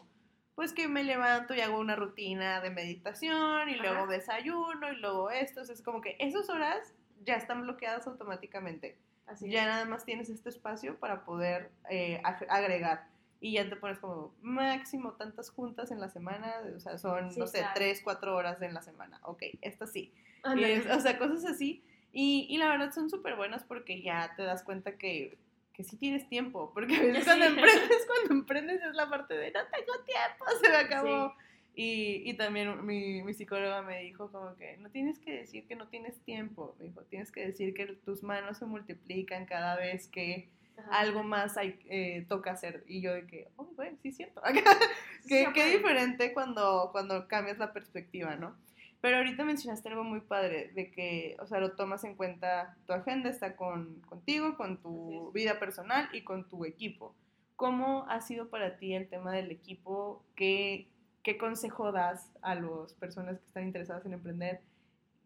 pues 0.54 0.72
que 0.72 0.88
me 0.88 1.04
levanto 1.04 1.54
y 1.54 1.60
hago 1.60 1.78
una 1.78 1.96
rutina 1.96 2.62
de 2.62 2.70
meditación 2.70 3.68
y 3.68 3.74
luego 3.74 4.06
desayuno 4.06 4.90
y 4.90 4.96
luego 4.96 5.30
esto. 5.30 5.60
es 5.60 5.82
como 5.82 6.00
que 6.00 6.16
esas 6.18 6.48
horas 6.48 6.94
ya 7.24 7.34
están 7.34 7.60
bloqueadas 7.62 8.06
automáticamente. 8.06 8.96
Así 9.26 9.50
ya 9.50 9.66
nada 9.66 9.84
más 9.84 10.06
tienes 10.06 10.30
este 10.30 10.48
espacio 10.48 10.98
para 10.98 11.26
poder 11.26 11.70
eh, 11.90 12.22
agregar. 12.48 13.08
Y 13.38 13.52
ya 13.52 13.68
te 13.68 13.76
pones 13.76 13.98
como 13.98 14.34
máximo 14.40 15.12
tantas 15.12 15.50
juntas 15.50 15.90
en 15.90 16.00
la 16.00 16.08
semana, 16.08 16.54
o 16.74 16.80
sea, 16.80 16.96
son, 16.96 17.28
no 17.36 17.46
sé, 17.46 17.62
tres, 17.74 18.00
cuatro 18.02 18.34
horas 18.34 18.62
en 18.62 18.72
la 18.72 18.80
semana. 18.80 19.20
Ok, 19.24 19.42
esta 19.60 19.86
sí. 19.86 20.14
o 20.42 21.00
sea, 21.00 21.18
cosas 21.18 21.44
así. 21.44 21.84
Y, 22.18 22.46
y 22.48 22.56
la 22.56 22.70
verdad 22.70 22.92
son 22.92 23.10
súper 23.10 23.36
buenas 23.36 23.62
porque 23.62 24.00
ya 24.00 24.32
te 24.36 24.42
das 24.42 24.62
cuenta 24.62 24.96
que 24.96 25.36
que 25.74 25.84
sí 25.84 25.98
tienes 25.98 26.26
tiempo, 26.30 26.70
porque 26.72 26.96
a 26.96 27.00
veces 27.02 27.24
cuando 27.26 27.44
emprendes, 27.44 28.06
cuando 28.06 28.34
emprendes 28.34 28.82
es 28.82 28.94
la 28.94 29.10
parte 29.10 29.34
de 29.34 29.52
no 29.52 29.60
tengo 29.66 29.92
tiempo, 30.06 30.44
se 30.62 30.70
me 30.70 30.76
acabó. 30.76 31.34
Y, 31.74 32.22
y, 32.24 32.32
también 32.38 32.86
mi, 32.86 33.22
mi, 33.22 33.34
psicóloga 33.34 33.82
me 33.82 34.00
dijo 34.00 34.32
como 34.32 34.56
que 34.56 34.78
no 34.78 34.88
tienes 34.88 35.18
que 35.18 35.30
decir 35.40 35.66
que 35.66 35.76
no 35.76 35.88
tienes 35.88 36.18
tiempo, 36.20 36.74
me 36.78 36.86
dijo, 36.86 37.02
tienes 37.02 37.30
que 37.30 37.46
decir 37.46 37.74
que 37.74 37.84
tus 37.86 38.22
manos 38.22 38.56
se 38.56 38.64
multiplican 38.64 39.44
cada 39.44 39.76
vez 39.76 40.08
que 40.08 40.48
algo 40.90 41.22
más 41.22 41.58
hay, 41.58 41.78
eh, 41.90 42.24
toca 42.30 42.52
hacer. 42.52 42.82
Y 42.86 43.02
yo 43.02 43.12
de 43.12 43.26
que, 43.26 43.48
oh, 43.56 43.66
bueno, 43.76 43.98
sí, 44.02 44.10
siento. 44.10 44.40
qué, 45.28 45.48
qué 45.52 45.76
diferente 45.76 46.32
cuando, 46.32 46.88
cuando 46.92 47.28
cambias 47.28 47.58
la 47.58 47.74
perspectiva, 47.74 48.36
¿no? 48.36 48.56
Pero 49.00 49.18
ahorita 49.18 49.44
mencionaste 49.44 49.88
algo 49.88 50.04
muy 50.04 50.20
padre, 50.20 50.72
de 50.74 50.90
que, 50.90 51.36
o 51.40 51.46
sea, 51.46 51.60
lo 51.60 51.72
tomas 51.72 52.04
en 52.04 52.16
cuenta, 52.16 52.76
tu 52.86 52.92
agenda 52.92 53.30
está 53.30 53.56
con, 53.56 54.00
contigo, 54.02 54.56
con 54.56 54.80
tu 54.80 55.30
vida 55.32 55.58
personal 55.58 56.08
y 56.12 56.22
con 56.22 56.48
tu 56.48 56.64
equipo. 56.64 57.14
¿Cómo 57.56 58.06
ha 58.08 58.20
sido 58.20 58.48
para 58.48 58.78
ti 58.78 58.94
el 58.94 59.08
tema 59.08 59.32
del 59.32 59.50
equipo? 59.50 60.24
¿Qué, 60.34 60.88
qué 61.22 61.38
consejo 61.38 61.92
das 61.92 62.30
a 62.42 62.54
las 62.54 62.94
personas 62.94 63.38
que 63.38 63.46
están 63.46 63.64
interesadas 63.64 64.04
en 64.06 64.14
emprender? 64.14 64.60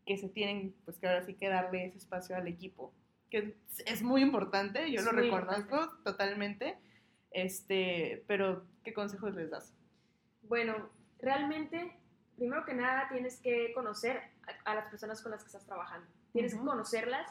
Que 0.04 0.16
se 0.16 0.28
tienen, 0.28 0.74
pues 0.84 0.98
que 0.98 1.06
ahora 1.06 1.22
sí 1.22 1.34
que 1.34 1.48
darle 1.48 1.86
ese 1.86 1.98
espacio 1.98 2.36
al 2.36 2.48
equipo. 2.48 2.92
Que 3.30 3.56
es 3.86 4.02
muy 4.02 4.22
importante, 4.22 4.90
yo 4.90 5.02
lo 5.02 5.12
reconozco 5.12 5.90
totalmente. 6.04 6.76
Este, 7.30 8.24
pero, 8.26 8.64
¿qué 8.82 8.92
consejos 8.92 9.34
les 9.34 9.50
das? 9.50 9.72
Bueno, 10.42 10.90
realmente 11.20 11.99
primero 12.40 12.64
que 12.64 12.72
nada 12.72 13.06
tienes 13.10 13.38
que 13.38 13.70
conocer 13.74 14.18
a, 14.64 14.74
las 14.74 14.88
personas 14.88 15.20
con 15.20 15.30
las 15.30 15.42
que 15.42 15.48
estás 15.48 15.66
trabajando. 15.66 16.08
Tienes 16.32 16.54
que 16.54 16.60
conocerlas 16.60 17.30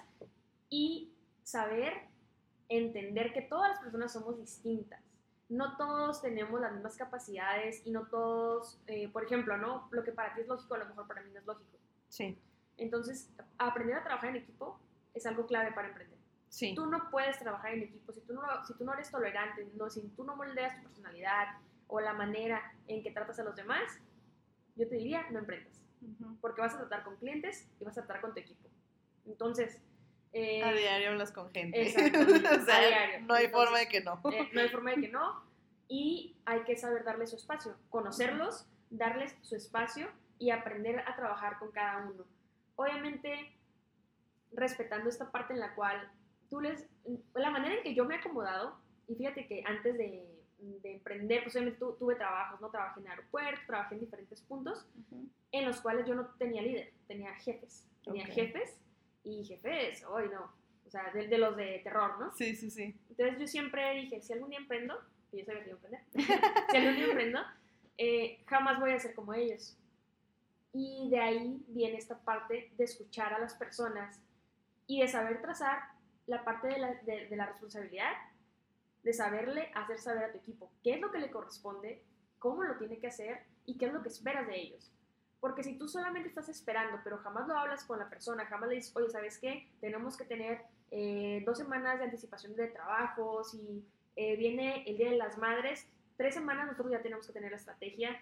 y 0.69 1.11
saber 1.41 1.93
entender 2.69 3.33
que 3.33 3.41
todas 3.41 3.71
las 3.71 3.79
personas 3.79 4.13
somos 4.13 4.37
distintas. 4.37 5.01
No 5.49 5.77
todos 5.77 6.21
tenemos 6.21 6.61
las 6.61 6.73
mismas 6.73 6.95
capacidades 6.95 7.81
y 7.87 7.89
no 7.89 8.05
todos, 8.05 8.79
eh, 8.85 9.09
por 9.09 9.23
ejemplo, 9.23 9.57
¿no? 9.57 9.87
Lo 9.89 10.03
que 10.03 10.11
para 10.11 10.35
ti 10.35 10.41
es 10.41 10.47
lógico, 10.47 10.75
a 10.75 10.77
lo 10.77 10.85
mejor 10.85 11.07
para 11.07 11.23
mí 11.23 11.31
no 11.31 11.39
es 11.39 11.45
lógico. 11.47 11.79
Sí. 12.07 12.37
Entonces, 12.77 13.31
aprender 13.57 13.97
a 13.97 14.03
trabajar 14.03 14.29
en 14.29 14.35
equipo 14.35 14.79
es 15.15 15.25
algo 15.25 15.47
clave 15.47 15.71
para 15.71 15.87
emprender. 15.87 16.19
Sí. 16.49 16.75
Tú 16.75 16.85
no 16.85 17.09
puedes 17.09 17.39
trabajar 17.39 17.73
en 17.73 17.81
equipo 17.81 18.13
si 18.13 18.21
tú 18.21 18.33
no, 18.33 18.43
si 18.63 18.75
tú 18.75 18.85
no 18.85 18.93
eres 18.93 19.09
tolerante, 19.09 19.67
no, 19.75 19.89
si 19.89 20.07
tú 20.09 20.23
no 20.23 20.35
moldeas 20.35 20.77
tu 20.77 20.83
personalidad 20.83 21.47
o 21.87 21.99
la 21.99 22.13
manera 22.13 22.61
en 22.87 23.01
que 23.01 23.09
tratas 23.09 23.39
a 23.39 23.43
los 23.43 23.55
demás, 23.55 23.99
yo 24.79 24.87
te 24.87 24.95
diría, 24.95 25.27
no 25.29 25.39
emprendas. 25.39 25.83
Porque 26.39 26.61
vas 26.61 26.73
a 26.73 26.77
tratar 26.77 27.03
con 27.03 27.17
clientes 27.17 27.69
y 27.79 27.83
vas 27.83 27.97
a 27.97 28.05
tratar 28.05 28.21
con 28.21 28.33
tu 28.33 28.39
equipo. 28.39 28.69
Entonces... 29.25 29.81
Eh, 30.31 30.63
a 30.63 30.71
diario 30.71 31.09
hablas 31.09 31.31
con 31.31 31.51
gente. 31.51 31.81
Exactamente. 31.81 32.47
o 32.55 32.65
sea, 32.65 32.77
a 32.77 32.87
diario. 32.87 33.19
No 33.27 33.33
hay 33.33 33.49
forma 33.49 33.79
de 33.79 33.89
que 33.89 34.01
no. 34.01 34.21
Eh, 34.31 34.49
no 34.53 34.61
hay 34.61 34.69
forma 34.69 34.91
de 34.91 35.01
que 35.01 35.07
no. 35.09 35.43
Y 35.89 36.37
hay 36.45 36.61
que 36.63 36.77
saber 36.77 37.03
darle 37.03 37.27
su 37.27 37.35
espacio. 37.35 37.75
Conocerlos, 37.89 38.65
darles 38.89 39.35
su 39.41 39.55
espacio 39.55 40.07
y 40.37 40.51
aprender 40.51 40.99
a 40.99 41.15
trabajar 41.15 41.59
con 41.59 41.71
cada 41.71 42.05
uno. 42.07 42.25
Obviamente, 42.75 43.53
respetando 44.53 45.09
esta 45.09 45.31
parte 45.31 45.53
en 45.53 45.59
la 45.59 45.75
cual 45.75 46.09
tú 46.49 46.61
les... 46.61 46.87
La 47.33 47.49
manera 47.49 47.75
en 47.75 47.83
que 47.83 47.95
yo 47.95 48.05
me 48.05 48.15
he 48.15 48.19
acomodado, 48.19 48.79
y 49.07 49.15
fíjate 49.15 49.47
que 49.47 49.63
antes 49.65 49.97
de 49.97 50.28
de 50.59 50.93
emprender, 50.93 51.43
pues 51.43 51.55
obviamente 51.55 51.79
tuve 51.79 52.15
trabajos, 52.15 52.59
¿no? 52.61 52.69
Trabajé 52.69 52.99
en 52.99 53.07
aeropuerto, 53.07 53.61
trabajé 53.67 53.95
en 53.95 54.01
diferentes 54.01 54.41
puntos, 54.41 54.85
en 55.51 55.65
los 55.65 55.81
cuales 55.81 56.05
yo 56.07 56.15
no 56.15 56.27
tenía 56.37 56.61
líder, 56.61 56.93
tenía 57.07 57.33
jefes. 57.35 57.87
Tenía 58.03 58.25
jefes 58.25 58.77
y 59.23 59.43
jefes, 59.43 60.03
hoy 60.05 60.29
no, 60.29 60.51
o 60.85 60.89
sea, 60.89 61.11
de, 61.11 61.27
de, 61.27 61.37
los 61.37 61.55
de 61.55 61.79
terror, 61.83 62.19
¿no? 62.19 62.33
Sí, 62.35 62.55
sí, 62.55 62.71
sí. 62.71 62.95
Entonces 63.09 63.39
yo 63.39 63.47
siempre 63.47 63.93
dije, 63.95 64.21
si 64.21 64.33
algún 64.33 64.49
día 64.49 64.59
emprendo, 64.59 64.99
que 65.29 65.39
yo 65.39 65.45
sabía 65.45 65.63
que 65.63 65.69
iba 65.69 65.77
a 65.77 65.81
emprender, 65.81 66.03
si 66.71 66.77
algún 66.77 66.95
día 66.95 67.05
emprendo, 67.05 67.39
eh, 67.97 68.43
jamás 68.47 68.79
voy 68.79 68.91
a 68.91 68.99
ser 68.99 69.13
como 69.13 69.33
ellos. 69.33 69.77
Y 70.73 71.09
de 71.09 71.19
ahí 71.19 71.63
viene 71.67 71.97
esta 71.97 72.17
parte 72.19 72.71
de 72.77 72.83
escuchar 72.83 73.33
a 73.33 73.39
las 73.39 73.53
personas 73.55 74.19
y 74.87 75.01
de 75.01 75.07
saber 75.07 75.41
trazar 75.41 75.79
la 76.25 76.43
parte 76.43 76.67
de 76.67 76.79
la, 76.79 76.93
de 76.93 77.35
la 77.35 77.47
responsabilidad 77.47 78.13
de 79.03 79.13
saberle 79.13 79.71
hacer 79.75 79.99
saber 79.99 80.25
a 80.25 80.31
tu 80.31 80.37
equipo 80.37 80.71
qué 80.83 80.95
es 80.95 81.01
lo 81.01 81.11
que 81.11 81.19
le 81.19 81.31
corresponde, 81.31 82.03
cómo 82.37 82.63
lo 82.63 82.77
tiene 82.77 82.99
que 82.99 83.07
hacer 83.07 83.45
y 83.65 83.77
qué 83.77 83.85
es 83.85 83.93
lo 83.93 84.01
que 84.01 84.09
esperas 84.09 84.47
de 84.47 84.59
ellos. 84.59 84.91
Porque 85.39 85.63
si 85.63 85.77
tú 85.77 85.87
solamente 85.87 86.27
estás 86.27 86.49
esperando, 86.49 86.99
pero 87.03 87.17
jamás 87.19 87.47
lo 87.47 87.57
hablas 87.57 87.85
con 87.85 87.99
la 87.99 88.09
persona, 88.09 88.45
jamás 88.45 88.69
le 88.69 88.75
dices, 88.75 88.95
oye, 88.95 89.09
¿sabes 89.09 89.37
qué? 89.37 89.69
Tenemos 89.79 90.17
que 90.17 90.25
tener 90.25 90.61
eh, 90.91 91.43
dos 91.45 91.57
semanas 91.57 91.99
de 91.99 92.05
anticipación 92.05 92.55
de 92.55 92.67
trabajo, 92.67 93.43
si 93.43 93.85
eh, 94.15 94.35
viene 94.35 94.83
el 94.85 94.97
Día 94.97 95.11
de 95.11 95.17
las 95.17 95.37
Madres, 95.37 95.87
tres 96.17 96.33
semanas 96.33 96.65
nosotros 96.65 96.91
ya 96.91 97.01
tenemos 97.01 97.25
que 97.25 97.33
tener 97.33 97.51
la 97.51 97.57
estrategia. 97.57 98.21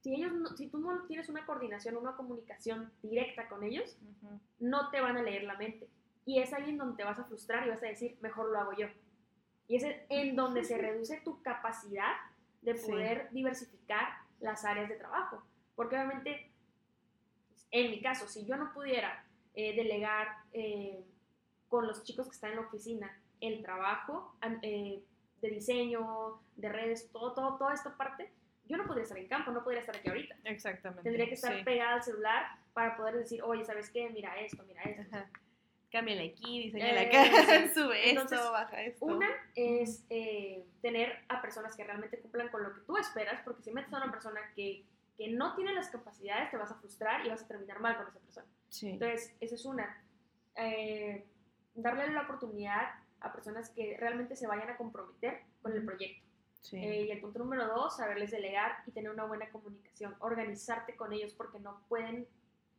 Si, 0.00 0.14
ellos 0.14 0.32
si 0.56 0.66
tú 0.66 0.78
no 0.78 1.04
tienes 1.06 1.28
una 1.28 1.46
coordinación, 1.46 1.96
una 1.96 2.16
comunicación 2.16 2.90
directa 3.02 3.48
con 3.48 3.62
ellos, 3.62 3.96
no 4.58 4.90
te 4.90 5.00
van 5.00 5.16
a 5.16 5.22
leer 5.22 5.44
la 5.44 5.56
mente. 5.56 5.88
Y 6.26 6.40
es 6.40 6.52
ahí 6.52 6.70
en 6.70 6.78
donde 6.78 6.96
te 6.96 7.04
vas 7.04 7.20
a 7.20 7.24
frustrar 7.24 7.64
y 7.66 7.70
vas 7.70 7.82
a 7.84 7.86
decir, 7.86 8.18
mejor 8.20 8.50
lo 8.50 8.58
hago 8.58 8.72
yo. 8.72 8.88
Y 9.72 9.76
es 9.76 9.86
en 10.10 10.36
donde 10.36 10.64
se 10.64 10.76
reduce 10.76 11.22
tu 11.24 11.40
capacidad 11.40 12.12
de 12.60 12.74
poder 12.74 13.30
diversificar 13.30 14.06
las 14.38 14.66
áreas 14.66 14.90
de 14.90 14.96
trabajo. 14.96 15.42
Porque 15.74 15.96
obviamente, 15.96 16.50
en 17.70 17.90
mi 17.90 18.02
caso, 18.02 18.28
si 18.28 18.44
yo 18.44 18.58
no 18.58 18.74
pudiera 18.74 19.24
eh, 19.54 19.74
delegar 19.74 20.28
eh, 20.52 21.02
con 21.70 21.86
los 21.86 22.04
chicos 22.04 22.26
que 22.26 22.34
están 22.34 22.50
en 22.50 22.56
la 22.56 22.66
oficina 22.66 23.18
el 23.40 23.62
trabajo 23.62 24.36
eh, 24.60 25.02
de 25.40 25.48
diseño, 25.48 26.42
de 26.54 26.68
redes, 26.68 27.10
todo, 27.10 27.32
todo, 27.32 27.56
toda 27.56 27.72
esta 27.72 27.96
parte, 27.96 28.30
yo 28.66 28.76
no 28.76 28.84
podría 28.84 29.04
estar 29.04 29.16
en 29.16 29.26
campo, 29.26 29.52
no 29.52 29.64
podría 29.64 29.80
estar 29.80 29.96
aquí 29.96 30.06
ahorita. 30.06 30.36
Exactamente. 30.44 31.04
Tendría 31.04 31.28
que 31.28 31.34
estar 31.34 31.64
pegada 31.64 31.94
al 31.94 32.02
celular 32.02 32.44
para 32.74 32.94
poder 32.94 33.16
decir, 33.16 33.42
oye, 33.42 33.64
¿sabes 33.64 33.88
qué? 33.88 34.10
Mira 34.10 34.38
esto, 34.38 34.62
mira 34.64 34.82
esto 34.82 35.16
cámbiale 35.92 36.30
aquí, 36.30 36.64
diseñale 36.64 37.00
acá, 37.06 37.72
sube 37.74 38.10
esto, 38.10 38.52
baja 38.52 38.82
esto. 38.82 39.04
Una 39.04 39.28
es 39.54 40.04
eh, 40.08 40.64
tener 40.80 41.24
a 41.28 41.42
personas 41.42 41.76
que 41.76 41.84
realmente 41.84 42.18
cumplan 42.18 42.48
con 42.48 42.62
lo 42.62 42.74
que 42.74 42.80
tú 42.80 42.96
esperas, 42.96 43.42
porque 43.44 43.62
si 43.62 43.70
metes 43.70 43.92
a 43.92 43.98
una 43.98 44.10
persona 44.10 44.40
que, 44.56 44.84
que 45.18 45.28
no 45.28 45.54
tiene 45.54 45.74
las 45.74 45.90
capacidades, 45.90 46.50
te 46.50 46.56
vas 46.56 46.70
a 46.70 46.76
frustrar 46.76 47.24
y 47.26 47.28
vas 47.28 47.42
a 47.42 47.46
terminar 47.46 47.78
mal 47.80 47.96
con 47.98 48.08
esa 48.08 48.20
persona. 48.20 48.46
Entonces, 48.82 49.36
esa 49.40 49.54
es 49.54 49.64
una. 49.66 50.02
Eh, 50.56 51.26
darle 51.74 52.10
la 52.10 52.22
oportunidad 52.22 52.94
a 53.20 53.32
personas 53.32 53.70
que 53.70 53.96
realmente 53.98 54.34
se 54.34 54.46
vayan 54.46 54.70
a 54.70 54.76
comprometer 54.76 55.42
con 55.60 55.72
el 55.72 55.84
proyecto. 55.84 56.26
Eh, 56.72 57.06
y 57.08 57.10
el 57.10 57.20
punto 57.20 57.40
número 57.40 57.66
dos, 57.66 57.96
saberles 57.96 58.30
delegar 58.30 58.82
y 58.86 58.92
tener 58.92 59.10
una 59.10 59.24
buena 59.24 59.50
comunicación, 59.50 60.14
organizarte 60.20 60.94
con 60.96 61.12
ellos 61.12 61.34
porque 61.34 61.58
no 61.58 61.82
pueden 61.88 62.26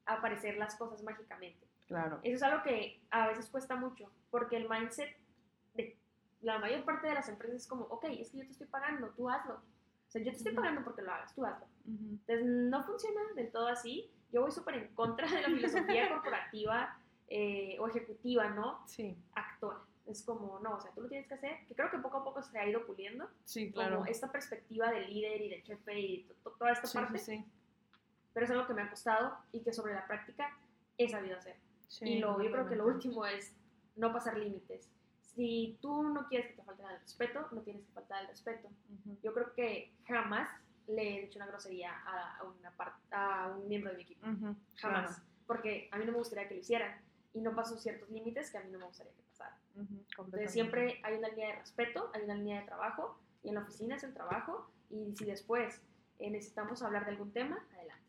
aparecer 0.06 0.58
las 0.58 0.76
cosas 0.76 1.04
mágicamente. 1.04 1.68
Claro. 1.94 2.20
Eso 2.24 2.36
es 2.38 2.44
algo 2.44 2.64
que 2.64 3.00
a 3.12 3.28
veces 3.28 3.48
cuesta 3.50 3.76
mucho, 3.76 4.10
porque 4.32 4.58
el 4.58 4.68
mindset 4.68 5.16
de 5.76 5.96
la 6.42 6.58
mayor 6.58 6.84
parte 6.86 7.08
de 7.08 7.14
las 7.14 7.30
empresas 7.30 7.62
es 7.62 7.68
como, 7.68 7.84
ok, 7.84 8.06
es 8.06 8.32
que 8.32 8.40
yo 8.40 8.46
te 8.46 8.52
estoy 8.52 8.66
pagando, 8.66 9.10
tú 9.10 9.30
hazlo. 9.30 9.54
O 9.54 10.12
sea, 10.12 10.20
yo 10.24 10.32
te 10.32 10.38
estoy 10.38 10.54
pagando 10.54 10.84
porque 10.84 11.04
lo 11.04 11.12
hagas, 11.12 11.36
tú 11.36 11.46
hazlo. 11.46 11.68
Entonces, 11.86 12.46
no 12.46 12.84
funciona 12.84 13.22
del 13.36 13.52
todo 13.52 13.68
así. 13.68 14.10
Yo 14.32 14.42
voy 14.42 14.52
súper 14.52 14.76
en 14.76 14.88
contra 14.96 15.30
de 15.30 15.42
la 15.42 15.48
filosofía 15.50 16.10
corporativa 16.14 16.98
eh, 17.28 17.78
o 17.80 17.88
ejecutiva, 17.88 18.50
¿no? 18.50 18.82
Sí. 18.88 19.16
Actual. 19.36 19.78
Es 20.08 20.24
como, 20.24 20.60
no, 20.62 20.78
o 20.78 20.82
sea, 20.82 20.92
tú 20.94 21.02
lo 21.02 21.10
tienes 21.10 21.28
que 21.28 21.36
hacer, 21.36 21.60
que 21.68 21.76
creo 21.76 21.92
que 21.92 22.00
poco 22.00 22.18
a 22.18 22.24
poco 22.24 22.42
se 22.42 22.58
ha 22.58 22.68
ido 22.68 22.88
puliendo. 22.88 23.30
Sí, 23.46 23.72
claro. 23.72 23.98
Como 23.98 24.08
esta 24.08 24.32
perspectiva 24.32 24.90
de 24.90 25.08
líder 25.08 25.42
y 25.44 25.50
de 25.50 25.62
jefe 25.62 26.00
y 26.00 26.28
toda 26.58 26.72
esta 26.72 26.92
parte. 26.92 27.20
Sí, 27.20 27.38
sí. 27.38 27.46
Pero 28.34 28.46
es 28.48 28.52
algo 28.52 28.66
que 28.66 28.74
me 28.74 28.82
ha 28.82 28.90
costado 28.90 29.38
y 29.52 29.62
que 29.62 29.72
sobre 29.72 29.94
la 29.94 30.08
práctica 30.08 30.58
he 30.98 31.08
sabido 31.08 31.38
hacer 31.38 31.56
y 32.02 32.20
lo, 32.20 32.42
yo 32.42 32.52
creo 32.52 32.68
que 32.68 32.76
lo 32.76 32.86
último 32.86 33.26
es 33.26 33.54
no 33.96 34.12
pasar 34.12 34.38
límites. 34.38 34.90
Si 35.22 35.78
tú 35.82 36.04
no 36.04 36.28
quieres 36.28 36.50
que 36.52 36.58
te 36.58 36.64
falte 36.64 36.84
el 36.84 37.00
respeto, 37.00 37.48
no 37.52 37.62
tienes 37.62 37.84
que 37.86 37.92
faltar 37.92 38.22
el 38.22 38.28
respeto. 38.28 38.70
Yo 39.24 39.34
creo 39.34 39.54
que 39.54 39.92
jamás 40.08 40.50
le 40.88 41.18
he 41.18 41.22
dicho 41.22 41.40
una 41.40 41.48
grosería 41.48 41.92
a, 42.06 42.44
una 42.44 42.74
a 43.12 43.56
un 43.58 43.68
miembro 43.68 43.92
de 43.92 43.98
mi 43.98 44.04
equipo. 44.04 44.26
jamás. 44.76 45.22
Porque 45.48 45.90
a 45.92 45.98
mí 45.98 46.06
no 46.06 46.12
me 46.12 46.18
gustaría 46.20 46.48
que 46.48 46.56
lo 46.56 46.62
hicieran. 46.62 47.02
Y 47.34 47.42
no 47.42 47.56
paso 47.56 47.78
ciertos 47.78 48.10
límites 48.10 48.52
que 48.52 48.60
a 48.60 48.62
mí 48.62 48.72
no 48.72 48.78
me 48.80 48.86
gustaría 48.86 49.12
que 49.14 49.24
pasaran. 49.24 49.58
Entonces 50.18 50.52
siempre 50.52 51.00
hay 51.04 51.18
una 51.18 51.30
línea 51.30 51.48
de 51.48 51.56
respeto, 51.56 52.12
hay 52.14 52.24
una 52.24 52.36
línea 52.36 52.62
de 52.62 52.68
trabajo. 52.68 53.18
Y 53.44 53.50
en 53.50 53.56
la 53.56 53.62
oficina 53.62 53.96
es 53.96 54.04
el 54.04 54.14
trabajo. 54.14 54.70
Y 54.92 55.16
si 55.16 55.26
después 55.26 55.82
eh, 56.20 56.30
necesitamos 56.30 56.84
hablar 56.84 57.06
de 57.06 57.12
algún 57.12 57.32
tema, 57.32 57.66
adelante. 57.74 58.04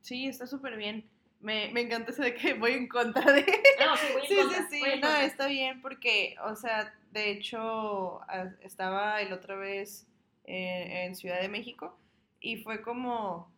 Sí, 0.00 0.26
está 0.26 0.46
súper 0.48 0.76
bien 0.76 1.08
me, 1.40 1.70
me 1.72 1.80
encanta 1.80 2.10
eso 2.10 2.22
de 2.22 2.34
que 2.34 2.54
voy 2.54 2.72
en 2.72 2.88
contra 2.88 3.32
de... 3.32 3.44
No, 3.80 3.96
sí, 3.96 4.06
voy 4.12 4.22
en 4.22 4.28
sí, 4.28 4.36
contra. 4.36 4.68
Sí, 4.68 4.80
sí, 4.80 5.00
no, 5.00 5.16
está 5.16 5.46
bien 5.46 5.80
porque, 5.80 6.36
o 6.44 6.54
sea, 6.54 6.94
de 7.12 7.30
hecho, 7.30 8.20
estaba 8.60 9.20
el 9.20 9.32
otra 9.32 9.56
vez 9.56 10.06
en, 10.44 11.14
Ciudad 11.14 11.40
de 11.40 11.48
México 11.48 11.98
y 12.40 12.58
fue 12.62 12.82
como, 12.82 13.52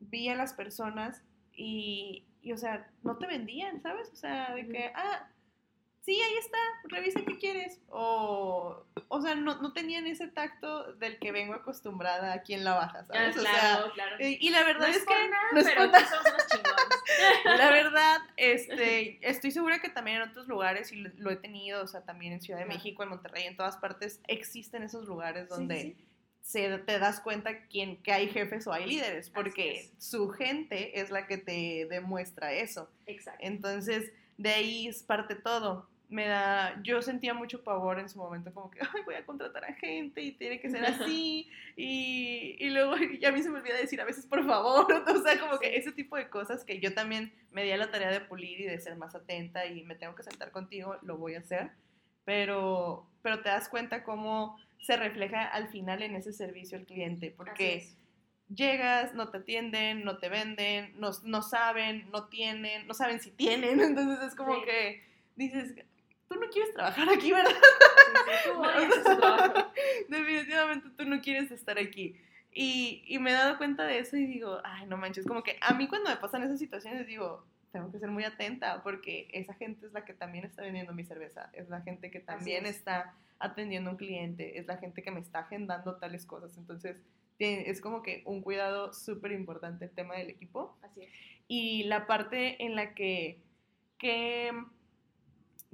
vi 0.00 0.28
a 0.28 0.34
las 0.34 0.54
personas 0.54 1.22
y, 1.52 2.24
y, 2.42 2.52
o 2.52 2.56
sea, 2.56 2.90
no 3.02 3.16
te 3.18 3.26
vendían, 3.26 3.80
¿sabes? 3.80 4.10
O 4.12 4.16
sea, 4.16 4.54
de 4.54 4.68
que, 4.68 4.92
ah, 4.94 5.28
sí, 6.06 6.20
ahí 6.20 6.38
está, 6.38 6.58
revisa 6.84 7.20
qué 7.26 7.38
quieres. 7.38 7.80
O, 7.88 8.84
o 9.08 9.20
sea, 9.20 9.34
no, 9.34 9.60
no 9.60 9.72
tenían 9.72 10.06
ese 10.06 10.28
tacto 10.28 10.92
del 10.94 11.18
que 11.18 11.32
vengo 11.32 11.54
acostumbrada 11.54 12.32
aquí 12.32 12.54
en 12.54 12.64
la 12.64 12.74
baja, 12.74 13.04
¿sabes? 13.04 13.36
claro, 13.36 13.92
claro. 13.92 14.16
Y, 14.20 14.50
la 14.50 14.62
verdad 14.64 14.88
es, 14.88 15.04
que... 15.04 15.14
no 15.52 15.60
es 15.60 15.66
pero 15.66 15.80
por 15.82 15.92
nada. 15.92 16.22
La 17.44 17.70
verdad, 17.70 18.18
este, 18.36 19.18
estoy 19.28 19.50
segura 19.50 19.80
que 19.80 19.88
también 19.88 20.18
en 20.18 20.28
otros 20.28 20.46
lugares, 20.48 20.92
y 20.92 20.96
lo, 20.96 21.30
he 21.30 21.36
tenido, 21.36 21.82
o 21.82 21.86
sea, 21.86 22.02
también 22.02 22.32
en 22.32 22.40
Ciudad 22.40 22.60
de 22.60 22.66
México, 22.66 23.02
en 23.02 23.10
Monterrey, 23.10 23.44
en 23.44 23.56
todas 23.56 23.76
partes, 23.76 24.20
existen 24.26 24.82
esos 24.82 25.06
lugares 25.06 25.48
donde 25.48 25.96
Se, 26.42 26.78
te 26.78 26.98
das 26.98 27.20
cuenta 27.20 27.66
quién, 27.66 27.96
que 28.02 28.12
hay 28.12 28.28
jefes 28.28 28.66
o 28.66 28.72
hay 28.72 28.86
líderes, 28.86 29.30
porque 29.30 29.90
su 29.98 30.28
gente 30.30 31.00
es 31.00 31.10
la 31.10 31.26
que 31.26 31.38
te 31.38 31.86
demuestra 31.90 32.52
eso. 32.52 32.88
Exacto. 33.06 33.40
Entonces, 33.42 34.12
de 34.38 34.50
ahí 34.50 34.86
es 34.86 35.02
parte 35.02 35.34
todo 35.34 35.88
me 36.08 36.26
da, 36.26 36.80
yo 36.82 37.02
sentía 37.02 37.34
mucho 37.34 37.64
pavor 37.64 37.98
en 37.98 38.08
su 38.08 38.18
momento, 38.18 38.52
como 38.54 38.70
que, 38.70 38.80
ay, 38.80 39.02
voy 39.04 39.16
a 39.16 39.26
contratar 39.26 39.64
a 39.64 39.74
gente 39.74 40.22
y 40.22 40.32
tiene 40.32 40.60
que 40.60 40.70
ser 40.70 40.84
así, 40.84 41.50
y, 41.76 42.56
y 42.58 42.70
luego 42.70 42.94
ya 43.20 43.30
a 43.30 43.32
mí 43.32 43.42
se 43.42 43.50
me 43.50 43.58
olvida 43.58 43.76
decir 43.76 44.00
a 44.00 44.04
veces, 44.04 44.26
por 44.26 44.44
favor, 44.46 44.86
o 45.08 45.22
sea, 45.22 45.38
como 45.40 45.58
que 45.58 45.76
ese 45.76 45.92
tipo 45.92 46.16
de 46.16 46.28
cosas 46.28 46.64
que 46.64 46.78
yo 46.80 46.94
también 46.94 47.32
me 47.50 47.64
di 47.64 47.72
a 47.72 47.76
la 47.76 47.90
tarea 47.90 48.10
de 48.10 48.20
pulir 48.20 48.60
y 48.60 48.64
de 48.64 48.78
ser 48.78 48.96
más 48.96 49.14
atenta 49.14 49.66
y 49.66 49.82
me 49.84 49.96
tengo 49.96 50.14
que 50.14 50.22
sentar 50.22 50.52
contigo, 50.52 50.96
lo 51.02 51.16
voy 51.16 51.34
a 51.34 51.40
hacer, 51.40 51.70
pero, 52.24 53.06
pero 53.22 53.40
te 53.40 53.48
das 53.48 53.68
cuenta 53.68 54.04
cómo 54.04 54.58
se 54.80 54.96
refleja 54.96 55.44
al 55.44 55.68
final 55.68 56.02
en 56.02 56.14
ese 56.14 56.32
servicio 56.32 56.78
al 56.78 56.84
cliente, 56.84 57.32
porque 57.36 57.88
llegas, 58.54 59.14
no 59.14 59.30
te 59.30 59.38
atienden, 59.38 60.04
no 60.04 60.18
te 60.18 60.28
venden, 60.28 60.94
no, 61.00 61.10
no, 61.24 61.42
saben, 61.42 62.08
no 62.12 62.28
tienen, 62.28 62.86
no 62.86 62.94
saben 62.94 63.20
si 63.20 63.32
tienen, 63.32 63.80
entonces 63.80 64.28
es 64.28 64.34
como 64.36 64.62
que 64.62 65.02
dices, 65.36 65.74
tú 66.28 66.38
no 66.38 66.48
quieres 66.48 66.74
trabajar 66.74 67.08
aquí, 67.08 67.32
¿verdad? 67.32 67.50
Definitivamente 70.08 70.88
tú 70.96 71.04
no 71.04 71.20
quieres 71.20 71.50
estar 71.50 71.78
aquí. 71.78 72.16
Y, 72.52 73.02
y, 73.06 73.18
me 73.18 73.30
he 73.30 73.34
dado 73.34 73.58
cuenta 73.58 73.84
de 73.84 73.98
eso 73.98 74.16
y 74.16 74.24
digo, 74.24 74.60
ay, 74.64 74.86
no 74.86 74.96
manches, 74.96 75.26
como 75.26 75.42
que 75.42 75.58
a 75.60 75.74
mí 75.74 75.88
cuando 75.88 76.08
me 76.08 76.16
pasan 76.16 76.42
esas 76.42 76.58
situaciones 76.58 77.06
digo, 77.06 77.44
tengo 77.70 77.92
que 77.92 77.98
ser 77.98 78.10
muy 78.10 78.24
atenta 78.24 78.82
porque 78.82 79.28
esa 79.32 79.52
gente 79.52 79.86
es 79.86 79.92
la 79.92 80.06
que 80.06 80.14
también 80.14 80.46
está 80.46 80.62
vendiendo 80.62 80.94
mi 80.94 81.04
cerveza, 81.04 81.50
es 81.52 81.68
la 81.68 81.82
gente 81.82 82.10
que 82.10 82.20
también 82.20 82.64
está 82.64 83.14
atendiendo 83.38 83.90
a 83.90 83.92
un 83.92 83.98
cliente, 83.98 84.58
es 84.58 84.66
la 84.66 84.78
gente 84.78 85.02
que 85.02 85.10
me 85.10 85.20
está 85.20 85.40
agendando 85.40 85.96
tales 85.96 86.24
cosas. 86.24 86.56
Entonces, 86.56 87.02
es 87.38 87.82
como 87.82 88.02
que 88.02 88.22
un 88.24 88.40
cuidado 88.40 88.94
súper 88.94 89.32
importante 89.32 89.84
el 89.84 89.90
tema 89.90 90.14
del 90.14 90.30
equipo. 90.30 90.78
Así 90.82 91.02
es. 91.02 91.10
Y 91.48 91.84
la 91.84 92.06
parte 92.06 92.64
en 92.64 92.74
la 92.74 92.94
que, 92.94 93.42
que 93.98 94.52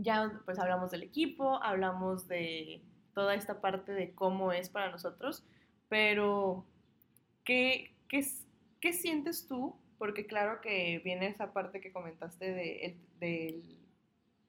ya 0.03 0.40
pues 0.44 0.59
hablamos 0.59 0.90
del 0.90 1.03
equipo, 1.03 1.62
hablamos 1.62 2.28
de 2.28 2.82
toda 3.14 3.34
esta 3.34 3.61
parte 3.61 3.92
de 3.92 4.14
cómo 4.14 4.53
es 4.53 4.68
para 4.68 4.90
nosotros, 4.90 5.44
pero 5.88 6.66
¿qué, 7.44 7.94
qué, 8.09 8.26
qué 8.80 8.92
sientes 8.92 9.46
tú? 9.46 9.76
Porque 9.98 10.26
claro 10.26 10.61
que 10.61 11.00
viene 11.05 11.28
esa 11.28 11.53
parte 11.53 11.80
que 11.80 11.92
comentaste 11.92 12.53
de, 12.53 12.96
de 13.20 13.62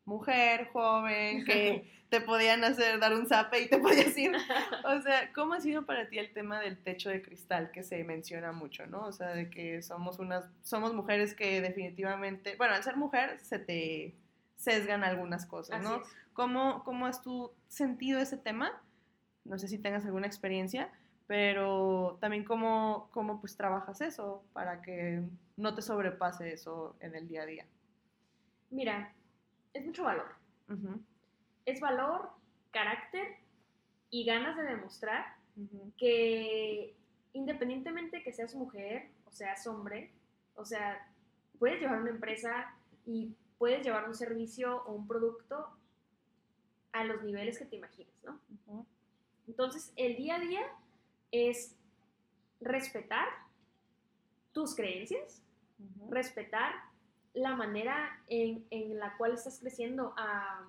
mujer 0.06 0.70
joven, 0.74 1.46
que 1.46 1.90
te 2.10 2.22
podían 2.22 2.64
hacer 2.64 3.00
dar 3.00 3.14
un 3.14 3.28
zape 3.28 3.62
y 3.62 3.70
te 3.70 3.78
podías 3.78 4.18
ir. 4.18 4.32
O 4.86 5.02
sea, 5.02 5.32
¿cómo 5.34 5.54
ha 5.54 5.62
sido 5.62 5.86
para 5.86 6.10
ti 6.10 6.20
el 6.20 6.34
tema 6.34 6.60
del 6.60 6.78
techo 6.78 7.10
de 7.10 7.22
cristal 7.22 7.72
que 7.72 7.84
se 7.84 8.04
menciona 8.04 8.52
mucho, 8.52 8.86
¿no? 8.88 9.06
O 9.06 9.12
sea, 9.12 9.30
de 9.30 9.50
que 9.50 9.82
somos 9.82 10.20
unas, 10.20 10.46
somos 10.62 10.94
mujeres 10.94 11.34
que 11.34 11.62
definitivamente, 11.62 12.56
bueno, 12.58 12.74
al 12.74 12.84
ser 12.84 12.98
mujer 12.98 13.40
se 13.40 13.60
te 13.60 14.16
sesgan 14.56 15.04
algunas 15.04 15.46
cosas, 15.46 15.82
¿no? 15.84 16.02
¿Cómo, 16.34 16.84
¿Cómo 16.84 17.06
has 17.06 17.22
tú 17.22 17.52
sentido 17.68 18.20
ese 18.20 18.38
tema? 18.38 18.82
No 19.46 19.58
sé 19.60 19.68
si 19.68 19.78
tengas 19.78 20.06
alguna 20.06 20.28
experiencia, 20.28 20.92
pero 21.28 22.18
también 22.22 22.44
cómo, 22.44 23.10
cómo 23.12 23.40
pues 23.40 23.56
trabajas 23.56 24.02
eso 24.02 24.44
para 24.54 24.82
que 24.82 25.24
no 25.58 25.76
te 25.76 25.82
sobrepase 25.82 26.54
eso 26.54 26.96
en 27.00 27.16
el 27.16 27.28
día 27.28 27.44
a 27.44 27.46
día. 27.46 27.66
Mira, 28.70 29.14
es 29.74 29.86
mucho 29.86 30.04
valor. 30.04 30.36
Es 31.66 31.80
valor, 31.80 32.30
carácter 32.72 33.28
y 34.10 34.26
ganas 34.26 34.58
de 34.58 34.64
demostrar 34.64 35.36
que 35.98 36.96
independientemente 37.34 38.24
que 38.24 38.34
seas 38.34 38.56
mujer 38.56 39.10
o 39.26 39.32
seas 39.32 39.66
hombre, 39.68 40.12
o 40.56 40.66
sea, 40.66 41.08
puedes 41.60 41.80
llevar 41.80 42.02
una 42.02 42.12
empresa 42.12 42.74
y 43.06 43.36
puedes 43.64 43.82
llevar 43.82 44.10
un 44.10 44.14
servicio 44.14 44.84
o 44.84 44.92
un 44.92 45.08
producto 45.08 45.70
a 46.92 47.06
los 47.06 47.24
niveles 47.24 47.58
que 47.58 47.64
te 47.64 47.78
imagines, 47.78 48.14
¿no? 48.22 48.38
Entonces, 49.48 49.94
el 49.96 50.18
día 50.18 50.36
a 50.36 50.40
día 50.42 50.62
es 51.32 51.74
respetar 52.60 53.26
tus 54.52 54.76
creencias, 54.76 55.42
respetar 56.10 56.74
la 57.34 57.56
manera 57.56 58.22
en, 58.28 58.68
en, 58.70 59.00
la 59.00 59.16
cual 59.16 59.32
estás 59.32 59.60
creciendo 59.60 60.14
a, 60.18 60.68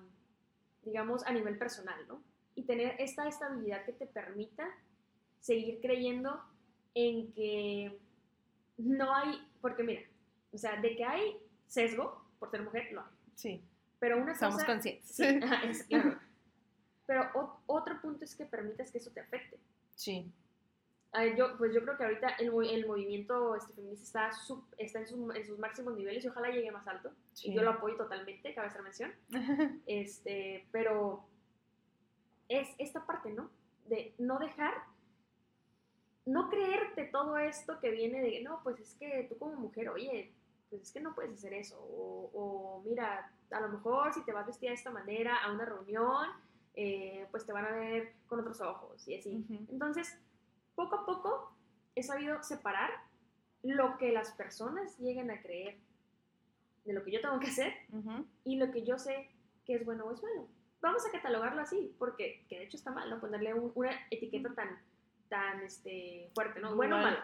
digamos, 0.85 1.25
a 1.25 1.33
nivel 1.33 1.57
personal, 1.57 1.99
¿no? 2.07 2.23
Y 2.55 2.63
tener 2.63 2.95
esta 2.99 3.27
estabilidad 3.27 3.83
que 3.83 3.91
te 3.91 4.07
permita 4.07 4.69
seguir 5.41 5.81
creyendo 5.81 6.41
en 6.93 7.33
que 7.33 7.99
no 8.77 9.13
hay, 9.13 9.45
porque 9.59 9.83
mira, 9.83 10.03
o 10.53 10.57
sea, 10.57 10.79
de 10.79 10.95
que 10.95 11.03
hay 11.03 11.37
sesgo, 11.67 12.24
por 12.39 12.51
ser 12.51 12.61
mujer, 12.61 12.91
no 12.93 13.03
Sí. 13.35 13.61
Pero 13.99 14.17
una 14.17 14.35
Somos 14.35 14.63
conscientes. 14.63 15.09
Sí, 15.09 15.23
es, 15.65 15.83
claro. 15.83 16.17
Pero 17.05 17.53
otro 17.67 18.01
punto 18.01 18.25
es 18.25 18.35
que 18.35 18.45
permitas 18.45 18.91
que 18.91 18.97
eso 18.97 19.11
te 19.11 19.19
afecte. 19.19 19.57
Sí. 19.95 20.31
yo, 21.37 21.57
pues 21.57 21.73
yo 21.73 21.81
creo 21.81 21.97
que 21.97 22.03
ahorita 22.03 22.29
el, 22.39 22.51
el 22.69 22.87
movimiento 22.87 23.55
este, 23.55 23.73
feminista 23.73 24.29
está, 24.29 24.55
está 24.77 24.99
en, 24.99 25.35
en, 25.35 25.45
sus 25.45 25.59
máximos 25.59 25.95
niveles 25.95 26.23
y 26.25 26.27
ojalá 26.27 26.49
llegue 26.49 26.71
más 26.71 26.87
alto. 26.87 27.11
Y 27.43 27.53
yo 27.53 27.61
lo 27.61 27.71
apoyo 27.71 27.95
totalmente, 27.95 28.53
cabe 28.53 28.67
hacer 28.67 28.81
mención. 28.81 29.13
este, 29.85 30.67
pero 30.71 31.25
es 32.49 32.67
esta 32.77 33.05
parte, 33.05 33.31
¿no? 33.31 33.49
De 33.87 34.13
no 34.17 34.39
dejar, 34.39 34.73
no 36.25 36.49
creerte 36.49 37.05
todo 37.05 37.37
esto 37.37 37.79
que 37.79 37.91
viene 37.91 38.21
de, 38.21 38.41
no, 38.41 38.61
pues 38.63 38.79
es 38.79 38.95
que 38.95 39.27
tú 39.29 39.37
como 39.37 39.55
mujer, 39.55 39.89
oye, 39.89 40.33
pues 40.77 40.89
es 40.89 40.93
que 40.93 41.01
no 41.01 41.15
puedes 41.15 41.33
hacer 41.33 41.53
eso. 41.53 41.77
O, 41.79 42.81
mira, 42.85 43.31
a 43.51 43.59
lo 43.59 43.69
mejor 43.69 44.13
si 44.13 44.23
te 44.23 44.33
vas 44.33 44.45
vestida 44.45 44.69
de 44.69 44.75
esta 44.75 44.91
manera 44.91 45.43
a 45.43 45.51
una 45.51 45.65
reunión, 45.65 46.27
eh, 46.73 47.27
pues 47.31 47.45
te 47.45 47.53
van 47.53 47.65
a 47.65 47.71
ver 47.71 48.13
con 48.27 48.39
otros 48.39 48.61
ojos 48.61 49.07
y 49.07 49.15
así. 49.15 49.45
Entonces, 49.69 50.17
poco 50.75 50.95
a 50.95 51.05
poco 51.05 51.51
he 51.95 52.03
sabido 52.03 52.41
separar 52.43 52.91
lo 53.63 53.97
que 53.97 54.11
las 54.11 54.31
personas 54.33 54.97
lleguen 54.99 55.31
a 55.31 55.41
creer 55.41 55.77
de 56.83 56.93
lo 56.93 57.03
que 57.03 57.11
yo 57.11 57.21
tengo 57.21 57.39
que 57.39 57.47
hacer 57.47 57.73
y 58.43 58.57
lo 58.57 58.71
que 58.71 58.83
yo 58.83 58.99
sé 58.99 59.29
que 59.65 59.75
es 59.75 59.85
bueno 59.85 60.05
o 60.05 60.11
es 60.11 60.21
malo. 60.21 60.47
Vamos 60.81 61.03
a 61.05 61.11
catalogarlo 61.11 61.61
así, 61.61 61.95
porque 61.97 62.45
que 62.47 62.59
de 62.59 62.65
hecho 62.65 62.77
está 62.77 62.91
mal, 62.91 63.09
¿no? 63.09 63.19
Ponerle 63.19 63.53
una 63.55 63.89
etiqueta 64.11 64.53
tan, 64.53 64.79
tan 65.29 65.61
este, 65.63 66.29
fuerte, 66.35 66.59
¿no? 66.59 66.75
Bueno 66.75 66.97
o 66.97 67.01
malo. 67.01 67.17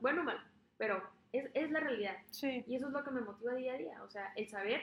Bueno 0.00 0.20
o 0.22 0.24
malo. 0.24 0.40
Pero 0.76 1.02
es, 1.32 1.50
es 1.54 1.70
la 1.70 1.80
realidad. 1.80 2.16
Sí. 2.30 2.64
Y 2.66 2.76
eso 2.76 2.86
es 2.86 2.92
lo 2.92 3.04
que 3.04 3.10
me 3.10 3.20
motiva 3.20 3.54
día 3.54 3.74
a 3.74 3.78
día. 3.78 4.02
O 4.02 4.10
sea, 4.10 4.32
el 4.36 4.48
saber 4.48 4.80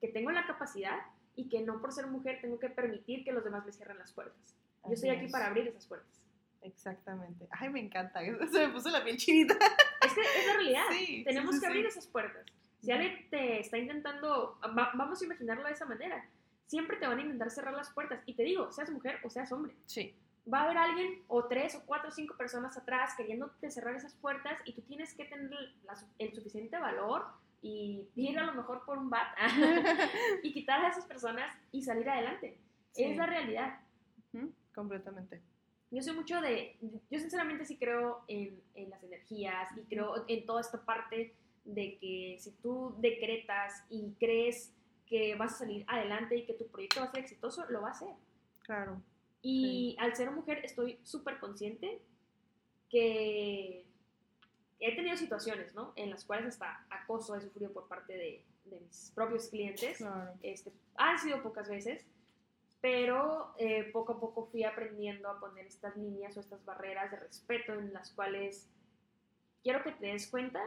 que 0.00 0.08
tengo 0.08 0.30
la 0.30 0.46
capacidad 0.46 0.98
y 1.36 1.48
que 1.48 1.62
no 1.62 1.80
por 1.80 1.92
ser 1.92 2.06
mujer 2.06 2.38
tengo 2.40 2.58
que 2.58 2.68
permitir 2.68 3.24
que 3.24 3.32
los 3.32 3.44
demás 3.44 3.64
me 3.64 3.72
cierren 3.72 3.98
las 3.98 4.12
puertas. 4.12 4.56
Yo 4.84 4.92
estoy 4.92 5.10
aquí 5.10 5.28
para 5.28 5.46
abrir 5.46 5.66
esas 5.66 5.86
puertas. 5.86 6.22
Exactamente. 6.62 7.46
Ay, 7.50 7.70
me 7.70 7.80
encanta. 7.80 8.20
Se 8.52 8.66
me 8.66 8.72
puso 8.72 8.90
la 8.90 9.02
piel 9.02 9.16
chinita. 9.16 9.54
Es 9.54 10.12
que 10.12 10.20
es 10.20 10.46
la 10.46 10.52
realidad. 10.54 10.84
Tenemos 11.24 11.60
que 11.60 11.66
abrir 11.66 11.86
esas 11.86 12.06
puertas. 12.06 12.44
Si 12.80 12.90
alguien 12.90 13.30
te 13.30 13.60
está 13.60 13.78
intentando, 13.78 14.58
vamos 14.94 15.22
a 15.22 15.24
imaginarlo 15.24 15.64
de 15.64 15.72
esa 15.72 15.86
manera, 15.86 16.28
siempre 16.66 16.98
te 16.98 17.06
van 17.06 17.18
a 17.18 17.22
intentar 17.22 17.50
cerrar 17.50 17.72
las 17.72 17.90
puertas. 17.90 18.20
Y 18.26 18.34
te 18.34 18.42
digo, 18.42 18.70
seas 18.72 18.90
mujer 18.90 19.18
o 19.24 19.30
seas 19.30 19.50
hombre. 19.52 19.74
Sí 19.86 20.14
va 20.52 20.60
a 20.60 20.64
haber 20.64 20.78
alguien 20.78 21.22
o 21.28 21.44
tres 21.46 21.74
o 21.74 21.84
cuatro 21.86 22.08
o 22.08 22.12
cinco 22.12 22.36
personas 22.36 22.76
atrás 22.76 23.14
queriéndote 23.16 23.70
cerrar 23.70 23.94
esas 23.94 24.14
puertas 24.14 24.58
y 24.64 24.72
tú 24.72 24.82
tienes 24.82 25.14
que 25.14 25.24
tener 25.24 25.50
el 26.18 26.34
suficiente 26.34 26.78
valor 26.78 27.26
y 27.62 28.06
ir 28.14 28.38
a 28.38 28.44
lo 28.44 28.54
mejor 28.54 28.84
por 28.84 28.98
un 28.98 29.08
bat 29.08 29.36
y 30.42 30.52
quitar 30.52 30.84
a 30.84 30.88
esas 30.88 31.06
personas 31.06 31.56
y 31.72 31.82
salir 31.82 32.08
adelante. 32.08 32.58
Es 32.94 33.16
la 33.16 33.26
realidad. 33.26 33.80
Completamente. 34.74 35.40
Yo 35.90 36.02
soy 36.02 36.14
mucho 36.14 36.40
de, 36.40 36.76
yo 37.10 37.18
sinceramente 37.18 37.64
sí 37.64 37.78
creo 37.78 38.24
en, 38.28 38.60
en 38.74 38.90
las 38.90 39.02
energías 39.02 39.68
y 39.76 39.82
creo 39.82 40.24
en 40.28 40.44
toda 40.44 40.60
esta 40.60 40.84
parte 40.84 41.34
de 41.64 41.98
que 41.98 42.36
si 42.40 42.50
tú 42.62 42.94
decretas 42.98 43.84
y 43.88 44.12
crees 44.18 44.74
que 45.06 45.34
vas 45.36 45.54
a 45.54 45.58
salir 45.58 45.84
adelante 45.86 46.36
y 46.36 46.44
que 46.44 46.54
tu 46.54 46.66
proyecto 46.66 47.00
va 47.00 47.06
a 47.06 47.10
ser 47.10 47.20
exitoso, 47.20 47.64
lo 47.70 47.82
va 47.82 47.88
a 47.88 47.92
hacer. 47.92 48.14
Claro. 48.60 49.00
Y 49.46 49.94
al 50.00 50.16
ser 50.16 50.30
mujer 50.30 50.64
estoy 50.64 50.98
súper 51.02 51.38
consciente 51.38 52.00
que 52.88 53.84
he 54.80 54.96
tenido 54.96 55.18
situaciones, 55.18 55.74
¿no? 55.74 55.92
En 55.96 56.08
las 56.08 56.24
cuales 56.24 56.46
hasta 56.46 56.86
acoso 56.88 57.36
he 57.36 57.42
sufrido 57.42 57.70
por 57.70 57.86
parte 57.86 58.14
de, 58.14 58.42
mis 58.64 59.12
propios 59.14 59.48
clientes. 59.48 60.02
Este, 60.42 60.72
han 60.96 61.18
sido 61.18 61.42
pocas 61.42 61.68
veces, 61.68 62.06
pero 62.80 63.54
eh, 63.58 63.90
poco 63.92 64.14
a 64.14 64.20
poco 64.20 64.46
fui 64.46 64.64
aprendiendo 64.64 65.28
a 65.28 65.38
poner 65.38 65.66
estas 65.66 65.94
líneas 65.94 66.34
o 66.38 66.40
estas 66.40 66.64
barreras 66.64 67.10
de 67.10 67.18
respeto 67.18 67.74
en 67.74 67.92
las 67.92 68.12
cuales 68.12 68.66
quiero 69.62 69.82
que 69.82 69.92
te 69.92 70.06
des 70.06 70.26
cuenta 70.28 70.62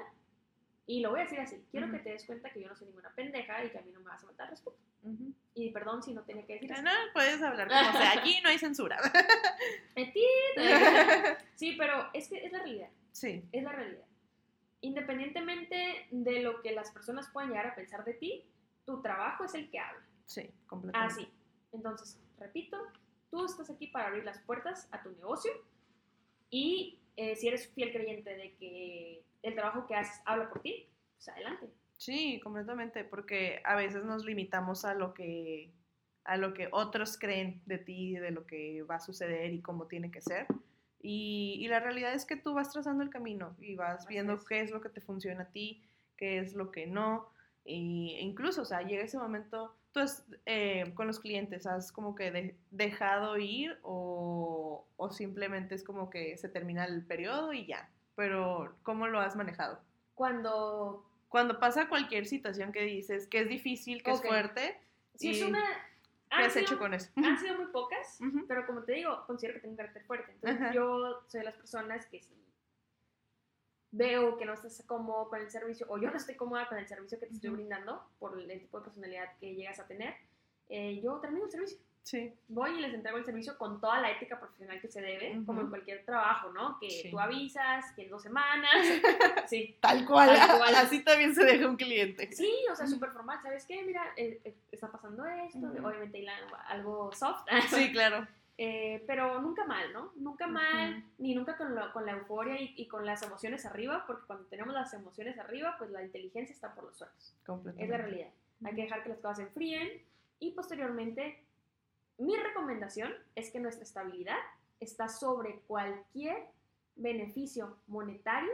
Y 0.89 1.01
lo 1.01 1.11
voy 1.11 1.19
a 1.19 1.23
decir 1.23 1.39
así, 1.39 1.61
quiero 1.69 1.91
que 1.91 1.99
te 1.99 2.11
des 2.11 2.25
cuenta 2.25 2.49
que 2.49 2.61
yo 2.61 2.69
no 2.69 2.75
soy 2.75 2.87
ninguna 2.87 3.13
pendeja 3.13 3.63
y 3.63 3.69
que 3.69 3.77
a 3.77 3.81
mí 3.81 3.91
no 3.91 3.99
me 3.99 4.05
vas 4.05 4.23
a 4.23 4.27
faltar 4.27 4.49
respeto. 4.49 4.77
Y 5.53 5.71
perdón 5.71 6.01
si 6.01 6.13
no 6.13 6.23
tenía 6.23 6.45
que 6.45 6.53
decir 6.53 6.71
eso. 6.71 6.81
No, 6.81 6.91
puedes 7.13 7.41
hablar 7.41 7.67
como 7.67 7.91
sea, 7.91 8.13
aquí 8.13 8.39
no 8.41 8.49
hay 8.49 8.57
censura. 8.57 8.97
sí, 11.55 11.75
pero 11.77 12.09
es 12.13 12.29
que 12.29 12.45
es 12.45 12.51
la 12.53 12.59
realidad. 12.59 12.89
Sí. 13.11 13.43
Es 13.51 13.63
la 13.63 13.73
realidad. 13.73 14.05
Independientemente 14.79 16.07
de 16.09 16.39
lo 16.39 16.61
que 16.61 16.71
las 16.71 16.89
personas 16.91 17.29
puedan 17.33 17.49
llegar 17.49 17.67
a 17.67 17.75
pensar 17.75 18.05
de 18.05 18.13
ti, 18.13 18.45
tu 18.85 19.01
trabajo 19.01 19.43
es 19.43 19.55
el 19.55 19.69
que 19.69 19.79
habla. 19.79 20.05
Sí, 20.25 20.49
completamente. 20.67 21.13
Así. 21.13 21.29
Entonces, 21.73 22.17
repito, 22.39 22.77
tú 23.29 23.45
estás 23.45 23.69
aquí 23.69 23.87
para 23.87 24.07
abrir 24.07 24.23
las 24.23 24.39
puertas 24.39 24.87
a 24.91 25.03
tu 25.03 25.11
negocio 25.11 25.51
y 26.49 26.99
eh, 27.17 27.35
si 27.35 27.47
eres 27.47 27.67
fiel 27.73 27.91
creyente 27.91 28.35
de 28.35 28.53
que 28.55 29.23
el 29.41 29.55
trabajo 29.55 29.85
que 29.87 29.95
haces 29.95 30.21
habla 30.25 30.49
por 30.49 30.61
ti, 30.61 30.87
pues 31.15 31.27
adelante. 31.29 31.67
Sí, 31.97 32.39
completamente, 32.43 33.03
porque 33.03 33.61
a 33.65 33.75
veces 33.75 34.05
nos 34.05 34.23
limitamos 34.23 34.85
a 34.85 34.93
lo 34.93 35.13
que 35.13 35.71
a 36.23 36.35
lo 36.35 36.53
que 36.53 36.67
otros 36.71 37.17
creen 37.17 37.61
de 37.65 37.77
ti, 37.77 38.15
de 38.15 38.31
lo 38.31 38.45
que 38.45 38.83
va 38.83 38.95
a 38.95 38.99
suceder 38.99 39.53
y 39.53 39.61
cómo 39.61 39.87
tiene 39.87 40.11
que 40.11 40.21
ser. 40.21 40.45
Y, 41.01 41.65
la 41.69 41.79
realidad 41.79 42.13
es 42.13 42.25
que 42.25 42.35
tú 42.35 42.53
vas 42.53 42.71
trazando 42.71 43.01
el 43.01 43.09
camino 43.09 43.55
y 43.61 43.75
vas 43.75 44.05
viendo 44.07 44.37
qué 44.43 44.59
es 44.59 44.69
lo 44.69 44.81
que 44.81 44.89
te 44.89 44.99
funciona 44.99 45.43
a 45.43 45.51
ti, 45.51 45.85
qué 46.17 46.39
es 46.39 46.53
lo 46.53 46.69
que 46.69 46.85
no. 46.85 47.29
e 47.63 47.75
incluso, 47.75 48.63
o 48.63 48.65
sea, 48.65 48.81
llega 48.81 49.03
ese 49.03 49.17
momento, 49.17 49.73
tú 49.91 50.01
eh, 50.45 50.91
con 50.95 51.07
los 51.07 51.19
clientes, 51.19 51.65
¿has 51.65 51.91
como 51.91 52.15
que 52.15 52.55
dejado 52.71 53.37
ir 53.37 53.77
o, 53.81 54.85
o 54.95 55.11
simplemente 55.11 55.75
es 55.75 55.83
como 55.83 56.09
que 56.09 56.37
se 56.37 56.49
termina 56.49 56.85
el 56.85 57.05
periodo 57.05 57.53
y 57.53 57.65
ya? 57.65 57.89
Pero, 58.15 58.75
¿cómo 58.83 59.07
lo 59.07 59.19
has 59.19 59.35
manejado? 59.35 59.79
Cuando... 60.15 61.03
Cuando 61.29 61.59
pasa 61.59 61.89
cualquier 61.89 62.25
situación 62.25 62.71
que 62.71 62.83
dices 62.83 63.27
que 63.27 63.41
es 63.41 63.49
difícil, 63.49 64.01
que 64.01 64.11
es 64.11 64.21
fuerte. 64.21 64.79
Si 65.15 65.31
es 65.31 65.41
una... 65.41 65.61
¿Qué 66.29 66.43
has 66.43 66.55
hecho 66.55 66.79
con 66.79 66.93
eso? 66.93 67.11
Han 67.17 67.37
sido 67.37 67.57
muy 67.57 67.67
pocas, 67.67 68.19
pero 68.47 68.65
como 68.65 68.83
te 68.83 68.93
digo, 68.93 69.25
considero 69.27 69.55
que 69.55 69.59
tengo 69.59 69.73
un 69.73 69.77
carácter 69.77 70.05
fuerte. 70.05 70.31
Entonces, 70.41 70.73
yo 70.73 71.21
soy 71.27 71.39
de 71.41 71.45
las 71.45 71.55
personas 71.55 72.05
que 72.05 72.21
si 72.21 72.33
veo 73.91 74.37
que 74.37 74.45
no 74.45 74.53
estás 74.53 74.83
cómodo 74.85 75.29
con 75.29 75.39
el 75.39 75.49
servicio 75.49 75.85
o 75.89 75.97
yo 75.97 76.09
no 76.09 76.17
estoy 76.17 76.35
cómoda 76.35 76.67
con 76.67 76.77
el 76.77 76.87
servicio 76.87 77.19
que 77.19 77.27
te 77.27 77.33
estoy 77.33 77.51
brindando 77.51 78.03
por 78.19 78.39
el 78.39 78.59
tipo 78.59 78.79
de 78.79 78.83
personalidad 78.83 79.37
que 79.39 79.55
llegas 79.55 79.79
a 79.79 79.87
tener, 79.87 80.15
eh, 80.69 80.99
yo 81.01 81.19
termino 81.19 81.45
el 81.45 81.51
servicio. 81.51 81.77
Sí. 82.07 82.33
Voy 82.47 82.71
y 82.71 82.79
les 82.79 82.93
entrego 82.93 83.17
el 83.17 83.25
servicio 83.25 83.57
con 83.57 83.81
toda 83.81 83.99
la 83.99 84.09
ética 84.09 84.39
profesional 84.39 84.79
que 84.79 84.87
se 84.87 85.01
debe, 85.01 85.41
como 85.45 85.59
en 85.59 85.67
cualquier 85.67 86.05
trabajo, 86.05 86.53
¿no? 86.53 86.79
Que 86.79 87.09
tú 87.11 87.19
avisas, 87.19 87.91
que 87.97 88.03
en 88.03 88.09
dos 88.09 88.23
semanas. 88.23 88.71
sí. 89.49 89.75
Tal 89.81 90.05
cual. 90.05 90.29
Así 90.77 91.03
también 91.03 91.35
se 91.35 91.43
deja 91.43 91.67
un 91.67 91.75
cliente. 91.75 92.31
Sí, 92.31 92.49
o 92.71 92.75
sea, 92.77 92.87
súper 92.87 93.11
formal. 93.11 93.41
¿Sabes 93.43 93.65
qué? 93.65 93.83
Mira, 93.83 94.13
eh, 94.15 94.39
eh, 94.45 94.55
está 94.71 94.89
pasando 94.89 95.25
esto. 95.25 95.59
Obviamente 95.83 96.25
algo 96.69 97.11
soft. 97.11 97.45
sí, 97.71 97.91
claro. 97.91 98.25
Eh, 98.59 99.03
pero 99.05 99.39
nunca 99.39 99.65
mal, 99.65 99.93
¿no? 99.93 100.11
Nunca 100.15 100.47
mal, 100.47 101.03
ni 101.19 101.35
nunca 101.35 101.57
con, 101.57 101.75
con 101.93 102.05
la 102.07 102.13
euforia 102.13 102.55
y, 102.59 102.87
con 102.87 103.05
las 103.05 103.21
emociones 103.21 103.65
arriba, 103.67 104.03
porque 104.07 104.25
cuando 104.25 104.45
tenemos 104.45 104.73
las 104.73 104.93
emociones 104.95 105.37
arriba, 105.37 105.75
pues 105.77 105.91
la 105.91 106.03
inteligencia 106.03 106.53
está 106.53 106.73
por 106.73 106.85
los 106.85 106.97
suelos. 106.97 107.35
Es 107.77 107.89
la 107.89 107.97
realidad. 107.97 108.29
Hay 108.63 108.73
que 108.73 108.81
dejar 108.81 109.03
que 109.03 109.09
las 109.09 109.19
cosas 109.19 109.37
se 109.37 109.43
enfríen 109.43 110.01
y 110.39 110.51
posteriormente 110.51 111.43
mi 112.17 112.35
recomendación 112.35 113.13
es 113.35 113.51
que 113.51 113.59
nuestra 113.59 113.83
estabilidad 113.83 114.37
está 114.79 115.07
sobre 115.07 115.59
cualquier 115.67 116.47
beneficio 116.95 117.77
monetario 117.85 118.51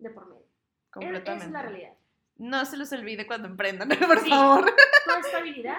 de 0.00 0.10
por 0.10 0.26
medio. 0.26 0.46
Completamente. 0.90 1.32
Esa 1.36 1.46
es 1.46 1.52
la 1.52 1.62
realidad. 1.62 1.92
No 2.38 2.64
se 2.64 2.76
los 2.76 2.92
olvide 2.92 3.28
cuando 3.28 3.46
emprendan, 3.46 3.88
por 4.06 4.28
favor. 4.28 4.74
Tu 5.04 5.26
estabilidad 5.26 5.78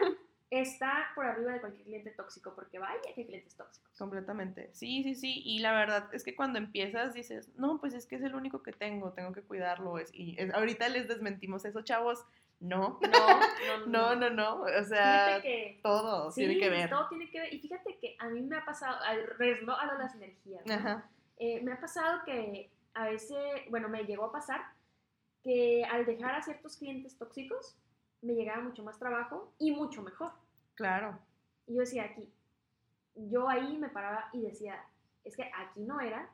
está 0.49 1.09
por 1.15 1.25
arriba 1.25 1.53
de 1.53 1.59
cualquier 1.59 1.83
cliente 1.83 2.11
tóxico, 2.11 2.53
porque 2.55 2.79
vaya 2.79 2.99
que 3.15 3.25
clientes 3.25 3.55
tóxicos. 3.55 3.91
Completamente. 3.97 4.69
Sí, 4.73 5.03
sí, 5.03 5.15
sí. 5.15 5.41
Y 5.45 5.59
la 5.59 5.73
verdad 5.73 6.09
es 6.13 6.23
que 6.23 6.35
cuando 6.35 6.57
empiezas 6.57 7.13
dices, 7.13 7.49
no, 7.57 7.79
pues 7.79 7.93
es 7.93 8.05
que 8.05 8.15
es 8.15 8.23
el 8.23 8.35
único 8.35 8.63
que 8.63 8.71
tengo, 8.71 9.11
tengo 9.11 9.33
que 9.33 9.41
cuidarlo. 9.41 9.95
y 10.13 10.37
ahorita 10.53 10.89
les 10.89 11.07
desmentimos 11.07 11.65
eso, 11.65 11.81
chavos. 11.81 12.25
No. 12.59 12.99
No, 13.01 13.85
no, 13.85 14.15
no, 14.15 14.29
no, 14.29 14.61
O 14.61 14.83
sea, 14.83 15.41
todo 15.83 16.31
tiene 16.33 16.57
que 16.57 16.69
ver. 16.69 16.89
Todo 16.89 17.07
tiene 17.09 17.29
que 17.29 17.39
ver. 17.39 17.53
Y 17.53 17.59
fíjate 17.59 17.97
que 17.99 18.15
a 18.19 18.29
mí 18.29 18.41
me 18.41 18.57
ha 18.57 18.65
pasado, 18.65 18.97
¿no? 19.63 19.75
A 19.75 19.85
las 19.95 20.15
energías. 20.15 20.63
Eh, 21.39 21.61
me 21.61 21.73
ha 21.73 21.79
pasado 21.79 22.21
que 22.25 22.71
a 22.95 23.09
veces, 23.09 23.37
bueno, 23.69 23.89
me 23.89 24.05
llegó 24.05 24.25
a 24.25 24.31
pasar 24.31 24.61
que 25.43 25.85
al 25.85 26.05
dejar 26.05 26.33
a 26.33 26.41
ciertos 26.41 26.77
clientes 26.77 27.15
tóxicos, 27.17 27.77
me 28.27 28.35
llegaba 28.35 28.61
mucho 28.61 28.83
más 28.83 28.99
trabajo 28.99 29.51
y 29.57 29.71
mucho 29.71 30.03
mejor. 30.03 30.31
Claro. 30.75 31.17
Y 31.65 31.75
yo 31.75 31.79
decía, 31.81 32.03
aquí, 32.03 32.29
yo 33.15 33.49
ahí 33.49 33.77
me 33.77 33.89
paraba 33.89 34.29
y 34.33 34.41
decía, 34.41 34.83
es 35.23 35.35
que 35.35 35.49
aquí 35.55 35.81
no 35.81 35.99
era, 35.99 36.29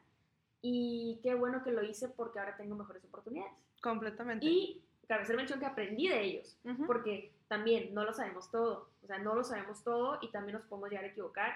y 0.61 1.19
qué 1.21 1.35
bueno 1.35 1.63
que 1.63 1.71
lo 1.71 1.83
hice 1.83 2.07
porque 2.07 2.39
ahora 2.39 2.55
tengo 2.55 2.75
mejores 2.75 3.03
oportunidades. 3.05 3.53
Completamente. 3.81 4.45
Y 4.45 4.81
cabe 5.07 5.23
hacer 5.23 5.35
mención 5.35 5.59
que 5.59 5.65
aprendí 5.65 6.07
de 6.07 6.21
ellos, 6.21 6.57
porque 6.87 7.33
también 7.49 7.93
no 7.93 8.05
lo 8.05 8.13
sabemos 8.13 8.49
todo, 8.49 8.89
o 9.03 9.07
sea, 9.07 9.19
no 9.19 9.35
lo 9.35 9.43
sabemos 9.43 9.83
todo 9.83 10.19
y 10.21 10.31
también 10.31 10.57
nos 10.57 10.65
podemos 10.65 10.89
llegar 10.89 11.05
a 11.05 11.09
equivocar. 11.09 11.53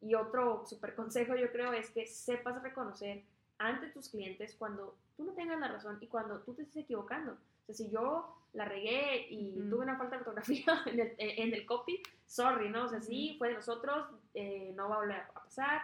Y 0.00 0.14
otro 0.14 0.64
super 0.66 0.94
consejo 0.94 1.36
yo 1.36 1.50
creo 1.52 1.72
es 1.72 1.90
que 1.90 2.06
sepas 2.06 2.60
reconocer 2.62 3.22
ante 3.58 3.88
tus 3.88 4.08
clientes 4.08 4.54
cuando 4.56 4.96
tú 5.16 5.24
no 5.24 5.32
tengas 5.32 5.58
la 5.60 5.68
razón 5.68 5.98
y 6.00 6.06
cuando 6.08 6.40
tú 6.40 6.54
te 6.54 6.62
estés 6.62 6.84
equivocando. 6.84 7.36
Sea, 7.68 7.74
si 7.74 7.90
yo 7.90 8.34
la 8.54 8.64
regué 8.64 9.26
y 9.28 9.52
tuve 9.68 9.84
una 9.84 9.98
falta 9.98 10.16
de 10.16 10.22
ortografía 10.22 10.64
en 10.86 11.00
el, 11.00 11.14
en 11.18 11.54
el, 11.54 11.66
copy, 11.66 12.02
sorry, 12.26 12.70
¿no? 12.70 12.86
O 12.86 12.88
sea, 12.88 13.00
sí, 13.00 13.36
fue 13.38 13.48
de 13.48 13.54
nosotros, 13.54 14.08
eh, 14.34 14.72
no 14.74 14.88
va 14.88 14.96
a 14.96 14.98
volver 15.00 15.16
a 15.16 15.32
pasar. 15.32 15.82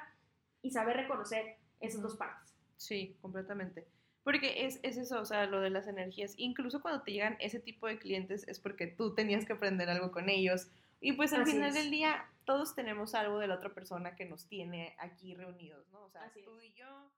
Y 0.62 0.70
saber 0.70 0.96
reconocer 0.96 1.58
esas 1.78 2.00
dos 2.00 2.16
partes. 2.16 2.54
Sí, 2.78 3.18
completamente. 3.20 3.86
Porque 4.22 4.64
es, 4.64 4.80
es, 4.82 4.96
eso, 4.96 5.20
o 5.20 5.24
sea, 5.26 5.44
lo 5.44 5.60
de 5.60 5.68
las 5.68 5.86
energías. 5.86 6.32
Incluso 6.38 6.80
cuando 6.80 7.02
te 7.02 7.12
llegan 7.12 7.36
ese 7.38 7.60
tipo 7.60 7.86
de 7.86 7.98
clientes 7.98 8.48
es 8.48 8.58
porque 8.58 8.86
tú 8.86 9.14
tenías 9.14 9.44
que 9.44 9.52
aprender 9.52 9.90
algo 9.90 10.10
con 10.10 10.30
ellos. 10.30 10.68
Y 11.00 11.12
pues 11.12 11.34
al 11.34 11.44
final 11.44 11.74
del 11.74 11.90
día 11.90 12.24
todos 12.46 12.74
tenemos 12.74 13.14
algo 13.14 13.38
de 13.38 13.46
la 13.46 13.56
otra 13.56 13.74
persona 13.74 14.16
que 14.16 14.24
nos 14.24 14.46
tiene 14.48 14.96
aquí 14.98 15.34
reunidos, 15.34 15.86
¿no? 15.90 16.00
O 16.00 16.08
sea, 16.08 16.32
tú 16.32 16.58
y 16.62 16.72
yo 16.72 17.10